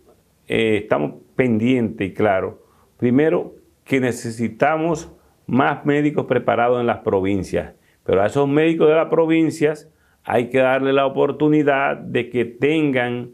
eh, 0.48 0.78
estamos 0.82 1.14
pendientes 1.36 2.08
y 2.08 2.14
claro, 2.14 2.62
primero 2.96 3.54
que 3.84 4.00
necesitamos 4.00 5.12
más 5.46 5.84
médicos 5.84 6.26
preparados 6.26 6.80
en 6.80 6.86
las 6.86 6.98
provincias, 6.98 7.74
pero 8.04 8.22
a 8.22 8.26
esos 8.26 8.48
médicos 8.48 8.88
de 8.88 8.94
las 8.94 9.08
provincias 9.08 9.90
hay 10.24 10.48
que 10.48 10.58
darle 10.58 10.92
la 10.92 11.06
oportunidad 11.06 11.96
de 11.96 12.30
que 12.30 12.44
tengan 12.44 13.32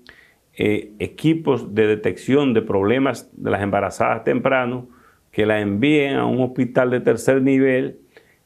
eh, 0.59 0.92
equipos 0.98 1.74
de 1.74 1.86
detección 1.86 2.54
de 2.54 2.62
problemas 2.62 3.30
de 3.36 3.50
las 3.50 3.62
embarazadas 3.62 4.24
temprano, 4.24 4.88
que 5.30 5.44
la 5.44 5.61
envíen 5.61 6.16
a 6.16 6.24
un 6.24 6.40
hospital 6.40 6.90
de 6.90 7.00
tercer 7.00 7.42
nivel. 7.42 7.98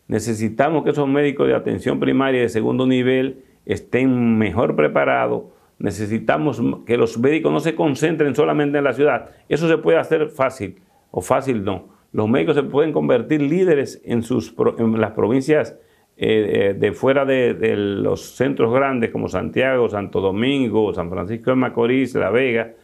Necesitamos 0.09 0.83
que 0.83 0.91
esos 0.91 1.07
médicos 1.07 1.47
de 1.47 1.55
atención 1.55 2.01
primaria 2.01 2.41
y 2.41 2.43
de 2.43 2.49
segundo 2.49 2.85
nivel 2.85 3.45
estén 3.65 4.39
mejor 4.39 4.75
preparados. 4.75 5.45
Necesitamos 5.81 6.63
que 6.85 6.99
los 6.99 7.19
médicos 7.19 7.51
no 7.51 7.59
se 7.59 7.75
concentren 7.75 8.35
solamente 8.35 8.79
en 8.79 8.85
la 8.85 8.93
ciudad. 8.93 9.31
Eso 9.49 9.67
se 9.67 9.79
puede 9.79 9.99
hacer 9.99 10.29
fácil, 10.29 10.77
o 11.11 11.23
fácil 11.23 11.65
no. 11.65 11.89
Los 12.13 12.29
médicos 12.29 12.57
se 12.57 12.63
pueden 12.63 12.93
convertir 12.93 13.41
líderes 13.41 14.01
en, 14.05 14.23
sus, 14.23 14.55
en 14.79 15.01
las 15.01 15.13
provincias 15.13 15.79
eh, 16.19 16.77
de 16.79 16.93
fuera 16.93 17.25
de, 17.25 17.55
los 17.77 18.37
centros 18.37 18.75
grandes 18.75 19.11
como 19.11 19.27
Santiago, 19.27 19.89
Santo 19.89 20.21
Domingo, 20.21 20.93
San 20.93 21.09
Francisco 21.09 21.49
de 21.49 21.57
Macorís, 21.57 22.15
La 22.15 22.29
Vega, 22.29 22.75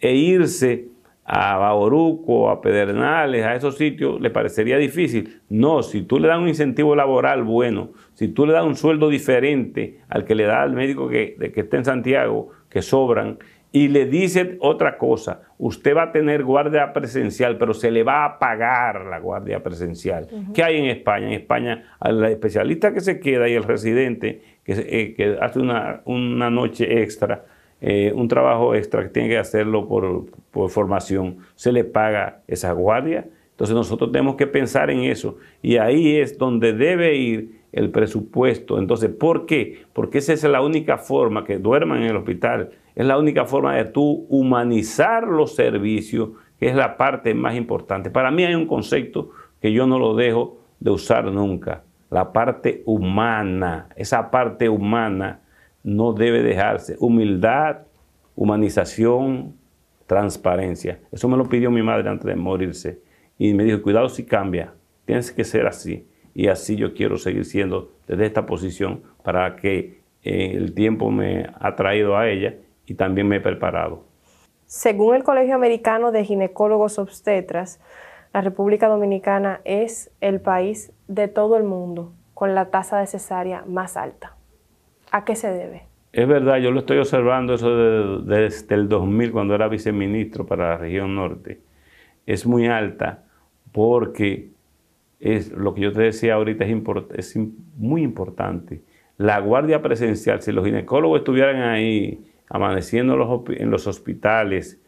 e 0.00 0.14
irse 0.14 0.88
a 1.26 1.56
Bauruco, 1.56 2.50
a 2.50 2.60
Pedernales, 2.60 3.44
a 3.44 3.54
esos 3.54 3.76
sitios, 3.76 4.20
le 4.20 4.30
parecería 4.30 4.78
difícil. 4.78 5.40
No, 5.48 5.82
si 5.82 6.02
tú 6.02 6.20
le 6.20 6.28
das 6.28 6.38
un 6.38 6.48
incentivo 6.48 6.94
laboral 6.94 7.42
bueno, 7.42 7.90
si 8.14 8.28
tú 8.28 8.46
le 8.46 8.52
das 8.52 8.64
un 8.64 8.76
sueldo 8.76 9.08
diferente 9.08 9.98
al 10.08 10.24
que 10.24 10.34
le 10.34 10.44
da 10.44 10.62
al 10.62 10.72
médico 10.72 11.08
que, 11.08 11.36
que 11.52 11.60
está 11.60 11.76
en 11.78 11.84
Santiago, 11.84 12.50
que 12.70 12.80
sobran, 12.80 13.38
y 13.72 13.88
le 13.88 14.06
dice 14.06 14.56
otra 14.60 14.96
cosa, 14.96 15.42
usted 15.58 15.94
va 15.94 16.04
a 16.04 16.12
tener 16.12 16.44
guardia 16.44 16.94
presencial, 16.94 17.58
pero 17.58 17.74
se 17.74 17.90
le 17.90 18.04
va 18.04 18.24
a 18.24 18.38
pagar 18.38 19.04
la 19.04 19.18
guardia 19.18 19.62
presencial. 19.62 20.28
¿Qué 20.54 20.62
hay 20.62 20.78
en 20.78 20.86
España? 20.86 21.26
En 21.26 21.32
España, 21.34 21.84
al 22.00 22.24
especialista 22.24 22.94
que 22.94 23.00
se 23.00 23.20
queda 23.20 23.50
y 23.50 23.52
el 23.52 23.64
residente 23.64 24.40
que, 24.64 25.16
eh, 25.18 25.38
hace 25.42 25.58
una, 25.60 26.00
noche 26.50 27.02
extra, 27.02 27.44
eh, 27.80 28.12
un 28.14 28.28
trabajo 28.28 28.74
extra 28.74 29.02
que 29.02 29.08
tiene 29.10 29.28
que 29.28 29.38
hacerlo 29.38 29.86
por, 29.88 30.26
por 30.50 30.70
formación, 30.70 31.38
se 31.54 31.72
le 31.72 31.84
paga 31.84 32.42
esa 32.46 32.72
guardia. 32.72 33.28
Entonces 33.50 33.74
nosotros 33.74 34.12
tenemos 34.12 34.36
que 34.36 34.46
pensar 34.46 34.90
en 34.90 35.00
eso 35.00 35.38
y 35.62 35.78
ahí 35.78 36.16
es 36.16 36.36
donde 36.36 36.72
debe 36.72 37.16
ir 37.16 37.60
el 37.72 37.90
presupuesto. 37.90 38.78
Entonces, 38.78 39.10
¿por 39.10 39.46
qué? 39.46 39.82
Porque 39.92 40.18
esa 40.18 40.32
es 40.32 40.44
la 40.44 40.60
única 40.60 40.98
forma 40.98 41.44
que 41.44 41.58
duerman 41.58 42.02
en 42.02 42.10
el 42.10 42.16
hospital 42.16 42.70
es 42.96 43.04
la 43.04 43.18
única 43.18 43.44
forma 43.44 43.76
de 43.76 43.84
tú 43.84 44.26
humanizar 44.30 45.24
los 45.28 45.54
servicios, 45.54 46.30
que 46.58 46.68
es 46.68 46.74
la 46.74 46.96
parte 46.96 47.34
más 47.34 47.54
importante. 47.54 48.10
Para 48.10 48.30
mí 48.30 48.42
hay 48.42 48.54
un 48.54 48.66
concepto 48.66 49.30
que 49.60 49.70
yo 49.70 49.86
no 49.86 49.98
lo 49.98 50.16
dejo 50.16 50.62
de 50.80 50.90
usar 50.90 51.26
nunca, 51.26 51.84
la 52.10 52.32
parte 52.32 52.82
humana. 52.86 53.88
Esa 53.96 54.30
parte 54.30 54.70
humana 54.70 55.40
no 55.86 56.12
debe 56.12 56.42
dejarse. 56.42 56.96
Humildad, 56.98 57.78
humanización, 58.34 59.54
transparencia. 60.08 60.98
Eso 61.12 61.28
me 61.28 61.36
lo 61.36 61.48
pidió 61.48 61.70
mi 61.70 61.80
madre 61.80 62.10
antes 62.10 62.26
de 62.26 62.34
morirse. 62.34 62.98
Y 63.38 63.54
me 63.54 63.62
dijo, 63.62 63.82
cuidado 63.82 64.08
si 64.08 64.24
cambia, 64.24 64.74
tienes 65.04 65.30
que 65.30 65.44
ser 65.44 65.66
así. 65.66 66.08
Y 66.34 66.48
así 66.48 66.74
yo 66.74 66.92
quiero 66.92 67.18
seguir 67.18 67.44
siendo 67.44 67.92
desde 68.08 68.26
esta 68.26 68.46
posición 68.46 69.02
para 69.22 69.54
que 69.54 70.00
eh, 70.24 70.54
el 70.56 70.74
tiempo 70.74 71.12
me 71.12 71.46
ha 71.60 71.76
traído 71.76 72.16
a 72.16 72.28
ella 72.28 72.56
y 72.84 72.94
también 72.94 73.28
me 73.28 73.36
he 73.36 73.40
preparado. 73.40 74.04
Según 74.66 75.14
el 75.14 75.22
Colegio 75.22 75.54
Americano 75.54 76.10
de 76.10 76.24
Ginecólogos 76.24 76.98
Obstetras, 76.98 77.80
la 78.32 78.40
República 78.40 78.88
Dominicana 78.88 79.60
es 79.64 80.10
el 80.20 80.40
país 80.40 80.92
de 81.06 81.28
todo 81.28 81.56
el 81.56 81.62
mundo 81.62 82.12
con 82.34 82.56
la 82.56 82.70
tasa 82.70 82.98
de 82.98 83.06
cesárea 83.06 83.62
más 83.66 83.96
alta. 83.96 84.35
¿A 85.10 85.24
qué 85.24 85.36
se 85.36 85.50
debe? 85.50 85.82
Es 86.12 86.26
verdad, 86.26 86.58
yo 86.58 86.70
lo 86.70 86.80
estoy 86.80 86.98
observando 86.98 87.54
eso 87.54 87.76
desde 88.22 88.74
el 88.74 88.88
2000 88.88 89.32
cuando 89.32 89.54
era 89.54 89.68
viceministro 89.68 90.46
para 90.46 90.70
la 90.70 90.76
región 90.78 91.14
norte. 91.14 91.60
Es 92.24 92.46
muy 92.46 92.66
alta 92.66 93.24
porque 93.72 94.50
es 95.20 95.52
lo 95.52 95.74
que 95.74 95.82
yo 95.82 95.92
te 95.92 96.02
decía 96.02 96.34
ahorita 96.34 96.64
es, 97.14 97.36
muy 97.76 98.02
importante. 98.02 98.82
La 99.18 99.40
guardia 99.40 99.82
presencial, 99.82 100.40
si 100.42 100.52
los 100.52 100.64
ginecólogos 100.64 101.20
estuvieran 101.20 101.62
ahí 101.62 102.24
amaneciendo 102.48 103.44
en 103.48 103.70
los 103.70 103.86
hospitales, 103.86 104.80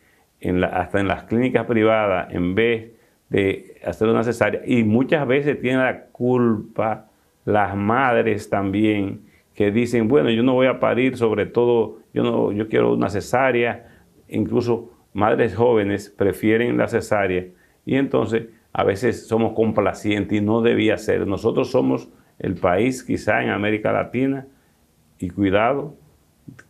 hasta 0.70 1.00
en 1.00 1.08
las 1.08 1.24
clínicas 1.24 1.66
privadas, 1.66 2.32
en 2.32 2.54
vez 2.54 2.92
de 3.28 3.80
hacer 3.84 4.08
una 4.08 4.22
cesárea. 4.24 4.62
Y 4.64 4.84
muchas 4.84 5.26
veces 5.26 5.60
tienen 5.60 5.80
la 5.80 6.06
culpa 6.06 7.08
las 7.44 7.74
madres 7.74 8.50
también, 8.50 9.22
que 9.58 9.72
dicen, 9.72 10.06
bueno, 10.06 10.30
yo 10.30 10.44
no 10.44 10.54
voy 10.54 10.68
a 10.68 10.78
parir, 10.78 11.16
sobre 11.16 11.44
todo, 11.44 11.98
yo, 12.14 12.22
no, 12.22 12.52
yo 12.52 12.68
quiero 12.68 12.94
una 12.94 13.10
cesárea. 13.10 13.88
Incluso 14.28 14.92
madres 15.12 15.56
jóvenes 15.56 16.14
prefieren 16.16 16.76
la 16.76 16.86
cesárea. 16.86 17.44
Y 17.84 17.96
entonces 17.96 18.44
a 18.72 18.84
veces 18.84 19.26
somos 19.26 19.54
complacientes 19.54 20.38
y 20.38 20.40
no 20.40 20.60
debía 20.60 20.96
ser. 20.96 21.26
Nosotros 21.26 21.72
somos 21.72 22.08
el 22.38 22.54
país 22.54 23.02
quizá 23.02 23.42
en 23.42 23.50
América 23.50 23.90
Latina, 23.90 24.46
y 25.18 25.28
cuidado, 25.28 25.96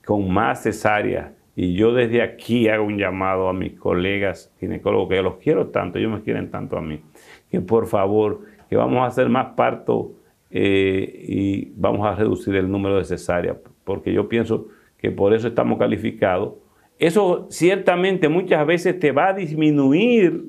con 0.07 0.33
más 0.33 0.63
cesárea. 0.63 1.35
Y 1.55 1.75
yo 1.75 1.93
desde 1.93 2.23
aquí 2.23 2.69
hago 2.71 2.85
un 2.85 2.97
llamado 2.97 3.51
a 3.51 3.53
mis 3.53 3.75
colegas 3.75 4.51
ginecólogos, 4.61 5.11
que 5.11 5.23
los 5.23 5.37
quiero 5.37 5.67
tanto, 5.67 5.99
ellos 5.99 6.13
me 6.13 6.23
quieren 6.23 6.51
tanto 6.51 6.79
a 6.79 6.81
mí, 6.81 7.03
que 7.51 7.61
por 7.61 7.87
favor, 7.87 8.47
que 8.71 8.77
vamos 8.77 9.01
a 9.01 9.09
hacer 9.09 9.29
más 9.29 9.49
parto 9.57 10.13
eh, 10.51 11.25
y 11.29 11.73
vamos 11.77 12.07
a 12.07 12.15
reducir 12.15 12.55
el 12.57 12.71
número 12.71 12.97
de 12.97 13.05
cesáreas, 13.05 13.57
porque 13.85 14.13
yo 14.13 14.29
pienso 14.29 14.69
que 14.97 15.11
por 15.11 15.35
eso 15.35 15.49
estamos 15.49 15.79
calificados. 15.79 16.55
Eso 16.99 17.47
ciertamente 17.51 18.29
muchas 18.29 18.67
veces 18.67 18.99
te 18.99 19.13
va 19.13 19.29
a 19.29 19.33
disminuir 19.33 20.47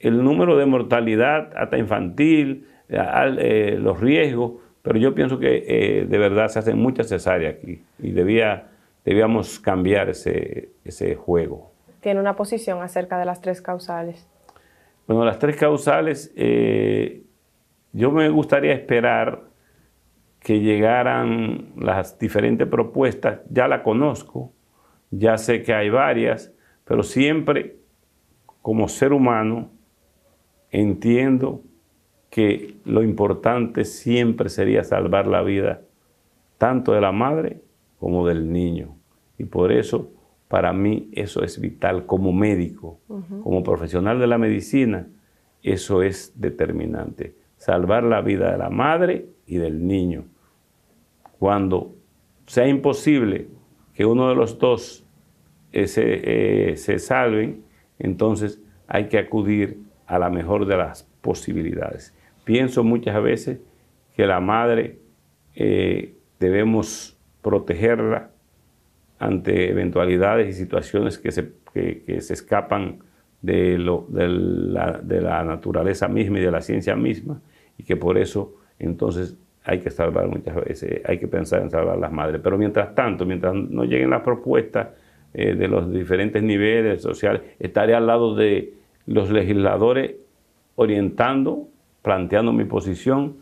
el 0.00 0.22
número 0.22 0.56
de 0.56 0.66
mortalidad 0.66 1.50
hasta 1.56 1.78
infantil, 1.78 2.66
eh, 2.88 3.76
los 3.80 4.00
riesgos, 4.00 4.52
pero 4.82 4.98
yo 4.98 5.14
pienso 5.14 5.38
que 5.38 5.64
eh, 5.66 6.06
de 6.06 6.18
verdad 6.18 6.48
se 6.48 6.58
hacen 6.60 6.78
muchas 6.78 7.08
cesáreas 7.08 7.56
aquí 7.56 7.82
y 7.98 8.12
debía, 8.12 8.68
debíamos 9.04 9.60
cambiar 9.60 10.08
ese, 10.08 10.70
ese 10.84 11.14
juego. 11.14 11.72
Tiene 12.00 12.20
una 12.20 12.36
posición 12.36 12.80
acerca 12.80 13.18
de 13.18 13.24
las 13.24 13.40
tres 13.40 13.60
causales. 13.60 14.26
Bueno, 15.06 15.24
las 15.24 15.38
tres 15.38 15.56
causales, 15.56 16.32
eh, 16.36 17.22
yo 17.92 18.10
me 18.10 18.28
gustaría 18.28 18.72
esperar 18.72 19.48
que 20.40 20.60
llegaran 20.60 21.72
las 21.76 22.18
diferentes 22.18 22.66
propuestas. 22.68 23.40
Ya 23.50 23.68
la 23.68 23.82
conozco, 23.82 24.52
ya 25.10 25.36
sé 25.38 25.62
que 25.62 25.74
hay 25.74 25.90
varias, 25.90 26.52
pero 26.84 27.02
siempre 27.02 27.76
como 28.62 28.88
ser 28.88 29.12
humano 29.12 29.70
entiendo 30.70 31.62
que 32.30 32.76
lo 32.84 33.02
importante 33.02 33.84
siempre 33.84 34.48
sería 34.48 34.84
salvar 34.84 35.26
la 35.26 35.42
vida 35.42 35.82
tanto 36.58 36.92
de 36.92 37.00
la 37.00 37.12
madre 37.12 37.62
como 37.98 38.26
del 38.26 38.52
niño. 38.52 38.96
Y 39.38 39.44
por 39.44 39.72
eso, 39.72 40.10
para 40.48 40.72
mí, 40.72 41.08
eso 41.12 41.42
es 41.42 41.60
vital 41.60 42.06
como 42.06 42.32
médico, 42.32 43.00
como 43.42 43.62
profesional 43.62 44.18
de 44.18 44.26
la 44.26 44.38
medicina, 44.38 45.08
eso 45.62 46.02
es 46.02 46.32
determinante. 46.40 47.34
Salvar 47.58 48.02
la 48.04 48.22
vida 48.22 48.50
de 48.50 48.58
la 48.58 48.70
madre 48.70 49.26
y 49.46 49.58
del 49.58 49.86
niño. 49.86 50.24
Cuando 51.38 51.94
sea 52.46 52.66
imposible 52.66 53.48
que 53.94 54.06
uno 54.06 54.28
de 54.28 54.34
los 54.34 54.58
dos 54.58 55.04
se, 55.72 56.70
eh, 56.70 56.76
se 56.76 56.98
salven, 56.98 57.64
entonces 57.98 58.60
hay 58.86 59.08
que 59.08 59.18
acudir 59.18 59.80
a 60.06 60.18
la 60.18 60.30
mejor 60.30 60.66
de 60.66 60.76
las 60.76 61.04
posibilidades. 61.20 62.14
Pienso 62.44 62.82
muchas 62.82 63.22
veces 63.22 63.60
que 64.16 64.26
la 64.26 64.40
madre 64.40 64.98
eh, 65.54 66.16
debemos 66.40 67.18
protegerla 67.42 68.30
ante 69.18 69.70
eventualidades 69.70 70.48
y 70.48 70.52
situaciones 70.52 71.18
que 71.18 71.32
se, 71.32 71.52
se 71.74 72.32
escapan 72.32 73.00
de, 73.42 73.78
lo, 73.78 74.06
de, 74.08 74.28
la, 75.20 75.44
naturaleza 75.44 76.08
misma 76.08 76.38
y 76.38 76.42
de 76.42 76.50
la 76.50 76.60
ciencia 76.60 76.96
misma, 76.96 77.40
y 77.76 77.84
que 77.84 77.96
por 77.96 78.18
eso 78.18 78.56
entonces 78.78 79.36
hay 79.64 79.80
que 79.80 79.90
salvar 79.90 80.26
muchas 80.28 80.56
veces, 80.56 81.02
hay 81.04 81.18
que 81.18 81.28
pensar 81.28 81.62
en 81.62 81.70
salvar 81.70 81.98
las 81.98 82.12
madres. 82.12 82.40
Pero 82.42 82.56
mientras 82.58 82.94
tanto, 82.94 83.26
mientras 83.26 83.54
no 83.54 83.84
lleguen 83.84 84.10
las 84.10 84.22
propuestas 84.22 84.88
eh, 85.34 85.54
de 85.54 85.68
los 85.68 85.92
diferentes 85.92 86.42
niveles 86.42 87.02
sociales, 87.02 87.42
estaré 87.58 87.94
al 87.94 88.06
lado 88.06 88.34
de 88.34 88.74
los 89.06 89.30
legisladores 89.30 90.14
orientando 90.76 91.68
planteando 92.02 92.54
mi 92.54 92.64
posición, 92.64 93.36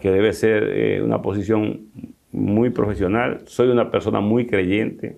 que 0.00 0.10
debe 0.10 0.32
ser 0.32 0.62
eh, 0.64 1.02
una 1.02 1.20
posición 1.20 1.88
muy 2.32 2.70
profesional. 2.70 3.42
Soy 3.44 3.68
una 3.68 3.90
persona 3.90 4.20
muy 4.20 4.46
creyente, 4.46 5.16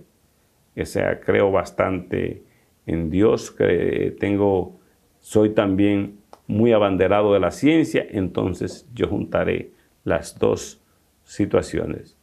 o 0.77 0.85
sea, 0.85 1.21
creo 1.21 1.53
bastante 1.53 2.43
en 2.87 3.11
Dios, 3.11 3.55
tengo, 4.19 4.79
soy 5.21 5.51
también 5.51 6.19
muy 6.47 6.73
abanderado 6.73 7.33
de 7.33 7.41
la 7.41 7.51
ciencia, 7.51 8.05
entonces 8.11 8.89
yo 8.95 9.07
juntaré 9.07 9.71
las 10.05 10.39
dos 10.39 10.83
situaciones, 11.25 12.17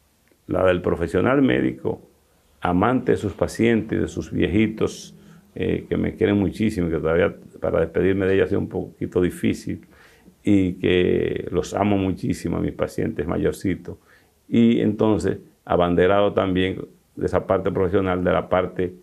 la 0.47 0.65
del 0.65 0.81
profesional 0.81 1.41
médico 1.41 2.01
amante 2.61 3.13
de 3.13 3.17
sus 3.17 3.33
pacientes, 3.33 3.99
de 3.99 4.07
sus 4.07 4.31
viejitos, 4.31 5.15
eh, 5.55 5.85
que 5.87 5.97
me 5.97 6.15
quieren 6.15 6.37
muchísimo, 6.37 6.89
que 6.89 6.97
todavía 6.97 7.35
para 7.59 7.79
despedirme 7.79 8.25
de 8.25 8.35
ellos 8.35 8.49
sido 8.49 8.59
un 8.59 8.69
poquito 8.69 9.21
difícil, 9.21 9.85
y 10.43 10.73
que 10.73 11.47
los 11.51 11.73
amo 11.73 11.97
muchísimo 11.97 12.57
a 12.57 12.59
mis 12.61 12.73
pacientes 12.73 13.27
mayorcitos. 13.27 13.97
Y 14.47 14.79
entonces, 14.79 15.39
abanderado 15.65 16.33
también 16.33 16.85
de 17.15 17.25
esa 17.25 17.47
parte 17.47 17.71
profesional, 17.71 18.23
de 18.23 18.31
la 18.31 18.47
parte 18.47 18.93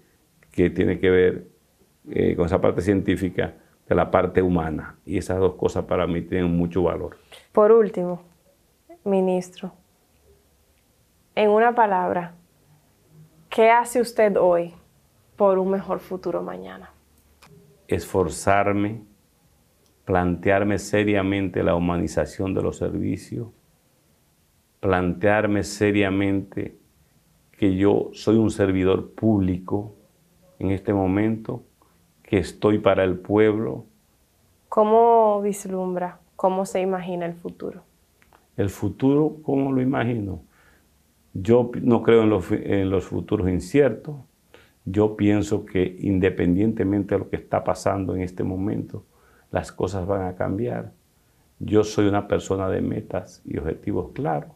que 0.55 0.71
tiene 0.71 1.01
que 1.01 1.11
ver 1.11 1.49
eh, 2.11 2.37
con 2.37 2.47
esa 2.47 2.61
parte 2.61 2.81
científica, 2.81 3.55
de 3.89 3.95
la 3.95 4.11
parte 4.11 4.41
humana. 4.41 4.97
Y 5.05 5.19
esas 5.19 5.39
dos 5.39 5.55
cosas 5.55 5.85
para 5.85 6.07
mí 6.07 6.23
tienen 6.23 6.57
mucho 6.57 6.85
valor. 6.85 7.19
Por 7.53 7.73
último, 7.73 8.23
ministro, 9.05 9.73
en 11.35 11.51
una 11.51 11.75
palabra, 11.75 12.35
¿qué 13.51 13.71
hace 13.71 14.01
usted 14.01 14.37
hoy 14.37 14.73
por 15.37 15.59
un 15.59 15.73
mejor 15.73 15.99
futuro 15.99 16.41
mañana? 16.41 16.93
Esforzarme, 17.89 19.03
plantearme 20.05 20.79
seriamente 20.79 21.65
la 21.65 21.75
humanización 21.75 22.55
de 22.55 22.63
los 22.63 22.79
servicios, 22.79 23.49
plantearme 24.79 25.65
seriamente 25.65 26.79
que 27.51 27.75
yo 27.75 28.11
soy 28.13 28.37
un 28.37 28.51
servidor 28.51 29.11
público 29.15 29.97
en 30.65 30.73
este 30.73 30.93
momento, 30.93 31.63
que 32.23 32.39
estoy 32.39 32.79
para 32.79 33.05
el 33.05 33.19
pueblo. 33.19 33.85
¿Cómo 34.69 35.41
vislumbra, 35.43 36.21
cómo 36.37 36.65
se 36.65 36.81
imagina 36.81 37.27
el 37.27 37.35
futuro? 37.35 37.83
El 38.57 38.71
futuro, 38.71 39.37
¿cómo 39.43 39.73
lo 39.73 39.83
imagino? 39.83 40.43
Yo 41.33 41.71
no 41.83 42.03
creo 42.03 42.23
en 42.23 42.31
los, 42.31 42.51
en 42.51 42.91
los 42.91 43.05
futuros 43.05 43.49
inciertos. 43.49 44.17
Yo 44.85 45.17
pienso 45.17 45.65
que 45.65 45.97
independientemente 46.01 47.15
de 47.15 47.19
lo 47.19 47.29
que 47.29 47.37
está 47.37 47.65
pasando 47.65 48.15
en 48.15 48.23
este 48.23 48.45
momento, 48.45 49.05
las 49.51 49.73
cosas 49.73 50.07
van 50.07 50.27
a 50.27 50.37
cambiar. 50.37 50.93
Yo 51.59 51.85
soy 51.85 52.07
una 52.07 52.29
persona 52.29 52.69
de 52.69 52.81
metas 52.81 53.43
y 53.45 53.59
objetivos 53.59 54.13
claros. 54.13 54.51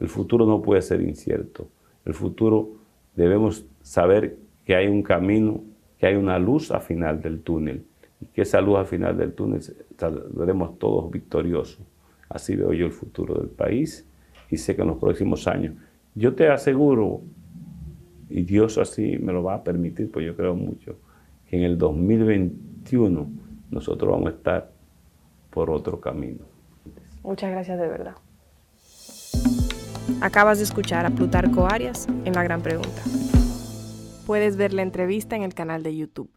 El 0.00 0.08
futuro 0.08 0.46
no 0.46 0.62
puede 0.62 0.82
ser 0.82 1.00
incierto. 1.00 1.68
El 2.04 2.14
futuro 2.14 2.70
debemos 3.14 3.64
saber 3.82 4.36
que 4.64 4.76
hay 4.76 4.88
un 4.88 5.02
camino, 5.02 5.60
que 5.98 6.06
hay 6.06 6.14
una 6.14 6.38
luz 6.38 6.70
al 6.70 6.80
final 6.80 7.20
del 7.20 7.40
túnel 7.42 7.84
y 8.20 8.26
que 8.26 8.42
esa 8.42 8.60
luz 8.60 8.78
al 8.78 8.86
final 8.86 9.16
del 9.16 9.32
túnel 9.32 9.62
saldremos 9.96 10.78
todos 10.78 11.10
victoriosos. 11.10 11.80
Así 12.28 12.56
veo 12.56 12.72
yo 12.72 12.86
el 12.86 12.92
futuro 12.92 13.34
del 13.34 13.48
país 13.48 14.06
y 14.50 14.56
sé 14.56 14.76
que 14.76 14.82
en 14.82 14.88
los 14.88 14.98
próximos 14.98 15.46
años, 15.48 15.74
yo 16.14 16.34
te 16.34 16.48
aseguro, 16.48 17.22
y 18.28 18.42
Dios 18.42 18.78
así 18.78 19.18
me 19.18 19.32
lo 19.32 19.42
va 19.42 19.54
a 19.54 19.64
permitir, 19.64 20.10
pues 20.10 20.26
yo 20.26 20.36
creo 20.36 20.54
mucho, 20.54 20.96
que 21.48 21.56
en 21.56 21.64
el 21.64 21.78
2021 21.78 23.30
nosotros 23.70 24.10
vamos 24.10 24.32
a 24.32 24.36
estar 24.36 24.72
por 25.50 25.70
otro 25.70 26.00
camino. 26.00 26.44
Muchas 27.22 27.50
gracias 27.50 27.78
de 27.78 27.88
verdad. 27.88 28.14
Acabas 30.20 30.58
de 30.58 30.64
escuchar 30.64 31.06
a 31.06 31.10
Plutarco 31.10 31.66
Arias 31.66 32.06
en 32.24 32.32
La 32.32 32.42
Gran 32.42 32.62
Pregunta. 32.62 33.02
Puedes 34.32 34.56
ver 34.56 34.72
la 34.72 34.80
entrevista 34.80 35.36
en 35.36 35.42
el 35.42 35.52
canal 35.52 35.82
de 35.82 35.94
YouTube. 35.94 36.30